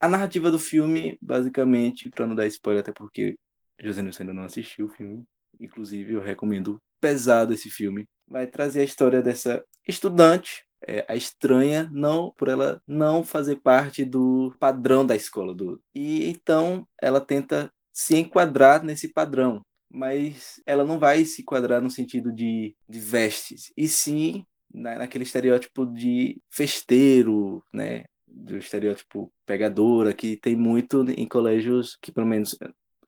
A 0.00 0.08
narrativa 0.08 0.50
do 0.50 0.58
filme, 0.58 1.18
basicamente, 1.20 2.10
para 2.10 2.26
não 2.26 2.34
dar 2.34 2.46
spoiler, 2.46 2.80
até 2.80 2.92
porque 2.92 3.36
José 3.80 4.02
Nilson 4.02 4.22
ainda 4.22 4.34
não 4.34 4.44
assistiu 4.44 4.86
o 4.86 4.88
filme, 4.88 5.24
inclusive 5.60 6.14
eu 6.14 6.20
recomendo 6.20 6.78
pesado 7.00 7.52
esse 7.52 7.70
filme, 7.70 8.06
vai 8.28 8.46
trazer 8.46 8.80
a 8.80 8.84
história 8.84 9.22
dessa 9.22 9.64
estudante, 9.86 10.64
é, 10.86 11.04
a 11.08 11.16
estranha, 11.16 11.88
não 11.92 12.32
por 12.36 12.48
ela 12.48 12.80
não 12.86 13.24
fazer 13.24 13.56
parte 13.56 14.04
do 14.04 14.54
padrão 14.58 15.04
da 15.04 15.16
escola 15.16 15.54
do 15.54 15.80
e 15.94 16.28
então 16.28 16.86
ela 17.00 17.20
tenta 17.20 17.70
se 17.92 18.16
enquadrar 18.16 18.82
nesse 18.84 19.12
padrão, 19.12 19.62
mas 19.96 20.60
ela 20.66 20.84
não 20.84 20.98
vai 20.98 21.24
se 21.24 21.40
enquadrar 21.40 21.80
no 21.80 21.90
sentido 21.90 22.30
de, 22.30 22.76
de 22.86 23.00
vestes, 23.00 23.72
e 23.74 23.88
sim 23.88 24.44
na, 24.72 24.96
naquele 24.98 25.24
estereótipo 25.24 25.86
de 25.86 26.38
festeiro, 26.50 27.64
né? 27.72 28.04
Do 28.26 28.58
estereótipo 28.58 29.32
pegadora, 29.46 30.12
que 30.12 30.36
tem 30.36 30.54
muito 30.54 31.02
em 31.10 31.26
colégios 31.26 31.96
que, 32.02 32.12
pelo 32.12 32.26
menos, 32.26 32.54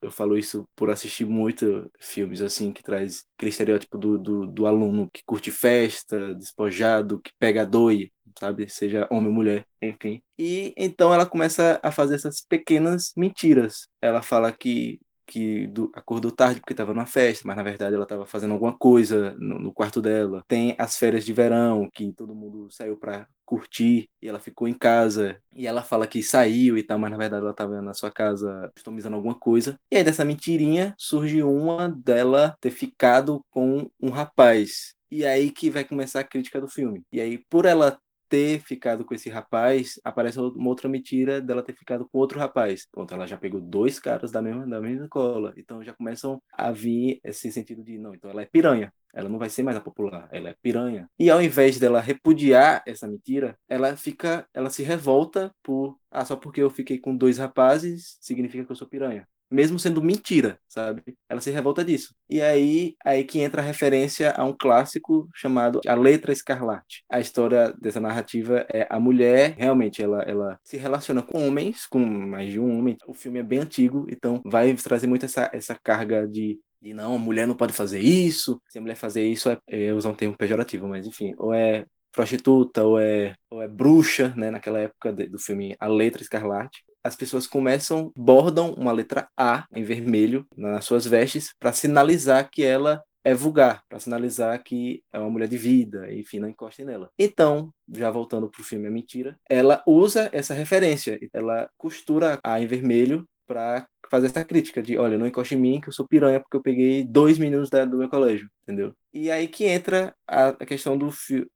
eu 0.01 0.09
falo 0.09 0.35
isso 0.35 0.67
por 0.75 0.89
assistir 0.89 1.25
muito 1.25 1.91
filmes 1.99 2.41
assim 2.41 2.71
que 2.71 2.81
traz 2.81 3.23
aquele 3.37 3.51
estereótipo 3.51 3.95
do, 3.95 4.17
do, 4.17 4.47
do 4.47 4.65
aluno 4.65 5.09
que 5.13 5.21
curte 5.23 5.51
festa, 5.51 6.33
despojado, 6.33 7.21
que 7.21 7.31
pega 7.37 7.67
doi, 7.67 8.11
sabe? 8.39 8.67
Seja 8.67 9.07
homem 9.11 9.27
ou 9.27 9.33
mulher, 9.33 9.65
enfim. 9.79 10.23
E 10.39 10.73
então 10.75 11.13
ela 11.13 11.25
começa 11.25 11.79
a 11.83 11.91
fazer 11.91 12.15
essas 12.15 12.41
pequenas 12.41 13.11
mentiras. 13.15 13.87
Ela 14.01 14.23
fala 14.23 14.51
que 14.51 14.99
que 15.29 15.67
do, 15.67 15.91
acordou 15.93 16.31
tarde 16.31 16.59
porque 16.59 16.73
estava 16.73 16.91
numa 16.91 17.05
festa, 17.05 17.47
mas 17.47 17.55
na 17.55 17.61
verdade 17.61 17.93
ela 17.93 18.03
estava 18.03 18.25
fazendo 18.25 18.53
alguma 18.53 18.75
coisa 18.75 19.35
no, 19.37 19.59
no, 19.59 19.71
quarto 19.71 20.01
dela. 20.01 20.43
Tem 20.47 20.75
as 20.77 20.97
férias 20.97 21.23
de 21.23 21.31
verão, 21.31 21.87
que 21.93 22.11
todo 22.13 22.33
mundo 22.33 22.67
saiu 22.71 22.97
para 22.97 23.27
curtir 23.45 24.09
e 24.21 24.27
ela 24.27 24.39
ficou 24.39 24.67
em 24.67 24.73
casa 24.73 25.39
e 25.53 25.67
ela 25.67 25.83
fala 25.83 26.07
que 26.07 26.23
saiu 26.23 26.77
e 26.77 26.83
tal, 26.83 26.97
mas 26.97 27.11
na 27.11 27.17
verdade 27.17 27.43
ela 27.43 27.51
estava 27.51 27.79
na 27.81 27.93
sua 27.93 28.11
casa 28.11 28.71
customizando 28.75 29.15
alguma 29.15 29.35
coisa. 29.35 29.79
E 29.91 29.97
aí 29.97 30.03
dessa 30.03 30.25
mentirinha 30.25 30.95
surge 30.97 31.43
uma 31.43 31.87
dela 31.89 32.55
ter 32.59 32.71
ficado 32.71 33.45
com 33.51 33.89
um 34.01 34.09
rapaz. 34.09 34.95
E 35.11 35.25
aí 35.25 35.51
que 35.51 35.69
vai 35.69 35.83
começar 35.83 36.21
a 36.21 36.23
crítica 36.23 36.61
do 36.61 36.67
filme. 36.67 37.03
E 37.11 37.19
aí, 37.19 37.39
por 37.49 37.65
ela 37.65 37.99
ter 38.29 38.61
ficado 38.61 39.03
com 39.03 39.13
esse 39.13 39.29
rapaz, 39.29 39.99
aparece 40.03 40.39
uma 40.39 40.69
outra 40.69 40.87
mentira 40.87 41.41
dela 41.41 41.63
ter 41.63 41.73
ficado 41.73 42.07
com 42.07 42.19
outro 42.19 42.39
rapaz. 42.39 42.87
Pronto, 42.91 43.13
ela 43.13 43.25
já 43.25 43.37
pegou 43.37 43.59
dois 43.59 43.99
caras 43.99 44.31
da 44.31 44.41
mesma, 44.41 44.67
da 44.67 44.79
mesma 44.79 45.05
escola. 45.05 45.53
Então 45.57 45.83
já 45.83 45.93
começam 45.93 46.41
a 46.53 46.71
vir 46.71 47.19
esse 47.23 47.51
sentido 47.51 47.83
de, 47.83 47.97
não, 47.97 48.13
então 48.13 48.29
ela 48.29 48.43
é 48.43 48.45
piranha. 48.45 48.93
Ela 49.11 49.27
não 49.27 49.39
vai 49.39 49.49
ser 49.49 49.63
mais 49.63 49.75
a 49.75 49.81
popular, 49.81 50.29
ela 50.31 50.49
é 50.49 50.55
piranha. 50.61 51.09
E 51.17 51.31
ao 51.31 51.41
invés 51.41 51.79
dela 51.79 51.99
repudiar 51.99 52.83
essa 52.85 53.07
mentira, 53.07 53.57
ela 53.67 53.97
fica, 53.97 54.47
ela 54.53 54.69
se 54.69 54.83
revolta 54.83 55.51
por, 55.63 55.97
ah, 56.11 56.23
só 56.23 56.35
porque 56.35 56.61
eu 56.61 56.69
fiquei 56.69 56.99
com 56.99 57.17
dois 57.17 57.39
rapazes, 57.39 58.19
significa 58.21 58.63
que 58.63 58.71
eu 58.71 58.75
sou 58.75 58.87
piranha 58.87 59.27
mesmo 59.49 59.79
sendo 59.79 60.01
mentira, 60.01 60.59
sabe? 60.67 61.01
Ela 61.27 61.41
se 61.41 61.51
revolta 61.51 61.83
disso. 61.83 62.13
E 62.29 62.41
aí, 62.41 62.95
aí 63.03 63.23
que 63.23 63.39
entra 63.39 63.61
a 63.61 63.65
referência 63.65 64.31
a 64.31 64.43
um 64.43 64.55
clássico 64.57 65.27
chamado 65.33 65.81
A 65.87 65.95
Letra 65.95 66.31
Escarlate. 66.31 67.03
A 67.09 67.19
história 67.19 67.73
dessa 67.79 67.99
narrativa 67.99 68.65
é 68.71 68.87
a 68.89 68.99
mulher, 68.99 69.55
realmente, 69.57 70.01
ela, 70.01 70.21
ela 70.23 70.59
se 70.63 70.77
relaciona 70.77 71.21
com 71.21 71.47
homens, 71.47 71.85
com 71.87 71.99
mais 71.99 72.51
de 72.51 72.59
um 72.59 72.77
homem. 72.77 72.97
O 73.07 73.13
filme 73.13 73.39
é 73.39 73.43
bem 73.43 73.59
antigo, 73.59 74.05
então 74.09 74.41
vai 74.45 74.73
trazer 74.75 75.07
muito 75.07 75.25
essa, 75.25 75.49
essa 75.53 75.77
carga 75.83 76.27
de 76.27 76.59
e 76.81 76.93
não, 76.93 77.15
a 77.15 77.19
mulher 77.19 77.45
não 77.45 77.55
pode 77.55 77.73
fazer 77.73 77.99
isso. 77.99 78.61
Se 78.69 78.77
a 78.77 78.81
mulher 78.81 78.95
fazer 78.95 79.27
isso, 79.27 79.49
é, 79.49 79.59
é 79.67 79.93
usar 79.93 80.09
um 80.09 80.15
termo 80.15 80.37
pejorativo, 80.37 80.87
mas 80.87 81.05
enfim, 81.05 81.33
ou 81.37 81.53
é 81.53 81.85
prostituta 82.11 82.83
ou 82.83 82.99
é, 82.99 83.35
ou 83.49 83.61
é 83.61 83.67
bruxa, 83.67 84.33
né, 84.35 84.49
naquela 84.49 84.79
época 84.79 85.11
de, 85.13 85.27
do 85.27 85.37
filme 85.37 85.75
A 85.79 85.87
Letra 85.87 86.21
Escarlate 86.21 86.83
as 87.03 87.15
pessoas 87.15 87.47
começam, 87.47 88.11
bordam 88.15 88.73
uma 88.73 88.91
letra 88.91 89.27
A 89.37 89.65
em 89.73 89.83
vermelho 89.83 90.45
nas 90.55 90.85
suas 90.85 91.05
vestes 91.05 91.53
para 91.59 91.73
sinalizar 91.73 92.49
que 92.49 92.63
ela 92.63 93.01
é 93.23 93.33
vulgar, 93.33 93.83
para 93.89 93.99
sinalizar 93.99 94.61
que 94.63 95.03
é 95.11 95.19
uma 95.19 95.29
mulher 95.29 95.47
de 95.47 95.57
vida, 95.57 96.11
enfim, 96.13 96.39
não 96.39 96.47
encoste 96.47 96.83
nela. 96.83 97.09
Então, 97.17 97.71
já 97.93 98.09
voltando 98.09 98.49
para 98.49 98.61
o 98.61 98.63
filme 98.63 98.87
A 98.87 98.91
Mentira, 98.91 99.37
ela 99.49 99.83
usa 99.85 100.29
essa 100.31 100.53
referência, 100.53 101.19
ela 101.33 101.69
costura 101.77 102.39
A 102.43 102.61
em 102.61 102.67
vermelho 102.67 103.25
para 103.45 103.87
fazer 104.09 104.27
essa 104.27 104.45
crítica 104.45 104.81
de, 104.81 104.97
olha, 104.97 105.17
não 105.17 105.25
encoste 105.25 105.55
em 105.55 105.57
mim 105.57 105.81
que 105.81 105.89
eu 105.89 105.93
sou 105.93 106.07
piranha 106.07 106.39
porque 106.39 106.55
eu 106.55 106.61
peguei 106.61 107.03
dois 107.03 107.37
meninos 107.39 107.69
da, 107.69 107.83
do 107.83 107.97
meu 107.97 108.07
colégio, 108.07 108.47
entendeu? 108.63 108.93
E 109.13 109.31
aí 109.31 109.47
que 109.47 109.65
entra 109.65 110.13
a, 110.27 110.49
a 110.49 110.65
questão 110.65 110.97
do 110.97 111.11
filme. 111.11 111.47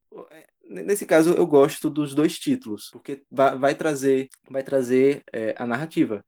Nesse 0.74 1.06
caso, 1.06 1.34
eu 1.34 1.46
gosto 1.46 1.88
dos 1.88 2.16
dois 2.16 2.40
títulos, 2.40 2.90
porque 2.92 3.24
vai, 3.30 3.76
trazer, 3.76 4.28
vai 4.50 4.64
trazer 4.64 5.24
é, 5.32 5.54
a 5.56 5.68
narrativa. 5.68 6.26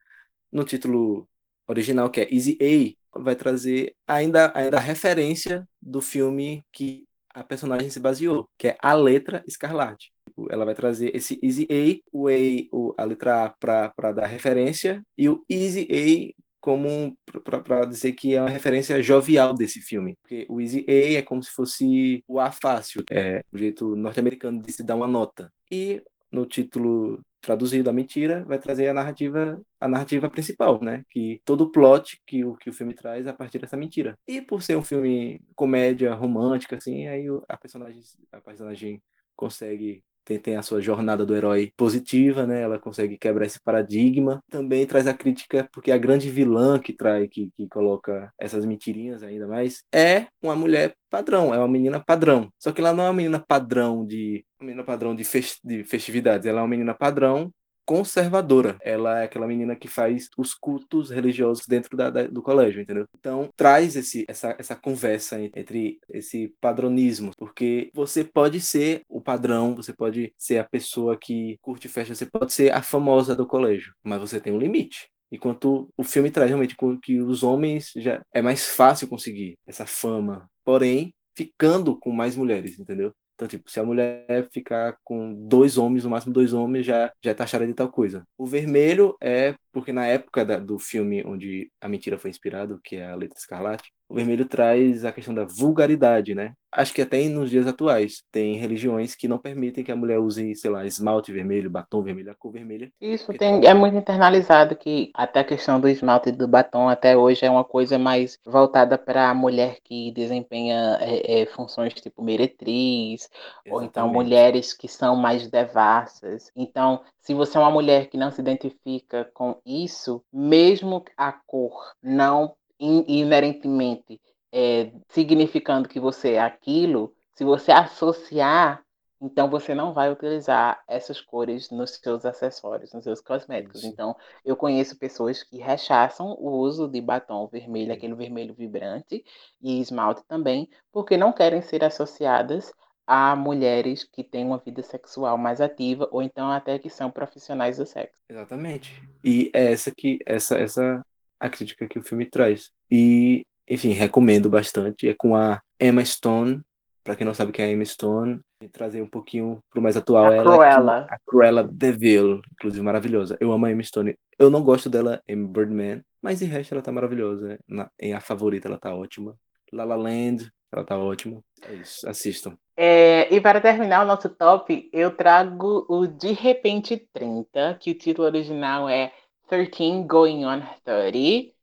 No 0.52 0.64
título 0.64 1.28
original, 1.68 2.12
que 2.12 2.22
é 2.22 2.34
Easy 2.34 2.58
A, 2.62 3.20
vai 3.20 3.36
trazer 3.36 3.96
ainda, 4.08 4.52
ainda 4.56 4.78
a 4.78 4.80
referência 4.80 5.68
do 5.82 6.00
filme 6.00 6.64
que 6.72 7.08
a 7.34 7.44
personagem 7.44 7.90
se 7.90 8.00
baseou, 8.00 8.48
que 8.56 8.68
é 8.68 8.78
a 8.80 8.94
letra 8.94 9.44
Escarlate. 9.48 10.12
Tipo, 10.28 10.48
ela 10.52 10.64
vai 10.64 10.76
trazer 10.76 11.16
esse 11.16 11.40
Easy 11.42 11.68
A, 11.72 12.08
o 12.12 12.28
A, 12.28 13.02
a 13.02 13.04
letra 13.04 13.46
A 13.46 13.50
para 13.50 14.12
dar 14.12 14.28
referência, 14.28 15.04
e 15.18 15.28
o 15.28 15.44
Easy 15.50 15.88
A 15.90 16.44
como 16.66 17.16
para 17.44 17.86
dizer 17.86 18.14
que 18.14 18.34
é 18.34 18.42
uma 18.42 18.50
referência 18.50 19.00
jovial 19.04 19.54
desse 19.54 19.80
filme. 19.80 20.18
Porque 20.20 20.48
o 20.50 20.60
Easy 20.60 20.84
A 20.90 21.20
é 21.20 21.22
como 21.22 21.44
se 21.44 21.52
fosse 21.52 22.24
o 22.28 22.40
A 22.40 22.52
fácil, 22.52 23.04
é 23.12 23.44
o 23.52 23.58
jeito 23.58 23.96
norte-americano 23.96 24.64
de 24.64 24.72
se 24.72 24.82
dar 24.82 24.96
uma 24.96 25.06
nota. 25.06 25.54
E 25.72 26.02
no 26.32 26.44
título 26.44 27.22
traduzido 27.40 27.88
a 27.88 27.94
mentira, 27.94 28.44
vai 28.46 28.58
trazer 28.58 28.88
a 28.88 28.96
narrativa, 28.96 29.62
a 29.80 29.88
narrativa 29.88 30.28
principal, 30.28 30.82
né? 30.82 31.04
Que 31.12 31.40
todo 31.46 31.66
o 31.66 31.72
plot 31.72 32.20
que 32.26 32.44
o, 32.44 32.56
que 32.56 32.72
o 32.72 32.74
filme 32.74 32.96
traz 32.96 33.28
a 33.28 33.34
partir 33.34 33.60
dessa 33.60 33.78
mentira. 33.78 34.18
E 34.28 34.42
por 34.42 34.64
ser 34.64 34.76
um 34.76 34.84
filme 34.84 35.40
comédia 35.54 36.16
romântica, 36.16 36.78
assim, 36.78 37.06
aí 37.06 37.28
a 37.48 37.56
personagem, 37.56 38.02
a 38.32 38.42
personagem 38.42 39.00
consegue 39.36 40.04
tem, 40.26 40.40
tem 40.40 40.56
a 40.58 40.64
sua 40.64 40.82
jornada 40.82 41.26
do 41.26 41.36
herói 41.36 41.72
positiva, 41.78 42.46
né? 42.46 42.62
Ela 42.62 42.80
consegue 42.80 43.18
quebrar 43.18 43.46
esse 43.46 43.62
paradigma. 43.62 44.44
Também 44.50 44.86
traz 44.86 45.08
a 45.08 45.14
crítica, 45.14 45.70
porque 45.72 45.92
a 45.92 45.98
grande 45.98 46.30
vilã 46.30 46.80
que 46.80 46.92
traz, 46.92 47.28
que, 47.30 47.52
que 47.56 47.68
coloca 47.68 48.32
essas 48.40 48.66
mentirinhas 48.66 49.24
ainda 49.24 49.48
mais, 49.48 49.84
é 49.94 50.28
uma 50.42 50.56
mulher 50.56 50.96
padrão, 51.10 51.54
é 51.54 51.58
uma 51.58 51.68
menina 51.68 52.04
padrão. 52.04 52.50
Só 52.60 52.72
que 52.72 52.82
ela 52.82 52.94
não 52.94 53.06
é 53.06 53.08
uma 53.08 53.14
menina 53.14 53.40
padrão 53.40 54.06
de 54.06 54.44
uma 54.60 54.68
menina 54.68 54.84
padrão 54.84 55.16
de, 55.16 55.24
fest, 55.24 55.60
de 55.64 55.84
festividades, 55.84 56.46
ela 56.46 56.60
é 56.60 56.62
uma 56.64 56.68
menina 56.68 56.94
padrão 56.94 57.52
conservadora. 57.86 58.78
Ela 58.82 59.20
é 59.20 59.24
aquela 59.26 59.48
menina 59.48 59.76
que 59.76 59.88
faz 59.88 60.28
os 60.38 60.54
cultos 60.54 61.10
religiosos 61.10 61.66
dentro 61.68 61.96
da, 61.96 62.10
da, 62.10 62.28
do 62.28 62.42
colégio, 62.42 62.82
entendeu? 62.82 63.06
Então, 63.18 63.50
traz 63.56 63.96
esse, 63.96 64.26
essa, 64.28 64.56
essa 64.58 64.76
conversa 64.76 65.40
entre 65.40 66.00
esse 66.10 66.54
padronismo, 66.60 67.32
porque 67.38 67.90
você 67.94 68.24
pode 68.24 68.60
ser 68.60 69.02
o 69.08 69.22
padrão, 69.22 69.76
você 69.76 69.94
pode 69.94 70.34
ser 70.38 70.58
a 70.58 70.64
pessoa 70.64 71.18
que 71.18 71.58
curte 71.62 71.88
festa, 71.88 72.16
você 72.16 72.26
pode 72.26 72.54
ser 72.54 72.74
a 72.74 72.82
famosa 72.82 73.36
do 73.36 73.46
colégio, 73.48 73.94
mas 74.04 74.20
você 74.20 74.40
tem 74.40 74.54
um 74.54 74.60
limite. 74.60 75.08
Enquanto 75.32 75.90
o 75.98 76.04
filme 76.04 76.32
traz 76.32 76.50
realmente 76.50 76.76
que 77.02 77.20
os 77.20 77.44
homens 77.44 77.92
já 77.96 78.22
é 78.34 78.42
mais 78.42 78.68
fácil 78.68 79.08
conseguir 79.08 79.58
essa 79.68 79.86
fama, 79.86 80.50
porém 80.64 81.14
ficando 81.36 81.98
com 82.00 82.12
mais 82.12 82.36
mulheres, 82.36 82.80
entendeu? 82.80 83.14
Então, 83.36 83.48
tipo, 83.48 83.70
se 83.70 83.80
a 83.80 83.84
mulher 83.84 84.48
ficar 84.52 84.98
com 85.04 85.34
dois 85.48 85.78
homens, 85.78 86.04
no 86.06 86.10
máximo 86.10 86.34
dois 86.34 86.54
homens, 86.54 86.86
já, 86.86 87.12
já 87.22 87.32
é 87.32 87.34
taxada 87.34 87.68
de 87.68 87.74
tal 87.74 87.92
coisa. 87.92 88.26
O 88.38 88.46
vermelho 88.46 89.16
é 89.22 89.56
porque 89.76 89.92
na 89.92 90.08
época 90.08 90.46
da, 90.46 90.58
do 90.58 90.80
filme 90.80 91.22
onde 91.26 91.70
a 91.82 91.90
mentira 91.90 92.18
foi 92.18 92.30
inspirada, 92.30 92.80
que 92.82 92.96
é 92.96 93.10
a 93.10 93.14
Letra 93.14 93.38
Escarlate, 93.38 93.92
o 94.08 94.16
vermelho 94.16 94.46
traz 94.46 95.04
a 95.04 95.12
questão 95.12 95.34
da 95.34 95.44
vulgaridade, 95.46 96.34
né? 96.34 96.54
Acho 96.72 96.94
que 96.94 97.02
até 97.02 97.24
nos 97.30 97.50
dias 97.50 97.66
atuais 97.66 98.22
tem 98.32 98.58
religiões 98.58 99.16
que 99.16 99.28
não 99.28 99.38
permitem 99.38 99.84
que 99.84 99.92
a 99.92 99.96
mulher 99.96 100.20
use, 100.20 100.56
sei 100.56 100.70
lá, 100.70 100.86
esmalte 100.86 101.32
vermelho, 101.32 101.70
batom 101.70 102.04
vermelho, 102.04 102.32
a 102.32 102.36
cor 102.36 102.52
vermelha. 102.52 102.92
Isso 103.00 103.34
tem, 103.34 103.66
é 103.66 103.74
muito 103.74 103.96
internalizado 103.96 104.76
que 104.76 105.10
até 105.14 105.40
a 105.40 105.44
questão 105.44 105.80
do 105.80 105.88
esmalte 105.88 106.30
e 106.30 106.32
do 106.34 106.48
batom 106.48 106.90
até 106.90 107.16
hoje 107.16 107.46
é 107.46 107.50
uma 107.50 107.64
coisa 107.64 107.98
mais 107.98 108.38
voltada 108.46 108.98
para 108.98 109.30
a 109.30 109.34
mulher 109.34 109.78
que 109.84 110.12
desempenha 110.12 110.98
é, 111.00 111.42
é, 111.42 111.46
funções 111.46 111.94
tipo 111.94 112.22
meretriz, 112.22 113.24
Exatamente. 113.24 113.74
ou 113.74 113.84
então 113.84 114.10
mulheres 114.10 114.74
que 114.74 114.88
são 114.88 115.16
mais 115.16 115.50
devassas. 115.50 116.52
Então, 116.56 117.02
se 117.22 117.34
você 117.34 117.58
é 117.58 117.62
uma 117.62 117.72
mulher 117.72 118.08
que 118.08 118.18
não 118.18 118.32
se 118.32 118.42
identifica 118.42 119.26
com 119.34 119.60
isso, 119.66 120.24
mesmo 120.32 121.04
a 121.18 121.32
cor 121.32 121.94
não 122.02 122.56
inerentemente 122.80 124.22
é, 124.52 124.92
significando 125.10 125.90
que 125.90 126.00
você 126.00 126.34
é 126.34 126.40
aquilo, 126.40 127.14
se 127.34 127.44
você 127.44 127.72
associar, 127.72 128.86
então 129.22 129.50
você 129.50 129.74
não 129.74 129.94
vai 129.94 130.12
utilizar 130.12 130.82
essas 130.88 131.20
cores 131.20 131.70
nos 131.72 131.92
seus 131.92 132.26
acessórios, 132.26 132.94
nos 132.94 133.04
seus 133.04 133.22
cosméticos. 133.22 133.84
Então, 133.84 134.16
eu 134.46 134.56
conheço 134.56 134.98
pessoas 134.98 135.42
que 135.44 135.58
rechaçam 135.58 136.38
o 136.40 136.52
uso 136.52 136.88
de 136.88 137.02
batom 137.02 137.48
vermelho, 137.48 137.92
aquele 137.92 138.14
vermelho 138.14 138.54
vibrante, 138.54 139.26
e 139.62 139.82
esmalte 139.82 140.24
também, 140.28 140.70
porque 140.92 141.18
não 141.18 141.34
querem 141.34 141.62
ser 141.62 141.84
associadas 141.84 142.72
a 143.08 143.36
mulheres 143.36 144.04
que 144.04 144.24
têm 144.24 144.46
uma 144.46 144.58
vida 144.58 144.82
sexual 144.82 145.38
mais 145.38 145.62
ativa 145.62 146.08
ou 146.12 146.22
então 146.22 146.52
até 146.52 146.80
que 146.80 146.90
são 146.90 147.12
profissionais 147.12 147.78
do 147.78 147.86
sexo. 147.86 148.18
Exatamente. 148.30 149.02
E 149.24 149.52
é 149.54 149.72
essa 149.72 149.92
que 149.96 150.20
essa 150.26 150.58
essa 150.58 151.06
a 151.40 151.50
crítica 151.50 151.88
que 151.88 152.00
o 152.00 152.04
filme 152.04 152.26
traz. 152.26 152.72
E, 152.90 153.46
enfim, 153.70 153.90
recomendo 153.90 154.50
bastante. 154.50 155.08
É 155.08 155.14
com 155.14 155.36
a 155.36 155.62
Emma 155.80 156.04
Stone. 156.04 156.62
Para 157.04 157.16
quem 157.16 157.26
não 157.26 157.36
sabe 157.36 157.52
quem 157.52 157.66
é 157.66 157.68
a 157.68 157.72
Emma 157.72 157.86
Stone, 157.86 158.42
e 158.60 158.68
trazer 158.68 159.00
um 159.00 159.08
pouquinho 159.08 159.60
pro 159.70 159.80
mais 159.80 159.96
atual. 159.96 160.26
A 160.26 160.36
ela 160.36 160.44
Cruella. 160.44 161.08
a 161.08 161.20
Cruella 161.20 161.64
DeVille, 161.64 162.42
inclusive 162.54 162.84
maravilhosa. 162.84 163.38
Eu 163.40 163.52
amo 163.52 163.66
a 163.68 163.72
Emma 163.72 163.84
Stone. 163.84 164.16
Eu 164.40 164.50
não 164.50 164.64
gosto 164.64 164.90
dela 164.90 165.22
em 165.28 165.46
Birdman, 165.46 166.02
mas 166.20 166.42
em 166.42 166.46
resto 166.46 166.74
ela 166.74 166.82
tá 166.82 166.92
maravilhosa. 166.92 167.60
Na, 167.68 167.92
em 168.00 168.14
A 168.14 168.20
Favorita 168.20 168.68
ela 168.68 168.80
tá 168.80 168.96
ótima. 168.96 169.38
La 169.72 169.84
La 169.84 169.96
Land, 169.96 170.52
ela 170.76 170.86
tá 170.86 170.98
ótima. 170.98 171.42
É 171.62 171.74
isso, 171.74 172.08
assistam. 172.08 172.58
É, 172.76 173.34
e 173.34 173.40
para 173.40 173.62
terminar 173.62 174.04
o 174.04 174.08
nosso 174.08 174.28
top, 174.30 174.90
eu 174.92 175.16
trago 175.16 175.86
o 175.88 176.06
De 176.06 176.34
Repente 176.34 176.98
30, 177.14 177.78
que 177.80 177.92
o 177.92 177.96
título 177.96 178.28
original 178.28 178.90
é 178.90 179.14
13 179.48 180.04
Going 180.06 180.46
on 180.46 180.62
30. 180.84 181.54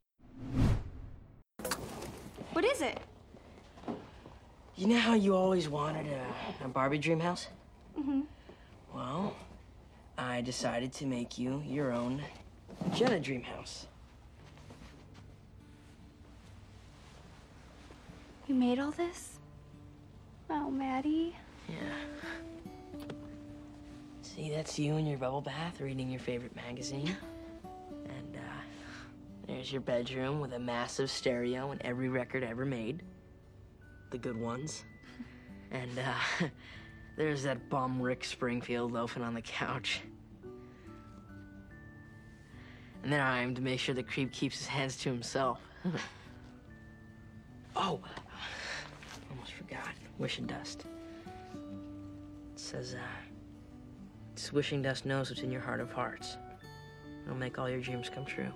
What 2.54 2.66
is 2.66 2.80
it? 2.80 2.98
You 4.76 4.88
know 4.88 4.98
how 4.98 5.14
you 5.14 5.36
always 5.36 5.68
wanted 5.68 6.06
a, 6.06 6.64
a 6.64 6.68
Barbie 6.68 6.98
dream 6.98 7.20
house? 7.20 7.48
Mm-hmm. 7.96 8.22
Well, 8.94 9.34
I 10.16 10.40
decided 10.40 10.92
to 10.94 11.06
make 11.06 11.38
you 11.38 11.62
your 11.66 11.92
own 11.92 12.22
Jenna 12.94 13.20
dream 13.20 13.42
house. 13.42 13.86
You 18.52 18.58
made 18.58 18.78
all 18.78 18.90
this? 18.90 19.38
Oh, 20.50 20.70
Maddie. 20.70 21.34
Yeah. 21.70 21.74
See, 24.20 24.50
that's 24.50 24.78
you 24.78 24.98
in 24.98 25.06
your 25.06 25.16
bubble 25.16 25.40
bath 25.40 25.80
reading 25.80 26.10
your 26.10 26.20
favorite 26.20 26.54
magazine. 26.54 27.16
And, 28.04 28.36
uh, 28.36 28.62
there's 29.46 29.72
your 29.72 29.80
bedroom 29.80 30.38
with 30.38 30.52
a 30.52 30.58
massive 30.58 31.10
stereo 31.10 31.70
and 31.70 31.80
every 31.80 32.10
record 32.10 32.44
ever 32.44 32.66
made. 32.66 33.02
The 34.10 34.18
good 34.18 34.38
ones. 34.38 34.84
And, 35.70 35.98
uh, 35.98 36.48
there's 37.16 37.44
that 37.44 37.70
bum 37.70 38.02
Rick 38.02 38.22
Springfield 38.22 38.92
loafing 38.92 39.22
on 39.22 39.32
the 39.32 39.40
couch. 39.40 40.02
And 43.02 43.10
then 43.10 43.20
I 43.20 43.40
am 43.40 43.54
to 43.54 43.62
make 43.62 43.80
sure 43.80 43.94
the 43.94 44.02
creep 44.02 44.30
keeps 44.30 44.58
his 44.58 44.66
hands 44.66 44.98
to 44.98 45.08
himself. 45.08 45.58
oh, 47.76 48.02
forgot. 49.72 49.94
Wishing 50.18 50.46
Dust. 50.46 50.84
It 52.52 52.60
says, 52.60 52.94
uh, 52.94 52.98
this 54.34 54.52
wishing 54.52 54.82
dust 54.82 55.06
knows 55.06 55.30
what's 55.30 55.42
in 55.42 55.50
your 55.50 55.60
heart 55.60 55.80
of 55.80 55.90
hearts. 55.92 56.36
It'll 57.24 57.36
make 57.36 57.58
all 57.58 57.68
your 57.68 57.80
dreams 57.80 58.08
come 58.08 58.24
true. 58.24 58.52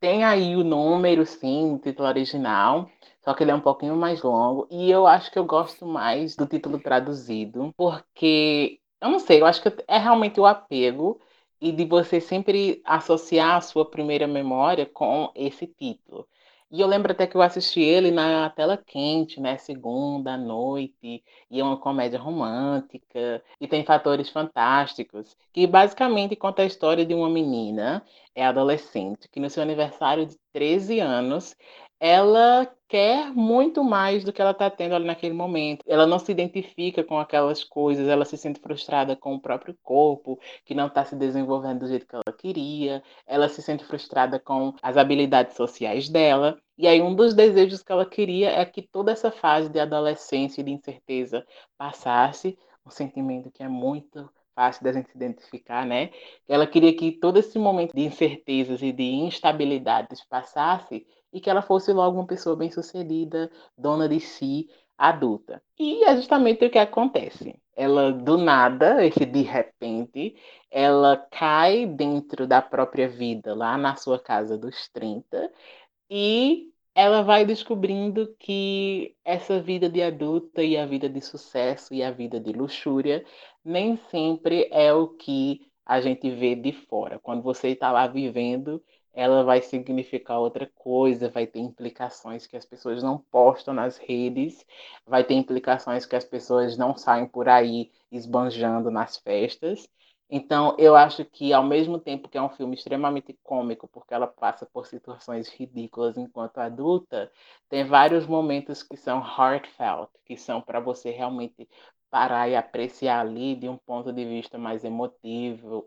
Tem 0.00 0.24
aí 0.24 0.56
o 0.56 0.64
número, 0.64 1.24
sim, 1.24 1.74
o 1.74 1.78
título 1.78 2.08
original, 2.08 2.90
só 3.24 3.34
que 3.34 3.44
ele 3.44 3.52
é 3.52 3.54
um 3.54 3.60
pouquinho 3.60 3.94
mais 3.94 4.20
longo. 4.20 4.66
E 4.68 4.90
eu 4.90 5.06
acho 5.06 5.30
que 5.30 5.38
eu 5.38 5.44
gosto 5.44 5.86
mais 5.86 6.34
do 6.34 6.44
título 6.44 6.80
traduzido, 6.80 7.72
porque, 7.76 8.80
eu 9.00 9.10
não 9.10 9.20
sei, 9.20 9.40
eu 9.40 9.46
acho 9.46 9.62
que 9.62 9.72
é 9.86 9.98
realmente 9.98 10.40
o 10.40 10.46
apego 10.46 11.20
e 11.62 11.70
de 11.70 11.84
você 11.84 12.20
sempre 12.20 12.82
associar 12.84 13.56
a 13.56 13.60
sua 13.60 13.88
primeira 13.88 14.26
memória 14.26 14.84
com 14.84 15.30
esse 15.32 15.64
título. 15.64 16.26
E 16.72 16.80
eu 16.80 16.88
lembro 16.88 17.12
até 17.12 17.24
que 17.26 17.36
eu 17.36 17.42
assisti 17.42 17.80
ele 17.80 18.10
na 18.10 18.50
tela 18.50 18.76
quente, 18.76 19.38
né? 19.38 19.56
Segunda 19.58 20.36
noite, 20.36 21.22
e 21.50 21.60
é 21.60 21.62
uma 21.62 21.76
comédia 21.76 22.18
romântica, 22.18 23.44
e 23.60 23.68
tem 23.68 23.84
fatores 23.84 24.28
fantásticos, 24.30 25.36
que 25.52 25.64
basicamente 25.66 26.34
conta 26.34 26.62
a 26.62 26.66
história 26.66 27.06
de 27.06 27.14
uma 27.14 27.28
menina, 27.30 28.02
é 28.34 28.44
adolescente, 28.44 29.28
que 29.28 29.38
no 29.38 29.50
seu 29.50 29.62
aniversário 29.62 30.26
de 30.26 30.36
13 30.52 30.98
anos, 30.98 31.54
ela 32.04 32.68
quer 32.88 33.32
muito 33.32 33.84
mais 33.84 34.24
do 34.24 34.32
que 34.32 34.42
ela 34.42 34.50
está 34.50 34.68
tendo 34.68 34.92
ali 34.96 35.04
naquele 35.04 35.34
momento. 35.34 35.84
Ela 35.86 36.04
não 36.04 36.18
se 36.18 36.32
identifica 36.32 37.04
com 37.04 37.16
aquelas 37.16 37.62
coisas, 37.62 38.08
ela 38.08 38.24
se 38.24 38.36
sente 38.36 38.58
frustrada 38.58 39.14
com 39.14 39.36
o 39.36 39.40
próprio 39.40 39.78
corpo, 39.84 40.36
que 40.64 40.74
não 40.74 40.88
está 40.88 41.04
se 41.04 41.14
desenvolvendo 41.14 41.78
do 41.78 41.86
jeito 41.86 42.04
que 42.04 42.16
ela 42.16 42.36
queria, 42.36 43.04
ela 43.24 43.48
se 43.48 43.62
sente 43.62 43.84
frustrada 43.84 44.40
com 44.40 44.74
as 44.82 44.96
habilidades 44.96 45.54
sociais 45.54 46.08
dela. 46.08 46.58
E 46.76 46.88
aí, 46.88 47.00
um 47.00 47.14
dos 47.14 47.34
desejos 47.34 47.84
que 47.84 47.92
ela 47.92 48.04
queria 48.04 48.50
é 48.50 48.64
que 48.64 48.82
toda 48.82 49.12
essa 49.12 49.30
fase 49.30 49.68
de 49.68 49.78
adolescência 49.78 50.60
e 50.60 50.64
de 50.64 50.72
incerteza 50.72 51.46
passasse, 51.78 52.58
um 52.84 52.90
sentimento 52.90 53.48
que 53.48 53.62
é 53.62 53.68
muito 53.68 54.28
fácil 54.56 54.82
da 54.82 54.92
gente 54.92 55.08
se 55.08 55.16
identificar, 55.16 55.86
né? 55.86 56.10
Ela 56.48 56.66
queria 56.66 56.94
que 56.96 57.12
todo 57.12 57.38
esse 57.38 57.58
momento 57.60 57.94
de 57.94 58.02
incertezas 58.02 58.82
e 58.82 58.90
de 58.90 59.04
instabilidades 59.04 60.24
passasse 60.24 61.06
e 61.32 61.40
que 61.40 61.48
ela 61.48 61.62
fosse 61.62 61.92
logo 61.92 62.18
uma 62.18 62.26
pessoa 62.26 62.56
bem-sucedida, 62.56 63.50
dona 63.76 64.08
de 64.08 64.20
si, 64.20 64.68
adulta. 64.98 65.62
E 65.78 66.04
é 66.04 66.16
justamente 66.16 66.64
o 66.64 66.70
que 66.70 66.78
acontece. 66.78 67.58
Ela, 67.74 68.12
do 68.12 68.36
nada, 68.36 69.04
esse 69.04 69.24
de 69.24 69.42
repente, 69.42 70.36
ela 70.70 71.16
cai 71.30 71.86
dentro 71.86 72.46
da 72.46 72.60
própria 72.60 73.08
vida, 73.08 73.54
lá 73.54 73.76
na 73.78 73.96
sua 73.96 74.18
casa 74.18 74.58
dos 74.58 74.88
30, 74.90 75.50
e 76.10 76.72
ela 76.94 77.22
vai 77.22 77.44
descobrindo 77.46 78.34
que 78.38 79.16
essa 79.24 79.60
vida 79.60 79.88
de 79.88 80.02
adulta 80.02 80.62
e 80.62 80.76
a 80.76 80.84
vida 80.86 81.08
de 81.08 81.20
sucesso 81.20 81.94
e 81.94 82.02
a 82.02 82.10
vida 82.10 82.38
de 82.38 82.52
luxúria 82.52 83.24
nem 83.64 83.96
sempre 83.96 84.68
é 84.70 84.92
o 84.92 85.08
que 85.08 85.60
a 85.86 86.00
gente 86.00 86.30
vê 86.30 86.54
de 86.54 86.72
fora. 86.72 87.18
Quando 87.18 87.42
você 87.42 87.68
está 87.68 87.90
lá 87.90 88.06
vivendo, 88.06 88.82
ela 89.14 89.44
vai 89.44 89.60
significar 89.62 90.38
outra 90.38 90.70
coisa, 90.74 91.28
vai 91.28 91.46
ter 91.46 91.60
implicações 91.60 92.46
que 92.46 92.56
as 92.56 92.64
pessoas 92.64 93.02
não 93.02 93.18
postam 93.18 93.74
nas 93.74 93.98
redes, 93.98 94.64
vai 95.06 95.24
ter 95.24 95.34
implicações 95.34 96.06
que 96.06 96.16
as 96.16 96.24
pessoas 96.24 96.76
não 96.76 96.96
saem 96.96 97.26
por 97.26 97.48
aí 97.48 97.90
esbanjando 98.10 98.90
nas 98.90 99.16
festas. 99.18 99.88
Então, 100.34 100.74
eu 100.78 100.96
acho 100.96 101.24
que, 101.26 101.52
ao 101.52 101.62
mesmo 101.62 101.98
tempo 101.98 102.28
que 102.28 102.38
é 102.38 102.42
um 102.42 102.48
filme 102.48 102.74
extremamente 102.74 103.38
cômico, 103.42 103.86
porque 103.86 104.14
ela 104.14 104.26
passa 104.26 104.64
por 104.64 104.86
situações 104.86 105.48
ridículas 105.48 106.16
enquanto 106.16 106.56
adulta, 106.58 107.30
tem 107.68 107.84
vários 107.84 108.26
momentos 108.26 108.82
que 108.82 108.96
são 108.96 109.18
heartfelt, 109.20 110.08
que 110.24 110.36
são 110.38 110.60
para 110.62 110.80
você 110.80 111.10
realmente 111.10 111.68
parar 112.10 112.48
e 112.48 112.56
apreciar 112.56 113.20
ali 113.20 113.54
de 113.56 113.68
um 113.68 113.76
ponto 113.76 114.10
de 114.12 114.24
vista 114.24 114.56
mais 114.58 114.84
emotivo 114.84 115.86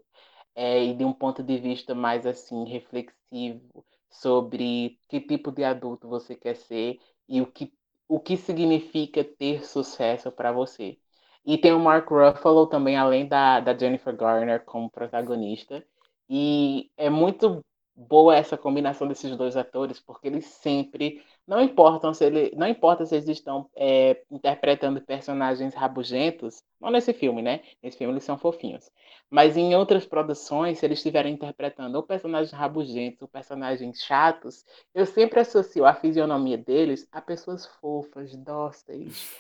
é, 0.56 0.84
e 0.84 0.94
de 0.94 1.04
um 1.06 1.14
ponto 1.14 1.44
de 1.44 1.58
vista 1.58 1.94
mais 1.96 2.26
assim 2.26 2.66
reflexivo 2.66 3.86
sobre 4.10 5.00
que 5.10 5.20
tipo 5.20 5.52
de 5.52 5.64
adulto 5.64 6.08
você 6.08 6.36
quer 6.36 6.56
ser 6.56 7.00
e 7.28 7.42
o 7.42 7.48
que, 7.48 7.74
o 8.08 8.20
que 8.20 8.38
significa 8.38 9.24
ter 9.24 9.66
sucesso 9.66 10.32
para 10.32 10.52
você. 10.52 10.98
E 11.46 11.58
tem 11.58 11.74
o 11.74 11.80
Mark 11.80 12.10
Ruffalo 12.10 12.68
também, 12.68 12.98
além 12.98 13.28
da, 13.28 13.60
da 13.60 13.78
Jennifer 13.78 14.16
Garner 14.16 14.64
como 14.66 14.90
protagonista. 14.90 15.86
E 16.30 16.90
é 16.98 17.10
muito 17.10 17.64
boa 17.96 18.36
essa 18.36 18.58
combinação 18.58 19.08
desses 19.08 19.36
dois 19.38 19.56
atores, 19.56 20.00
porque 20.00 20.28
eles 20.28 20.46
sempre 20.46 21.24
não 21.48 21.62
importam 21.62 22.14
se 22.14 22.26
ele, 22.26 22.52
não 22.56 22.68
importa 22.68 23.06
se 23.06 23.16
eles 23.16 23.28
estão 23.28 23.70
é, 23.76 24.22
interpretando 24.32 25.02
personagens 25.02 25.74
rabugentos, 25.74 26.64
não 26.80 26.90
nesse 26.90 27.14
filme, 27.14 27.42
né? 27.42 27.62
Nesse 27.82 27.98
filme 27.98 28.14
eles 28.14 28.24
são 28.24 28.38
fofinhos. 28.38 28.90
Mas 29.30 29.58
em 29.58 29.76
outras 29.76 30.06
produções, 30.06 30.80
se 30.80 30.86
eles 30.86 31.00
estiverem 31.00 31.34
interpretando 31.34 31.96
ou 31.96 32.04
personagens 32.04 32.52
rabugentos 32.52 33.22
ou 33.22 33.28
personagens 33.28 34.02
chatos, 34.02 34.64
eu 34.94 35.06
sempre 35.06 35.40
associo 35.40 35.86
a 35.86 35.94
fisionomia 35.94 36.58
deles 36.58 37.08
a 37.12 37.22
pessoas 37.22 37.66
fofas, 37.66 38.36
dóceis, 38.36 39.36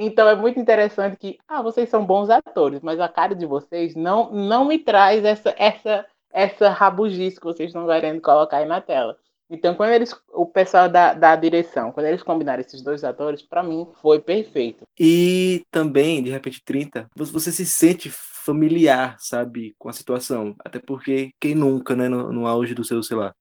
então 0.00 0.28
é 0.28 0.36
muito 0.36 0.60
interessante 0.60 1.16
que, 1.16 1.38
ah, 1.48 1.60
vocês 1.60 1.88
são 1.88 2.06
bons 2.06 2.30
atores, 2.30 2.80
mas 2.82 3.00
a 3.00 3.08
cara 3.08 3.34
de 3.34 3.44
vocês 3.44 3.96
não, 3.96 4.30
não 4.30 4.64
me 4.64 4.78
traz 4.78 5.24
essa, 5.24 5.52
essa, 5.58 6.06
essa 6.30 6.70
rabugice 6.70 7.40
que 7.40 7.44
vocês 7.44 7.70
estão 7.70 7.84
querendo 7.84 8.20
colocar 8.20 8.58
aí 8.58 8.64
na 8.64 8.80
tela. 8.80 9.18
Então, 9.50 9.74
quando 9.74 9.92
eles, 9.92 10.14
o 10.32 10.44
pessoal 10.44 10.88
da, 10.88 11.14
da 11.14 11.34
direção, 11.34 11.90
quando 11.90 12.06
eles 12.06 12.22
combinaram 12.22 12.60
esses 12.60 12.82
dois 12.82 13.02
atores, 13.02 13.42
para 13.42 13.62
mim 13.62 13.88
foi 14.02 14.20
perfeito. 14.20 14.84
E 14.98 15.64
também, 15.70 16.22
de 16.22 16.30
repente, 16.30 16.62
30, 16.64 17.08
você 17.16 17.50
se 17.50 17.64
sente 17.64 18.10
familiar, 18.10 19.16
sabe, 19.18 19.74
com 19.78 19.88
a 19.88 19.92
situação. 19.92 20.54
Até 20.64 20.78
porque 20.78 21.32
quem 21.40 21.54
nunca, 21.54 21.96
né, 21.96 22.08
no, 22.08 22.32
no 22.32 22.46
auge 22.46 22.74
do 22.74 22.84
seu, 22.84 23.02
sei 23.02 23.16
lá, 23.16 23.34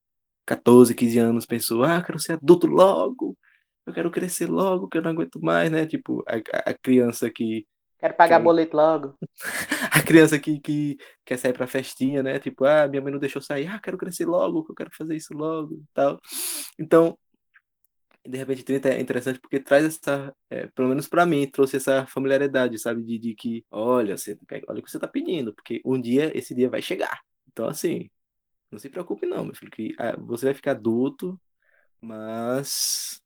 14, 0.46 0.96
15 0.96 1.20
anos, 1.20 1.46
pensou, 1.46 1.84
ah, 1.84 2.02
quero 2.02 2.20
ser 2.20 2.34
adulto 2.34 2.68
logo, 2.68 3.38
eu 3.86 3.94
quero 3.94 4.12
crescer 4.12 4.48
logo, 4.48 4.88
que 4.88 4.98
eu 4.98 5.02
não 5.02 5.12
aguento 5.12 5.40
mais, 5.42 5.72
né? 5.72 5.86
Tipo, 5.86 6.24
a, 6.28 6.72
a 6.72 6.74
criança 6.74 7.30
que. 7.30 7.66
Quero 8.00 8.14
pagar 8.14 8.38
que... 8.38 8.44
boleto 8.44 8.78
logo. 8.78 9.18
a 9.92 10.02
criança 10.02 10.38
que, 10.40 10.60
que 10.60 10.98
quer 11.26 11.38
sair 11.38 11.54
pra 11.54 11.68
festinha, 11.68 12.22
né? 12.22 12.40
Tipo, 12.40 12.66
ah, 12.66 12.88
minha 12.88 13.02
mãe 13.02 13.12
não 13.12 13.20
deixou 13.20 13.42
sair, 13.42 13.68
ah, 13.68 13.80
quero 13.80 13.98
crescer 13.98 14.26
logo, 14.26 14.66
eu 14.70 14.76
quero 14.76 14.92
fazer 14.96 15.16
isso 15.16 15.34
logo 15.34 15.84
tal. 15.94 16.20
Então, 16.78 17.18
de 18.28 18.38
repente 18.38 18.64
30 18.64 18.90
é 18.90 19.02
interessante 19.02 19.40
porque 19.40 19.60
traz 19.60 19.86
essa, 19.86 20.36
é, 20.50 20.68
pelo 20.68 20.90
menos 20.90 21.08
para 21.08 21.26
mim, 21.26 21.50
trouxe 21.50 21.78
essa 21.78 22.06
familiaridade, 22.08 22.78
sabe? 22.78 23.04
De, 23.04 23.18
de 23.18 23.34
que, 23.36 23.66
olha, 23.72 24.18
você, 24.18 24.38
olha 24.68 24.80
o 24.80 24.84
que 24.84 24.92
você 24.92 25.00
tá 25.00 25.08
pedindo, 25.08 25.54
porque 25.54 25.82
um 25.86 26.00
dia, 26.00 26.32
esse 26.38 26.54
dia 26.54 26.70
vai 26.70 26.82
chegar. 26.82 27.22
Então, 27.48 27.68
assim, 27.68 28.10
não 28.72 28.80
se 28.80 28.90
preocupe 28.90 29.26
não, 29.26 29.46
meu 29.46 29.56
filho, 29.56 29.72
que 29.72 29.96
ah, 29.98 30.16
você 30.20 30.46
vai 30.46 30.54
ficar 30.54 30.72
adulto, 30.72 31.40
mas 32.02 33.22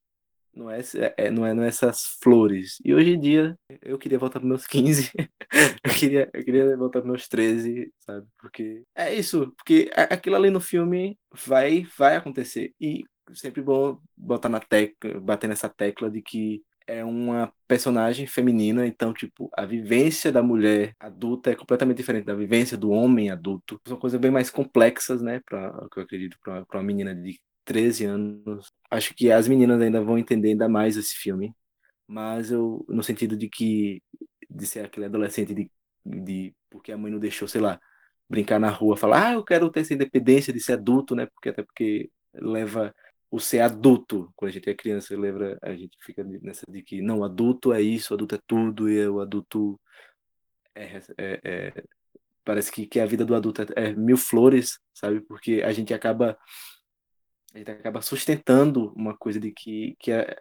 não 0.54 0.70
é, 0.70 0.82
é, 1.18 1.32
não 1.32 1.45
é, 1.45 1.54
não 1.54 1.64
é 1.64 1.68
essas 1.68 2.06
flores. 2.22 2.78
E 2.84 2.93
hoje 2.93 3.12
em 3.12 3.20
dia, 3.20 3.58
eu 3.82 3.97
queria 3.97 4.20
voltar 4.20 4.39
para 4.39 4.47
meus 4.47 4.68
15. 4.68 5.12
eu, 5.84 5.93
queria, 5.93 6.30
eu 6.34 6.43
queria 6.43 6.78
voltar 6.78 7.02
para 7.02 7.10
meus 7.10 7.28
13, 7.28 7.91
sabe? 7.99 8.28
Porque 8.39 8.84
é 8.95 9.14
isso. 9.14 9.54
Porque 9.58 9.89
aquilo 9.95 10.36
ali 10.36 10.49
no 10.49 10.60
filme 10.60 11.18
vai, 11.45 11.86
vai 11.97 12.16
acontecer. 12.16 12.74
E 12.80 13.04
sempre 13.34 13.62
bom 13.62 13.99
botar 14.16 14.49
na 14.49 14.60
tecla, 14.60 15.20
bater 15.20 15.47
nessa 15.47 15.70
tecla 15.70 16.10
de 16.10 16.22
que 16.22 16.62
é 16.88 17.06
uma 17.06 17.54
personagem 17.68 18.28
feminina, 18.28 18.86
então, 18.86 19.14
tipo, 19.14 19.49
a 19.56 19.66
vivência 19.66 20.32
da 20.32 20.43
mulher 20.43 20.93
adulta 20.99 21.52
é 21.52 21.56
completamente 21.56 21.97
diferente 21.97 22.26
da 22.26 22.34
vivência 22.34 22.78
do 22.78 22.89
homem 22.89 23.30
adulto. 23.30 23.80
São 23.88 23.97
coisas 23.97 24.20
bem 24.20 24.32
mais 24.32 24.49
complexas, 24.49 25.22
né, 25.22 25.39
para 25.45 25.88
eu 25.95 26.04
acredito, 26.04 26.38
para 26.43 26.66
uma 26.74 26.84
menina 26.84 27.16
de 27.16 27.39
13 27.72 28.06
anos. 28.06 28.74
Acho 28.90 29.14
que 29.16 29.32
as 29.32 29.48
meninas 29.48 29.80
ainda 29.82 30.02
vão 30.04 30.18
entender 30.18 30.50
ainda 30.50 30.68
mais 30.68 30.98
esse 30.98 31.16
filme, 31.16 31.56
mas 32.06 32.52
eu, 32.52 32.86
no 32.90 33.02
sentido 33.02 33.38
de 33.38 33.48
que, 33.50 34.04
de 34.50 34.68
ser 34.68 34.86
aquele 34.86 35.06
adolescente 35.06 35.54
de, 35.54 35.72
de 36.06 36.54
porque 36.70 36.92
a 36.92 36.98
mãe 36.98 37.12
não 37.12 37.20
deixou, 37.20 37.48
sei 37.48 37.62
lá, 37.62 37.80
brincar 38.30 38.60
na 38.60 38.70
rua, 38.70 38.98
falar, 38.98 39.30
ah, 39.30 39.34
eu 39.34 39.44
quero 39.44 39.70
ter 39.72 39.82
essa 39.82 39.94
independência 39.94 40.52
de 40.54 40.60
ser 40.60 40.74
adulto, 40.74 41.16
né? 41.16 41.28
Porque 41.28 41.50
até 41.50 41.64
porque 41.64 42.10
leva 42.34 42.94
o 43.30 43.40
ser 43.40 43.62
adulto, 43.62 44.32
quando 44.36 44.50
a 44.50 44.54
gente 44.54 44.70
é 44.70 44.76
criança, 44.76 45.18
lembra, 45.18 45.58
a 45.62 45.74
gente 45.74 45.98
fica 46.02 46.24
nessa 46.24 46.66
de 46.70 46.84
que 46.84 47.02
não, 47.02 47.24
adulto 47.24 47.72
é 47.74 47.82
isso, 47.82 48.14
adulto 48.14 48.36
é 48.36 48.40
tudo, 48.46 48.90
e 48.90 49.08
o 49.08 49.22
adulto 49.22 49.80
é, 50.76 51.02
é, 51.18 51.42
é, 51.44 51.84
parece 52.44 52.72
que, 52.72 52.86
que 52.86 53.00
a 53.00 53.06
vida 53.06 53.24
do 53.26 53.36
adulto 53.36 53.62
é, 53.62 53.66
é 53.76 53.94
mil 53.94 54.18
flores, 54.18 54.80
sabe? 54.94 55.22
Porque 55.22 55.62
a 55.64 55.72
gente 55.72 55.94
acaba 55.94 56.38
a 57.54 57.58
gente 57.58 57.72
acaba 57.72 58.02
sustentando 58.02 58.93
uma 58.95 59.16
coisa 59.18 59.39
de 59.39 59.52
que, 59.52 59.95
que 59.99 60.12
é, 60.12 60.39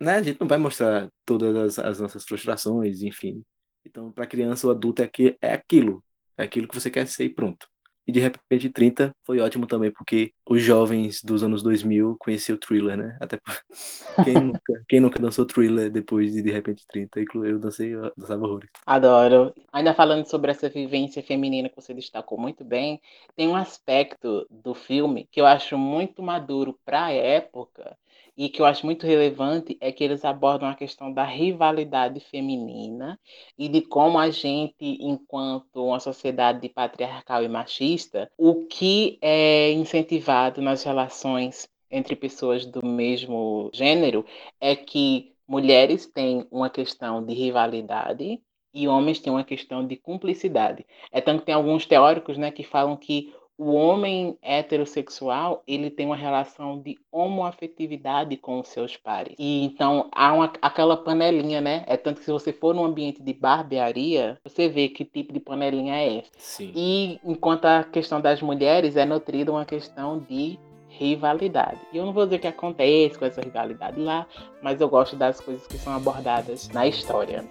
né, 0.00 0.16
a 0.16 0.22
gente 0.22 0.40
não 0.40 0.48
vai 0.48 0.58
mostrar 0.58 1.10
todas 1.24 1.78
as, 1.78 1.78
as 1.78 2.00
nossas 2.00 2.24
frustrações, 2.24 3.02
enfim. 3.02 3.44
Então, 3.84 4.12
para 4.12 4.26
criança, 4.26 4.66
o 4.66 4.70
adulto 4.70 5.02
é, 5.02 5.08
que, 5.08 5.36
é 5.40 5.52
aquilo, 5.52 6.04
é 6.36 6.44
aquilo 6.44 6.68
que 6.68 6.74
você 6.74 6.90
quer 6.90 7.06
ser 7.06 7.24
e 7.24 7.34
pronto. 7.34 7.68
E 8.06 8.12
de 8.12 8.20
repente 8.20 8.68
30 8.68 9.14
foi 9.24 9.38
ótimo 9.38 9.66
também, 9.66 9.92
porque 9.92 10.32
os 10.48 10.60
jovens 10.60 11.22
dos 11.22 11.42
anos 11.42 11.62
2000 11.62 12.16
conheciam 12.18 12.56
o 12.56 12.58
thriller, 12.58 12.96
né? 12.96 13.16
Até 13.20 13.38
quem 14.24 14.34
nunca, 14.34 14.84
quem 14.88 15.00
nunca 15.00 15.20
dançou 15.20 15.46
thriller 15.46 15.90
depois 15.90 16.32
de 16.32 16.42
de 16.42 16.50
repente 16.50 16.84
30, 16.88 17.20
eu 17.44 17.58
dancei, 17.58 17.94
eu 17.94 18.12
dançava 18.16 18.44
horrores. 18.44 18.68
Adoro. 18.84 19.54
Ainda 19.72 19.94
falando 19.94 20.26
sobre 20.26 20.50
essa 20.50 20.68
vivência 20.68 21.22
feminina 21.22 21.68
que 21.68 21.76
você 21.76 21.94
destacou 21.94 22.38
muito 22.38 22.64
bem, 22.64 23.00
tem 23.36 23.48
um 23.48 23.56
aspecto 23.56 24.46
do 24.50 24.74
filme 24.74 25.28
que 25.30 25.40
eu 25.40 25.46
acho 25.46 25.78
muito 25.78 26.22
maduro 26.22 26.78
para 26.84 27.04
a 27.04 27.12
época 27.12 27.96
e 28.42 28.48
que 28.48 28.60
eu 28.60 28.66
acho 28.66 28.84
muito 28.84 29.06
relevante 29.06 29.78
é 29.80 29.92
que 29.92 30.02
eles 30.02 30.24
abordam 30.24 30.68
a 30.68 30.74
questão 30.74 31.12
da 31.12 31.22
rivalidade 31.22 32.18
feminina 32.18 33.16
e 33.56 33.68
de 33.68 33.82
como 33.82 34.18
a 34.18 34.30
gente, 34.30 34.98
enquanto 35.00 35.76
uma 35.76 36.00
sociedade 36.00 36.68
patriarcal 36.68 37.44
e 37.44 37.48
machista, 37.48 38.28
o 38.36 38.66
que 38.66 39.16
é 39.22 39.70
incentivado 39.70 40.60
nas 40.60 40.82
relações 40.82 41.68
entre 41.88 42.16
pessoas 42.16 42.66
do 42.66 42.84
mesmo 42.84 43.70
gênero 43.72 44.26
é 44.60 44.74
que 44.74 45.32
mulheres 45.46 46.06
têm 46.06 46.44
uma 46.50 46.68
questão 46.68 47.24
de 47.24 47.34
rivalidade 47.34 48.40
e 48.74 48.88
homens 48.88 49.20
têm 49.20 49.32
uma 49.32 49.44
questão 49.44 49.86
de 49.86 49.94
cumplicidade. 49.94 50.84
É 51.12 51.20
tanto 51.20 51.40
que 51.40 51.46
tem 51.46 51.54
alguns 51.54 51.86
teóricos 51.86 52.36
né, 52.36 52.50
que 52.50 52.64
falam 52.64 52.96
que 52.96 53.32
o 53.62 53.74
homem 53.74 54.36
heterossexual 54.42 55.62
ele 55.68 55.88
tem 55.88 56.04
uma 56.04 56.16
relação 56.16 56.80
de 56.80 56.98
homoafetividade 57.12 58.36
com 58.36 58.58
os 58.58 58.68
seus 58.68 58.96
pares. 58.96 59.36
E 59.38 59.64
então 59.64 60.08
há 60.10 60.32
uma, 60.32 60.52
aquela 60.60 60.96
panelinha, 60.96 61.60
né? 61.60 61.84
É 61.86 61.96
tanto 61.96 62.18
que 62.18 62.24
se 62.24 62.32
você 62.32 62.52
for 62.52 62.74
num 62.74 62.84
ambiente 62.84 63.22
de 63.22 63.32
barbearia, 63.32 64.36
você 64.44 64.68
vê 64.68 64.88
que 64.88 65.04
tipo 65.04 65.32
de 65.32 65.38
panelinha 65.38 65.94
é 65.94 66.18
essa. 66.18 66.30
Sim. 66.36 66.72
E 66.74 67.20
enquanto 67.24 67.66
a 67.66 67.84
questão 67.84 68.20
das 68.20 68.42
mulheres 68.42 68.96
é 68.96 69.04
nutrida 69.04 69.52
uma 69.52 69.64
questão 69.64 70.18
de 70.18 70.58
rivalidade. 70.88 71.78
E 71.92 71.98
eu 71.98 72.04
não 72.04 72.12
vou 72.12 72.24
dizer 72.24 72.40
que 72.40 72.48
acontece 72.48 73.16
com 73.16 73.24
essa 73.24 73.40
rivalidade 73.40 74.00
lá, 74.00 74.26
mas 74.60 74.80
eu 74.80 74.88
gosto 74.88 75.14
das 75.14 75.40
coisas 75.40 75.66
que 75.68 75.78
são 75.78 75.94
abordadas 75.94 76.68
na 76.70 76.86
história. 76.88 77.44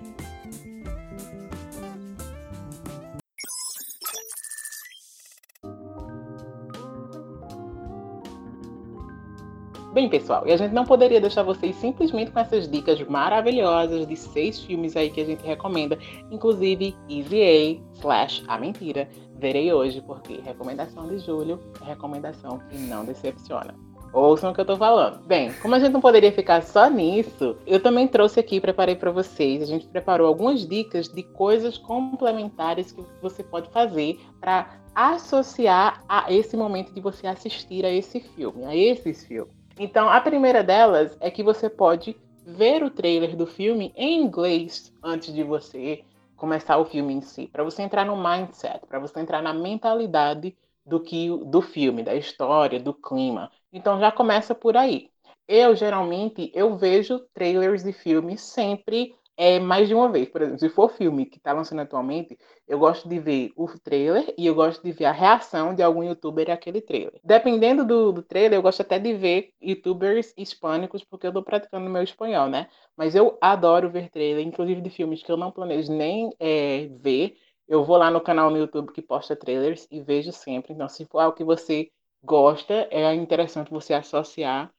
Bem, 9.93 10.07
pessoal, 10.07 10.47
e 10.47 10.53
a 10.53 10.57
gente 10.57 10.71
não 10.71 10.85
poderia 10.85 11.19
deixar 11.19 11.43
vocês 11.43 11.75
simplesmente 11.75 12.31
com 12.31 12.39
essas 12.39 12.65
dicas 12.65 12.97
maravilhosas 13.09 14.07
de 14.07 14.15
seis 14.15 14.57
filmes 14.61 14.95
aí 14.95 15.09
que 15.09 15.19
a 15.19 15.25
gente 15.25 15.45
recomenda, 15.45 15.99
inclusive 16.31 16.95
Easy 17.09 17.41
A 17.43 17.97
slash 17.99 18.43
A 18.47 18.57
Mentira. 18.57 19.09
Verei 19.35 19.73
hoje, 19.73 19.99
porque 19.99 20.39
recomendação 20.45 21.09
de 21.09 21.19
julho 21.19 21.59
é 21.81 21.89
recomendação 21.89 22.61
que 22.69 22.77
não 22.77 23.03
decepciona. 23.03 23.75
Ouçam 24.13 24.51
o 24.51 24.53
que 24.53 24.61
eu 24.61 24.65
tô 24.65 24.77
falando. 24.77 25.25
Bem, 25.25 25.51
como 25.61 25.75
a 25.75 25.79
gente 25.79 25.91
não 25.91 25.99
poderia 25.99 26.31
ficar 26.31 26.63
só 26.63 26.89
nisso, 26.89 27.57
eu 27.67 27.81
também 27.81 28.07
trouxe 28.07 28.39
aqui, 28.39 28.61
preparei 28.61 28.95
para 28.95 29.11
vocês. 29.11 29.61
A 29.61 29.65
gente 29.65 29.87
preparou 29.87 30.25
algumas 30.25 30.65
dicas 30.65 31.09
de 31.09 31.23
coisas 31.23 31.77
complementares 31.77 32.93
que 32.93 33.03
você 33.21 33.43
pode 33.43 33.69
fazer 33.71 34.17
para 34.39 34.69
associar 34.95 36.01
a 36.07 36.31
esse 36.31 36.55
momento 36.55 36.93
de 36.93 37.01
você 37.01 37.27
assistir 37.27 37.85
a 37.85 37.91
esse 37.91 38.21
filme, 38.21 38.63
a 38.63 38.73
esses 38.73 39.25
filmes. 39.25 39.60
Então, 39.77 40.09
a 40.09 40.19
primeira 40.21 40.63
delas 40.63 41.17
é 41.19 41.31
que 41.31 41.43
você 41.43 41.69
pode 41.69 42.15
ver 42.45 42.83
o 42.83 42.89
trailer 42.89 43.35
do 43.35 43.45
filme 43.45 43.93
em 43.95 44.21
inglês 44.21 44.93
antes 45.03 45.33
de 45.33 45.43
você 45.43 46.03
começar 46.35 46.77
o 46.77 46.85
filme 46.85 47.13
em 47.13 47.21
si, 47.21 47.47
para 47.47 47.63
você 47.63 47.83
entrar 47.83 48.03
no 48.03 48.17
mindset, 48.17 48.85
para 48.87 48.99
você 48.99 49.19
entrar 49.19 49.43
na 49.43 49.53
mentalidade 49.53 50.57
do 50.83 50.99
que 50.99 51.29
do 51.45 51.61
filme, 51.61 52.01
da 52.01 52.15
história, 52.15 52.79
do 52.79 52.93
clima. 52.93 53.51
Então 53.71 53.99
já 53.99 54.11
começa 54.11 54.55
por 54.55 54.75
aí. 54.75 55.09
Eu 55.47 55.75
geralmente 55.75 56.51
eu 56.55 56.75
vejo 56.75 57.19
trailers 57.33 57.83
de 57.83 57.93
filmes 57.93 58.41
sempre 58.41 59.15
é, 59.41 59.59
mais 59.59 59.87
de 59.87 59.95
uma 59.95 60.07
vez. 60.07 60.29
Por 60.29 60.43
exemplo, 60.43 60.59
se 60.59 60.69
for 60.69 60.87
filme 60.91 61.25
que 61.25 61.37
está 61.37 61.51
lançando 61.51 61.79
atualmente, 61.79 62.37
eu 62.67 62.77
gosto 62.77 63.09
de 63.09 63.17
ver 63.17 63.51
o 63.55 63.67
trailer 63.79 64.31
e 64.37 64.45
eu 64.45 64.53
gosto 64.53 64.83
de 64.83 64.91
ver 64.91 65.05
a 65.05 65.11
reação 65.11 65.73
de 65.73 65.81
algum 65.81 66.03
youtuber 66.03 66.51
àquele 66.51 66.79
trailer. 66.79 67.19
Dependendo 67.23 67.83
do, 67.83 68.11
do 68.11 68.21
trailer, 68.21 68.59
eu 68.59 68.61
gosto 68.61 68.81
até 68.81 68.99
de 68.99 69.15
ver 69.15 69.49
youtubers 69.59 70.31
hispânicos, 70.37 71.03
porque 71.03 71.25
eu 71.25 71.31
estou 71.31 71.41
praticando 71.41 71.89
meu 71.89 72.03
espanhol, 72.03 72.47
né? 72.47 72.69
Mas 72.95 73.15
eu 73.15 73.35
adoro 73.41 73.89
ver 73.89 74.11
trailer, 74.11 74.45
inclusive 74.45 74.79
de 74.79 74.91
filmes 74.91 75.23
que 75.23 75.31
eu 75.31 75.37
não 75.37 75.51
planejo 75.51 75.91
nem 75.91 76.29
é, 76.39 76.87
ver. 76.99 77.35
Eu 77.67 77.83
vou 77.83 77.97
lá 77.97 78.11
no 78.11 78.21
canal 78.21 78.51
no 78.51 78.59
YouTube 78.59 78.91
que 78.93 79.01
posta 79.01 79.35
trailers 79.35 79.87
e 79.89 80.01
vejo 80.01 80.31
sempre. 80.31 80.71
Então, 80.73 80.87
se 80.87 81.03
for 81.05 81.17
algo 81.17 81.35
que 81.35 81.43
você 81.43 81.89
gosta, 82.23 82.87
é 82.91 83.11
interessante 83.15 83.71
você 83.71 83.95
associar 83.95 84.71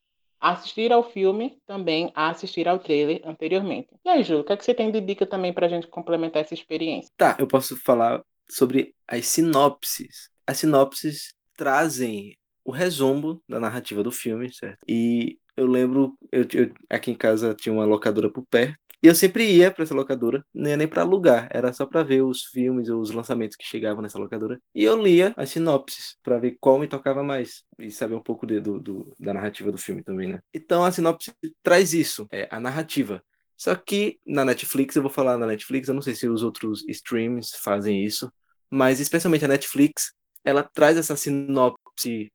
assistir 0.50 0.92
ao 0.92 1.08
filme 1.08 1.56
também 1.66 2.10
a 2.14 2.30
assistir 2.30 2.66
ao 2.66 2.78
trailer 2.78 3.22
anteriormente. 3.24 3.88
E 4.04 4.08
aí, 4.08 4.24
Júlio, 4.24 4.42
o 4.42 4.44
que, 4.44 4.52
é 4.52 4.56
que 4.56 4.64
você 4.64 4.74
tem 4.74 4.90
de 4.90 5.00
dica 5.00 5.24
também 5.24 5.52
para 5.52 5.66
a 5.66 5.68
gente 5.68 5.86
complementar 5.86 6.42
essa 6.42 6.54
experiência? 6.54 7.12
Tá, 7.16 7.36
eu 7.38 7.46
posso 7.46 7.76
falar 7.76 8.22
sobre 8.50 8.94
as 9.06 9.26
sinopses. 9.26 10.28
As 10.46 10.58
sinopses 10.58 11.32
trazem 11.56 12.36
o 12.64 12.72
resumo 12.72 13.40
da 13.48 13.60
narrativa 13.60 14.02
do 14.02 14.10
filme, 14.10 14.52
certo? 14.52 14.78
E 14.88 15.38
eu 15.56 15.66
lembro, 15.66 16.16
eu, 16.30 16.46
eu 16.52 16.72
aqui 16.88 17.10
em 17.10 17.14
casa 17.14 17.54
tinha 17.54 17.72
uma 17.72 17.84
locadora 17.84 18.30
por 18.30 18.44
perto, 18.46 18.78
e 19.02 19.08
eu 19.08 19.14
sempre 19.14 19.44
ia 19.50 19.70
para 19.70 19.82
essa 19.82 19.94
locadora, 19.94 20.44
ia 20.54 20.76
nem 20.76 20.86
para 20.86 21.02
alugar, 21.02 21.48
era 21.50 21.72
só 21.72 21.84
para 21.84 22.04
ver 22.04 22.22
os 22.22 22.44
filmes 22.44 22.88
ou 22.88 23.00
os 23.00 23.10
lançamentos 23.10 23.56
que 23.56 23.64
chegavam 23.64 24.00
nessa 24.00 24.18
locadora. 24.18 24.60
E 24.72 24.84
eu 24.84 25.00
lia 25.00 25.34
as 25.36 25.50
sinopses 25.50 26.16
para 26.22 26.38
ver 26.38 26.56
qual 26.60 26.78
me 26.78 26.86
tocava 26.86 27.22
mais 27.22 27.64
e 27.78 27.90
saber 27.90 28.14
um 28.14 28.22
pouco 28.22 28.46
de, 28.46 28.60
do, 28.60 28.78
do, 28.78 29.12
da 29.18 29.34
narrativa 29.34 29.72
do 29.72 29.78
filme 29.78 30.04
também, 30.04 30.28
né? 30.28 30.40
Então 30.54 30.84
a 30.84 30.92
sinopse 30.92 31.32
traz 31.62 31.92
isso, 31.92 32.28
é 32.30 32.46
a 32.48 32.60
narrativa. 32.60 33.22
Só 33.56 33.74
que 33.74 34.20
na 34.24 34.44
Netflix, 34.44 34.94
eu 34.94 35.02
vou 35.02 35.10
falar 35.10 35.36
na 35.36 35.46
Netflix, 35.46 35.88
eu 35.88 35.94
não 35.94 36.02
sei 36.02 36.14
se 36.14 36.28
os 36.28 36.42
outros 36.44 36.84
streams 36.88 37.56
fazem 37.56 38.04
isso, 38.04 38.32
mas 38.70 39.00
especialmente 39.00 39.44
a 39.44 39.48
Netflix, 39.48 40.12
ela 40.44 40.62
traz 40.62 40.96
essa 40.96 41.16
sinopse 41.16 42.32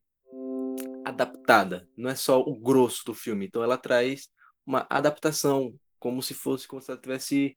adaptada, 1.04 1.88
não 1.96 2.10
é 2.10 2.14
só 2.14 2.40
o 2.40 2.54
grosso 2.58 3.04
do 3.06 3.14
filme. 3.14 3.46
Então 3.46 3.62
ela 3.62 3.78
traz 3.78 4.28
uma 4.66 4.86
adaptação 4.90 5.74
como 5.98 6.22
se 6.22 6.34
fosse 6.34 6.66
como 6.68 6.80
se 6.82 6.90
ela 6.90 6.98
estivesse 6.98 7.56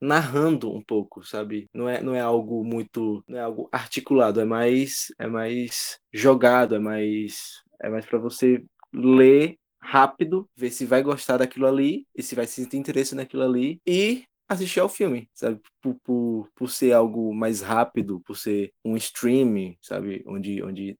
narrando 0.00 0.72
um 0.74 0.82
pouco, 0.82 1.24
sabe? 1.24 1.68
Não 1.74 1.88
é, 1.88 2.02
não 2.02 2.14
é 2.14 2.20
algo 2.20 2.64
muito, 2.64 3.22
não 3.28 3.38
é 3.38 3.42
algo 3.42 3.68
articulado, 3.72 4.40
é 4.40 4.44
mais 4.44 5.08
é 5.18 5.26
mais 5.26 5.98
jogado, 6.12 6.74
é 6.74 6.78
mais 6.78 7.62
é 7.82 7.88
mais 7.90 8.06
para 8.06 8.18
você 8.18 8.64
ler 8.92 9.58
rápido, 9.80 10.48
ver 10.56 10.70
se 10.70 10.84
vai 10.86 11.02
gostar 11.02 11.38
daquilo 11.38 11.66
ali 11.66 12.06
e 12.14 12.22
se 12.22 12.34
vai 12.34 12.46
sentir 12.46 12.76
interesse 12.76 13.14
naquilo 13.14 13.42
ali 13.42 13.80
e 13.86 14.24
assistir 14.48 14.80
ao 14.80 14.88
filme, 14.88 15.28
sabe? 15.32 15.60
Por, 15.80 15.94
por, 16.02 16.48
por 16.56 16.70
ser 16.70 16.92
algo 16.92 17.32
mais 17.34 17.60
rápido, 17.60 18.20
por 18.20 18.36
ser 18.36 18.72
um 18.84 18.96
stream, 18.96 19.76
sabe? 19.80 20.24
Onde, 20.26 20.62
onde 20.62 20.98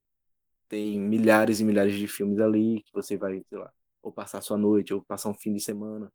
tem 0.69 1.01
milhares 1.01 1.61
e 1.61 1.65
milhares 1.65 1.95
de 1.97 2.07
filmes 2.07 2.39
ali 2.39 2.83
que 2.83 2.93
você 2.93 3.17
vai, 3.17 3.43
sei 3.49 3.59
lá, 3.59 3.73
ou 4.03 4.13
passar 4.13 4.41
sua 4.41 4.57
noite, 4.57 4.95
ou 4.95 5.03
passar 5.03 5.29
um 5.31 5.35
fim 5.35 5.53
de 5.53 5.61
semana. 5.61 6.11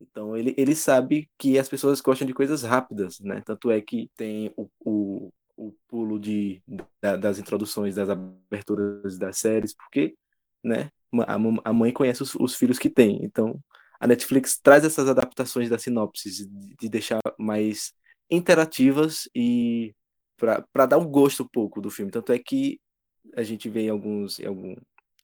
Então 0.00 0.36
ele, 0.36 0.54
ele 0.56 0.74
sabe 0.74 1.28
que 1.38 1.58
as 1.58 1.68
pessoas 1.68 2.00
gostam 2.00 2.26
de 2.26 2.34
coisas 2.34 2.62
rápidas, 2.62 3.18
né? 3.20 3.42
Tanto 3.44 3.70
é 3.70 3.80
que 3.80 4.10
tem 4.16 4.52
o, 4.56 4.68
o, 4.80 5.32
o 5.56 5.72
pulo 5.88 6.18
de, 6.18 6.62
da, 7.00 7.16
das 7.16 7.38
introduções, 7.38 7.96
das 7.96 8.08
aberturas 8.08 9.18
das 9.18 9.38
séries, 9.38 9.74
porque 9.74 10.14
né, 10.62 10.90
a, 11.26 11.34
a 11.64 11.72
mãe 11.72 11.92
conhece 11.92 12.22
os, 12.22 12.34
os, 12.36 12.54
filhos 12.54 12.78
que 12.78 12.90
tem. 12.90 13.24
Então 13.24 13.58
a 13.98 14.06
Netflix 14.06 14.58
traz 14.60 14.84
essas 14.84 15.08
adaptações 15.08 15.68
das 15.68 15.82
sinopses, 15.82 16.36
de, 16.48 16.76
de 16.76 16.88
deixar 16.88 17.20
mais 17.38 17.92
interativas 18.30 19.28
e 19.34 19.94
para 20.36 20.86
dar 20.86 20.98
um 20.98 21.06
gosto 21.06 21.42
um 21.42 21.48
pouco 21.48 21.80
do 21.80 21.90
filme. 21.90 22.12
Tanto 22.12 22.32
é 22.32 22.38
que 22.38 22.80
a 23.36 23.42
gente 23.42 23.68
vê 23.68 23.82
em, 23.82 23.90
alguns, 23.90 24.38
em, 24.38 24.46
algum, 24.46 24.74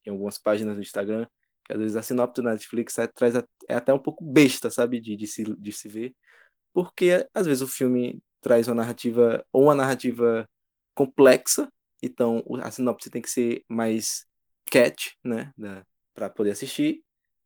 em 0.04 0.10
algumas 0.10 0.38
páginas 0.38 0.74
do 0.74 0.82
Instagram 0.82 1.26
às 1.68 1.78
vezes 1.78 1.96
a 1.96 2.02
sinopse 2.02 2.42
do 2.42 2.48
Netflix 2.48 2.98
é, 2.98 3.06
traz 3.06 3.34
é 3.36 3.74
até 3.74 3.92
um 3.92 3.98
pouco 3.98 4.24
besta, 4.24 4.70
sabe, 4.70 5.00
de, 5.00 5.16
de, 5.16 5.26
se, 5.26 5.44
de 5.44 5.72
se 5.72 5.88
ver, 5.88 6.14
porque 6.72 7.26
às 7.34 7.46
vezes 7.46 7.62
o 7.62 7.68
filme 7.68 8.22
traz 8.40 8.68
uma 8.68 8.74
narrativa, 8.74 9.44
ou 9.52 9.64
uma 9.64 9.74
narrativa 9.74 10.48
complexa, 10.94 11.68
então 12.02 12.42
a 12.62 12.70
sinopse 12.70 13.10
tem 13.10 13.22
que 13.22 13.30
ser 13.30 13.64
mais 13.68 14.26
catch, 14.70 15.12
né, 15.24 15.52
para 16.14 16.30
poder 16.30 16.50
assistir, 16.52 17.02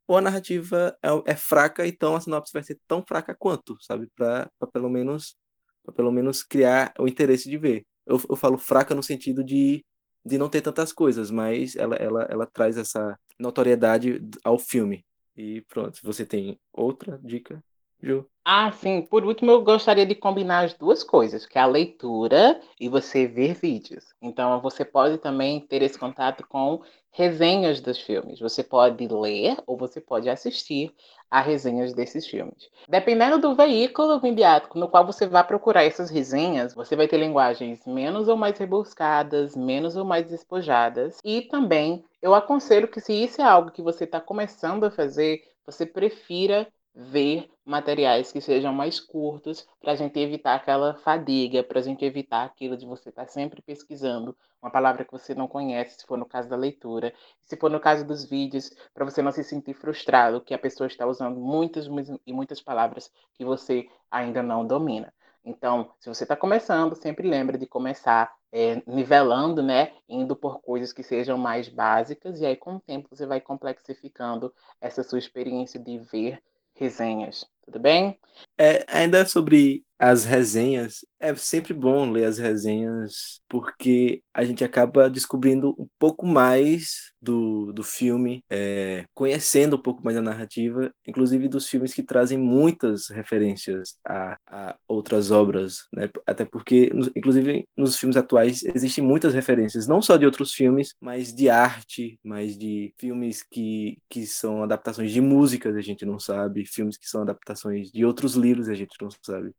ou 0.07 0.16
a 0.16 0.21
narrativa 0.21 0.97
é, 1.03 1.33
é, 1.33 1.37
fraca, 1.37 1.87
então 1.87 2.16
a 2.16 2.21
sinopse 2.21 2.53
vai 2.53 2.62
ser 2.62 2.79
tão 2.87 3.05
fraca 3.07 3.35
quanto, 3.39 3.77
sabe, 3.81 4.09
para 4.16 4.51
pelo 4.73 4.89
menos 4.89 5.37
pra 5.85 5.95
pelo 5.95 6.12
menos 6.12 6.43
criar 6.43 6.93
o 6.99 7.09
interesse 7.09 7.49
de 7.49 7.57
ver. 7.57 7.87
Eu, 8.07 8.21
eu 8.29 8.37
falo 8.37 8.59
fraca 8.59 8.95
no 8.95 9.03
sentido 9.03 9.45
de 9.45 9.85
de 10.25 10.39
não 10.39 10.49
ter 10.49 10.61
tantas 10.61 10.93
coisas, 10.93 11.31
mas 11.31 11.77
ela, 11.77 11.97
ela, 11.97 12.23
ela 12.31 12.47
traz 12.47 12.77
essa 12.77 13.19
notoriedade 13.39 14.21
ao 14.45 14.59
filme. 14.59 15.05
E 15.37 15.61
pronto, 15.62 16.01
você 16.03 16.27
tem 16.27 16.59
outra 16.73 17.19
dica, 17.23 17.62
Ju? 18.01 18.27
Ah, 18.45 18.73
sim. 18.73 19.03
Por 19.03 19.25
último, 19.25 19.51
eu 19.51 19.63
gostaria 19.63 20.07
de 20.07 20.15
combinar 20.15 20.65
as 20.65 20.73
duas 20.73 21.05
coisas, 21.05 21.45
que 21.45 21.59
é 21.59 21.61
a 21.61 21.67
leitura 21.67 22.61
e 22.81 22.89
você 22.89 23.27
ver 23.27 23.55
vídeos. 23.55 24.07
Então, 24.23 24.61
você 24.61 24.85
pode 24.85 25.19
também 25.19 25.61
ter 25.61 25.83
esse 25.83 25.99
contato 25.99 26.47
com 26.49 26.81
resenhas 27.11 27.81
dos 27.81 28.01
filmes. 28.01 28.39
Você 28.41 28.63
pode 28.63 29.07
ler 29.09 29.57
ou 29.67 29.77
você 29.77 30.01
pode 30.01 30.31
assistir 30.31 30.95
a 31.31 31.41
resenhas 31.41 31.93
desses 31.93 32.27
filmes. 32.27 32.71
Dependendo 32.89 33.39
do 33.39 33.55
veículo 33.55 34.21
midiático 34.23 34.79
no 34.79 34.89
qual 34.89 35.05
você 35.05 35.27
vai 35.27 35.45
procurar 35.45 35.85
essas 35.85 36.09
resenhas, 36.09 36.73
você 36.73 36.97
vai 36.97 37.07
ter 37.07 37.19
linguagens 37.19 37.85
menos 37.85 38.29
ou 38.29 38.37
mais 38.37 38.57
rebuscadas, 38.59 39.55
menos 39.57 39.97
ou 39.97 40.05
mais 40.05 40.27
despojadas. 40.31 41.19
E 41.25 41.43
também 41.43 42.03
eu 42.23 42.35
aconselho 42.35 42.89
que 42.89 43.01
se 43.01 43.13
isso 43.13 43.43
é 43.43 43.45
algo 43.45 43.71
que 43.73 43.83
você 43.83 44.05
está 44.05 44.21
começando 44.21 44.85
a 44.85 44.91
fazer, 44.91 45.43
você 45.67 45.85
prefira 45.85 46.67
ver 46.95 47.49
materiais 47.69 48.33
que 48.33 48.41
sejam 48.41 48.73
mais 48.73 48.99
curtos, 48.99 49.69
para 49.79 49.93
a 49.93 49.95
gente 49.95 50.19
evitar 50.19 50.55
aquela 50.55 50.95
fadiga, 50.95 51.62
para 51.62 51.81
a 51.81 51.83
gente 51.83 52.03
evitar 52.03 52.45
aquilo 52.45 52.79
de 52.79 52.87
você 52.87 53.11
estar 53.11 53.27
tá 53.27 53.29
sempre 53.29 53.61
pesquisando 53.61 54.35
uma 54.61 54.71
palavra 54.71 55.05
que 55.05 55.12
você 55.12 55.35
não 55.35 55.47
conhece, 55.47 56.01
se 56.01 56.07
for 56.07 56.16
no 56.16 56.25
caso 56.25 56.49
da 56.49 56.57
leitura, 56.57 57.12
se 57.43 57.57
for 57.57 57.71
no 57.71 57.79
caso 57.79 58.07
dos 58.07 58.25
vídeos, 58.25 58.71
para 58.95 59.05
você 59.05 59.21
não 59.21 59.31
se 59.31 59.45
sentir 59.45 59.75
frustrado 59.75 60.41
que 60.41 60.55
a 60.55 60.59
pessoa 60.59 60.87
está 60.87 61.07
usando 61.07 61.39
muitas 61.39 61.87
e 62.27 62.33
muitas 62.33 62.61
palavras 62.61 63.12
que 63.35 63.45
você 63.45 63.87
ainda 64.11 64.43
não 64.43 64.66
domina. 64.66 65.12
Então, 65.45 65.91
se 65.99 66.09
você 66.09 66.25
está 66.25 66.35
começando, 66.35 66.95
sempre 66.95 67.29
lembre 67.29 67.59
de 67.59 67.66
começar 67.66 68.35
é, 68.51 68.83
nivelando, 68.87 69.62
né? 69.62 69.93
Indo 70.09 70.35
por 70.35 70.61
coisas 70.61 70.93
que 70.93 71.03
sejam 71.03 71.39
mais 71.39 71.69
básicas, 71.69 72.41
e 72.41 72.47
aí 72.47 72.57
com 72.57 72.77
o 72.77 72.81
tempo 72.81 73.09
você 73.11 73.27
vai 73.27 73.41
complexificando 73.41 74.53
essa 74.81 75.03
sua 75.03 75.19
experiência 75.19 75.79
de 75.79 75.99
ver 75.99 76.43
resenhas. 76.75 77.47
Tudo 77.69 77.81
bem? 77.81 78.19
É, 78.59 78.83
ainda 78.89 79.27
sobre 79.27 79.85
as 79.99 80.25
resenhas, 80.25 81.05
é 81.19 81.35
sempre 81.35 81.75
bom 81.75 82.09
ler 82.11 82.25
as 82.25 82.39
resenhas, 82.39 83.41
porque 83.49 84.23
a 84.33 84.45
gente 84.45 84.62
acaba 84.62 85.11
descobrindo 85.11 85.75
um 85.77 85.89
pouco 85.99 86.25
mais 86.25 87.12
do, 87.21 87.73
do 87.73 87.83
filme, 87.83 88.45
é, 88.49 89.05
conhecendo 89.12 89.75
um 89.75 89.83
pouco 89.83 90.03
mais 90.05 90.16
a 90.16 90.23
narrativa, 90.23 90.93
inclusive 91.05 91.49
dos 91.49 91.66
filmes 91.69 91.93
que 91.93 92.05
trazem 92.05 92.39
muitas 92.39 93.09
referências 93.09 93.97
a, 94.07 94.37
a 94.47 94.77
outras 94.87 95.33
obras, 95.33 95.89
né? 95.93 96.09
até 96.25 96.45
porque, 96.45 96.93
inclusive, 97.16 97.66
nos 97.77 97.99
filmes 97.99 98.16
atuais 98.16 98.62
existem 98.62 99.03
muitas 99.03 99.35
referências, 99.35 99.89
não 99.89 100.01
só 100.01 100.16
de 100.16 100.25
outros 100.25 100.53
filmes, 100.53 100.95
mas 101.01 101.35
de 101.35 101.51
arte, 101.51 102.21
mas 102.23 102.57
de 102.57 102.95
filmes 102.99 103.43
que, 103.43 103.99
que 104.09 104.25
são 104.27 104.62
adaptações 104.62 105.11
de 105.11 105.21
músicas, 105.21 105.75
a 105.75 105.81
gente 105.81 106.07
não 106.07 106.21
sabe, 106.21 106.64
filmes 106.64 106.97
que 106.97 107.09
são 107.09 107.23
adaptações 107.23 107.58
de 107.93 108.05
outros 108.05 108.35
livros, 108.35 108.69
a 108.69 108.75
gente 108.75 108.95
não 109.01 109.09
sabe. 109.23 109.55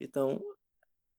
Então, 0.00 0.40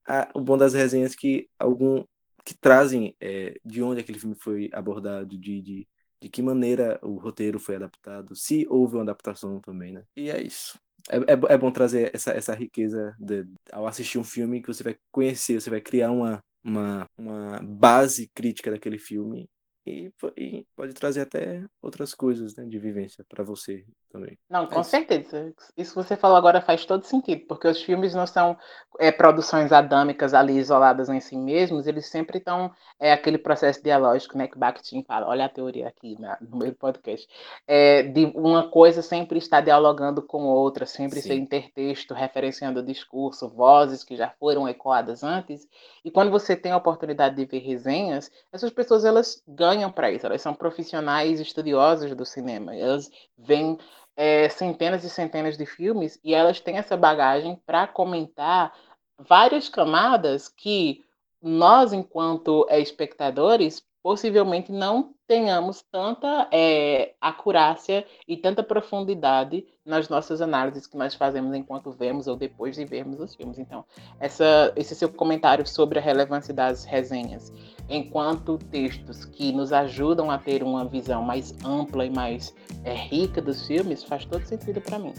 a, 0.07 0.29
o 0.33 0.41
bom 0.41 0.57
das 0.57 0.73
resenhas 0.73 1.13
é 1.13 1.15
que 1.15 1.49
algum 1.57 2.03
que 2.45 2.53
trazem 2.53 3.15
é, 3.21 3.57
de 3.63 3.81
onde 3.81 4.01
aquele 4.01 4.19
filme 4.19 4.35
foi 4.35 4.69
abordado, 4.73 5.37
de, 5.37 5.61
de, 5.61 5.87
de 6.21 6.29
que 6.29 6.41
maneira 6.41 6.99
o 7.01 7.17
roteiro 7.17 7.59
foi 7.59 7.75
adaptado, 7.75 8.35
se 8.35 8.67
houve 8.69 8.95
uma 8.95 9.03
adaptação 9.03 9.59
também, 9.61 9.93
né? 9.93 10.03
E 10.15 10.29
é 10.29 10.41
isso. 10.41 10.77
É, 11.09 11.17
é, 11.17 11.53
é 11.53 11.57
bom 11.57 11.71
trazer 11.71 12.11
essa, 12.13 12.31
essa 12.31 12.53
riqueza 12.53 13.15
de, 13.19 13.45
ao 13.71 13.87
assistir 13.87 14.17
um 14.17 14.23
filme 14.23 14.61
que 14.61 14.67
você 14.67 14.83
vai 14.83 14.97
conhecer, 15.11 15.59
você 15.59 15.69
vai 15.69 15.81
criar 15.81 16.11
uma, 16.11 16.43
uma, 16.63 17.05
uma 17.17 17.59
base 17.61 18.29
crítica 18.33 18.71
daquele 18.71 18.97
filme 18.97 19.49
e, 19.85 20.11
e, 20.37 20.65
pode 20.75 20.93
trazer 20.93 21.21
até 21.21 21.65
outras 21.81 22.13
coisas 22.13 22.55
né, 22.55 22.65
de 22.65 22.79
vivência 22.79 23.25
para 23.27 23.43
você 23.43 23.85
também. 24.13 24.37
Não, 24.47 24.67
com 24.67 24.79
é 24.79 24.83
certeza. 24.83 25.53
Isso 25.75 25.91
que 25.91 26.07
você 26.07 26.15
falou 26.15 26.37
agora 26.37 26.61
faz 26.61 26.85
todo 26.85 27.03
sentido, 27.03 27.45
porque 27.47 27.67
os 27.67 27.81
filmes 27.81 28.13
não 28.13 28.27
são 28.27 28.55
é, 28.99 29.11
produções 29.11 29.71
adâmicas 29.71 30.35
ali 30.35 30.57
isoladas 30.57 31.09
em 31.09 31.19
si 31.19 31.35
mesmos, 31.35 31.87
eles 31.87 32.05
sempre 32.05 32.37
estão 32.37 32.71
é 32.99 33.11
aquele 33.11 33.39
processo 33.39 33.83
dialógico, 33.83 34.37
né, 34.37 34.47
que 34.47 34.57
Bakhtin 34.57 35.03
fala, 35.03 35.27
olha 35.27 35.45
a 35.45 35.49
teoria 35.49 35.87
aqui 35.87 36.15
na, 36.19 36.37
no 36.39 36.57
meio 36.57 36.71
do 36.71 36.77
podcast, 36.77 37.27
é, 37.67 38.03
de 38.03 38.25
uma 38.35 38.69
coisa 38.69 39.01
sempre 39.01 39.39
estar 39.39 39.61
dialogando 39.61 40.21
com 40.21 40.43
outra, 40.43 40.85
sempre 40.85 41.19
Sim. 41.19 41.29
ser 41.29 41.35
intertexto, 41.35 42.13
referenciando 42.13 42.79
o 42.79 42.85
discurso, 42.85 43.49
vozes 43.49 44.03
que 44.03 44.15
já 44.15 44.29
foram 44.39 44.69
ecoadas 44.69 45.23
antes, 45.23 45.67
e 46.05 46.11
quando 46.11 46.29
você 46.29 46.55
tem 46.55 46.71
a 46.71 46.77
oportunidade 46.77 47.35
de 47.35 47.45
ver 47.45 47.59
resenhas, 47.59 48.31
essas 48.51 48.69
pessoas 48.69 49.03
elas 49.03 49.41
ganham 49.47 49.91
para 49.91 50.11
isso. 50.11 50.25
Elas 50.25 50.41
são 50.41 50.53
profissionais 50.53 51.39
estudiosos 51.39 52.13
do 52.15 52.25
cinema. 52.25 52.75
Elas 52.75 53.09
veem 53.37 53.77
é, 54.15 54.47
centenas 54.49 55.03
e 55.03 55.09
centenas 55.09 55.57
de 55.57 55.65
filmes 55.65 56.19
e 56.23 56.33
elas 56.33 56.59
têm 56.59 56.77
essa 56.77 56.95
bagagem 56.95 57.59
para 57.65 57.87
comentar 57.87 58.73
várias 59.17 59.69
camadas 59.69 60.47
que 60.47 61.03
nós, 61.41 61.91
enquanto 61.93 62.65
é, 62.69 62.79
espectadores, 62.79 63.83
possivelmente 64.01 64.71
não 64.71 65.13
tenhamos 65.25 65.81
tanta 65.81 66.47
é, 66.51 67.13
acurácia 67.21 68.05
e 68.27 68.35
tanta 68.35 68.61
profundidade 68.61 69.65
nas 69.85 70.09
nossas 70.09 70.41
análises 70.41 70.85
que 70.85 70.97
nós 70.97 71.15
fazemos 71.15 71.55
enquanto 71.55 71.91
vemos 71.91 72.27
ou 72.27 72.35
depois 72.35 72.75
de 72.75 72.83
vermos 72.83 73.19
os 73.19 73.33
filmes. 73.33 73.57
Então, 73.57 73.85
essa, 74.19 74.73
esse 74.75 74.93
seu 74.93 75.09
comentário 75.09 75.65
sobre 75.65 75.99
a 75.99 76.01
relevância 76.01 76.53
das 76.53 76.83
resenhas 76.83 77.51
enquanto 77.93 78.57
textos 78.71 79.23
que 79.23 79.51
nos 79.51 79.71
ajudam 79.71 80.31
a 80.31 80.37
ter 80.37 80.63
uma 80.63 80.83
visão 80.85 81.21
mais 81.21 81.55
ampla 81.63 82.05
e 82.05 82.09
mais 82.09 82.53
é, 82.83 82.93
rica 82.93 83.39
dos 83.41 83.67
filmes 83.67 84.03
faz 84.03 84.25
todo 84.25 84.43
sentido 84.45 84.81
para 84.81 84.97
mim. 84.97 85.13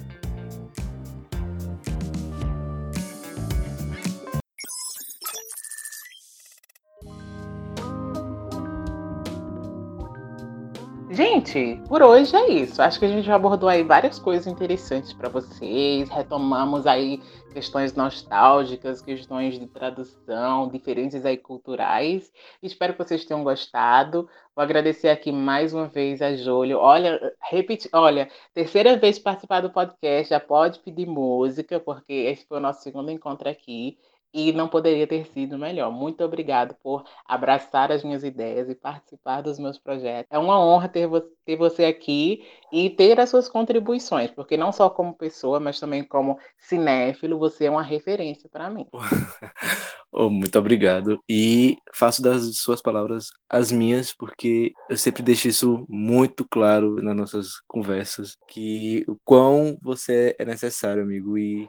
Gente, 11.54 11.86
por 11.88 12.02
hoje 12.02 12.34
é 12.34 12.50
isso. 12.50 12.82
Acho 12.82 12.98
que 12.98 13.04
a 13.04 13.08
gente 13.08 13.30
abordou 13.30 13.68
aí 13.68 13.84
várias 13.84 14.18
coisas 14.18 14.48
interessantes 14.48 15.12
para 15.12 15.28
vocês. 15.28 16.08
Retomamos 16.08 16.84
aí 16.84 17.22
questões 17.52 17.94
nostálgicas, 17.94 19.00
questões 19.00 19.56
de 19.56 19.64
tradução, 19.68 20.68
diferenças 20.68 21.24
aí 21.24 21.36
culturais. 21.36 22.32
Espero 22.60 22.94
que 22.94 23.04
vocês 23.04 23.24
tenham 23.24 23.44
gostado. 23.44 24.28
Vou 24.56 24.64
agradecer 24.64 25.08
aqui 25.08 25.30
mais 25.30 25.72
uma 25.72 25.86
vez 25.86 26.20
a 26.20 26.34
Júlio. 26.34 26.78
Olha, 26.78 27.20
repeti, 27.48 27.88
olha, 27.92 28.28
terceira 28.52 28.96
vez 28.96 29.20
participar 29.20 29.60
do 29.60 29.70
podcast, 29.70 30.30
já 30.30 30.40
pode 30.40 30.80
pedir 30.80 31.06
música, 31.06 31.78
porque 31.78 32.12
esse 32.12 32.44
foi 32.48 32.58
o 32.58 32.60
nosso 32.60 32.82
segundo 32.82 33.12
encontro 33.12 33.48
aqui 33.48 33.96
e 34.34 34.52
não 34.52 34.66
poderia 34.66 35.06
ter 35.06 35.26
sido 35.26 35.56
melhor. 35.56 35.92
Muito 35.92 36.24
obrigado 36.24 36.74
por 36.82 37.04
abraçar 37.24 37.92
as 37.92 38.02
minhas 38.02 38.24
ideias 38.24 38.68
e 38.68 38.74
participar 38.74 39.42
dos 39.42 39.60
meus 39.60 39.78
projetos. 39.78 40.26
É 40.28 40.36
uma 40.36 40.58
honra 40.58 40.88
ter, 40.88 41.06
vo 41.06 41.20
ter 41.46 41.56
você 41.56 41.84
aqui 41.84 42.44
e 42.72 42.90
ter 42.90 43.20
as 43.20 43.30
suas 43.30 43.48
contribuições, 43.48 44.32
porque 44.32 44.56
não 44.56 44.72
só 44.72 44.90
como 44.90 45.14
pessoa, 45.14 45.60
mas 45.60 45.78
também 45.78 46.02
como 46.02 46.36
cinéfilo, 46.58 47.38
você 47.38 47.66
é 47.66 47.70
uma 47.70 47.82
referência 47.82 48.48
para 48.50 48.68
mim. 48.68 48.88
oh, 50.10 50.28
muito 50.28 50.58
obrigado. 50.58 51.20
E 51.28 51.76
faço 51.94 52.20
das 52.20 52.56
suas 52.56 52.82
palavras 52.82 53.28
as 53.48 53.70
minhas, 53.70 54.12
porque 54.12 54.72
eu 54.90 54.96
sempre 54.96 55.22
deixo 55.22 55.46
isso 55.46 55.86
muito 55.88 56.44
claro 56.50 56.96
nas 56.96 57.14
nossas 57.14 57.60
conversas, 57.68 58.36
que 58.48 59.04
o 59.06 59.16
quão 59.24 59.78
você 59.80 60.34
é 60.40 60.44
necessário, 60.44 61.04
amigo, 61.04 61.38
e 61.38 61.68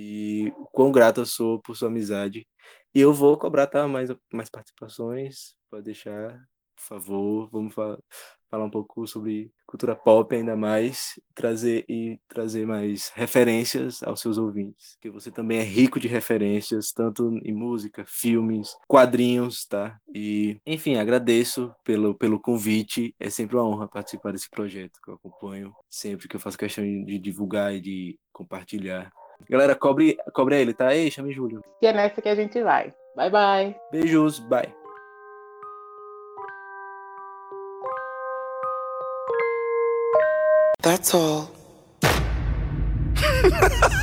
e 0.00 0.52
quão 0.72 0.90
grato 0.90 1.20
eu 1.20 1.26
sou 1.26 1.60
por 1.60 1.76
sua 1.76 1.88
amizade. 1.88 2.46
E 2.94 3.00
eu 3.00 3.12
vou 3.12 3.36
cobrar 3.38 3.66
tá, 3.66 3.86
mais, 3.86 4.10
mais 4.32 4.48
participações, 4.48 5.54
pode 5.70 5.84
deixar, 5.84 6.32
por 6.74 6.82
favor. 6.82 7.50
Vamos 7.50 7.74
fa 7.74 7.98
falar 8.50 8.64
um 8.64 8.70
pouco 8.70 9.06
sobre 9.06 9.52
cultura 9.64 9.94
pop 9.94 10.34
ainda 10.34 10.56
mais, 10.56 11.20
trazer 11.36 11.84
e 11.88 12.18
trazer 12.26 12.66
mais 12.66 13.12
referências 13.14 14.02
aos 14.02 14.20
seus 14.20 14.38
ouvintes, 14.38 14.96
que 15.00 15.08
você 15.08 15.30
também 15.30 15.58
é 15.58 15.62
rico 15.62 16.00
de 16.00 16.08
referências, 16.08 16.90
tanto 16.90 17.38
em 17.44 17.52
música, 17.54 18.04
filmes, 18.04 18.74
quadrinhos, 18.88 19.64
tá? 19.66 19.96
E, 20.12 20.58
enfim, 20.66 20.96
agradeço 20.96 21.72
pelo, 21.84 22.12
pelo 22.12 22.40
convite. 22.40 23.14
É 23.20 23.30
sempre 23.30 23.54
uma 23.54 23.64
honra 23.64 23.86
participar 23.86 24.32
desse 24.32 24.50
projeto 24.50 24.98
que 25.00 25.10
eu 25.10 25.14
acompanho, 25.14 25.72
sempre 25.88 26.26
que 26.26 26.34
eu 26.34 26.40
faço 26.40 26.58
questão 26.58 26.84
de 26.84 27.18
divulgar 27.20 27.72
e 27.72 27.80
de 27.80 28.18
compartilhar 28.32 29.12
Galera, 29.48 29.74
cobre, 29.74 30.16
cobre 30.32 30.60
ele, 30.60 30.74
tá? 30.74 30.94
Ei, 30.94 31.10
chame 31.10 31.32
Júlio. 31.32 31.64
E 31.80 31.86
é 31.86 31.92
nessa 31.92 32.20
que 32.20 32.28
a 32.28 32.34
gente 32.34 32.62
vai. 32.62 32.92
Bye, 33.16 33.30
bye. 33.30 33.76
Beijos, 33.90 34.38
bye. 34.38 34.72
That's 40.82 41.14
all. 41.14 41.50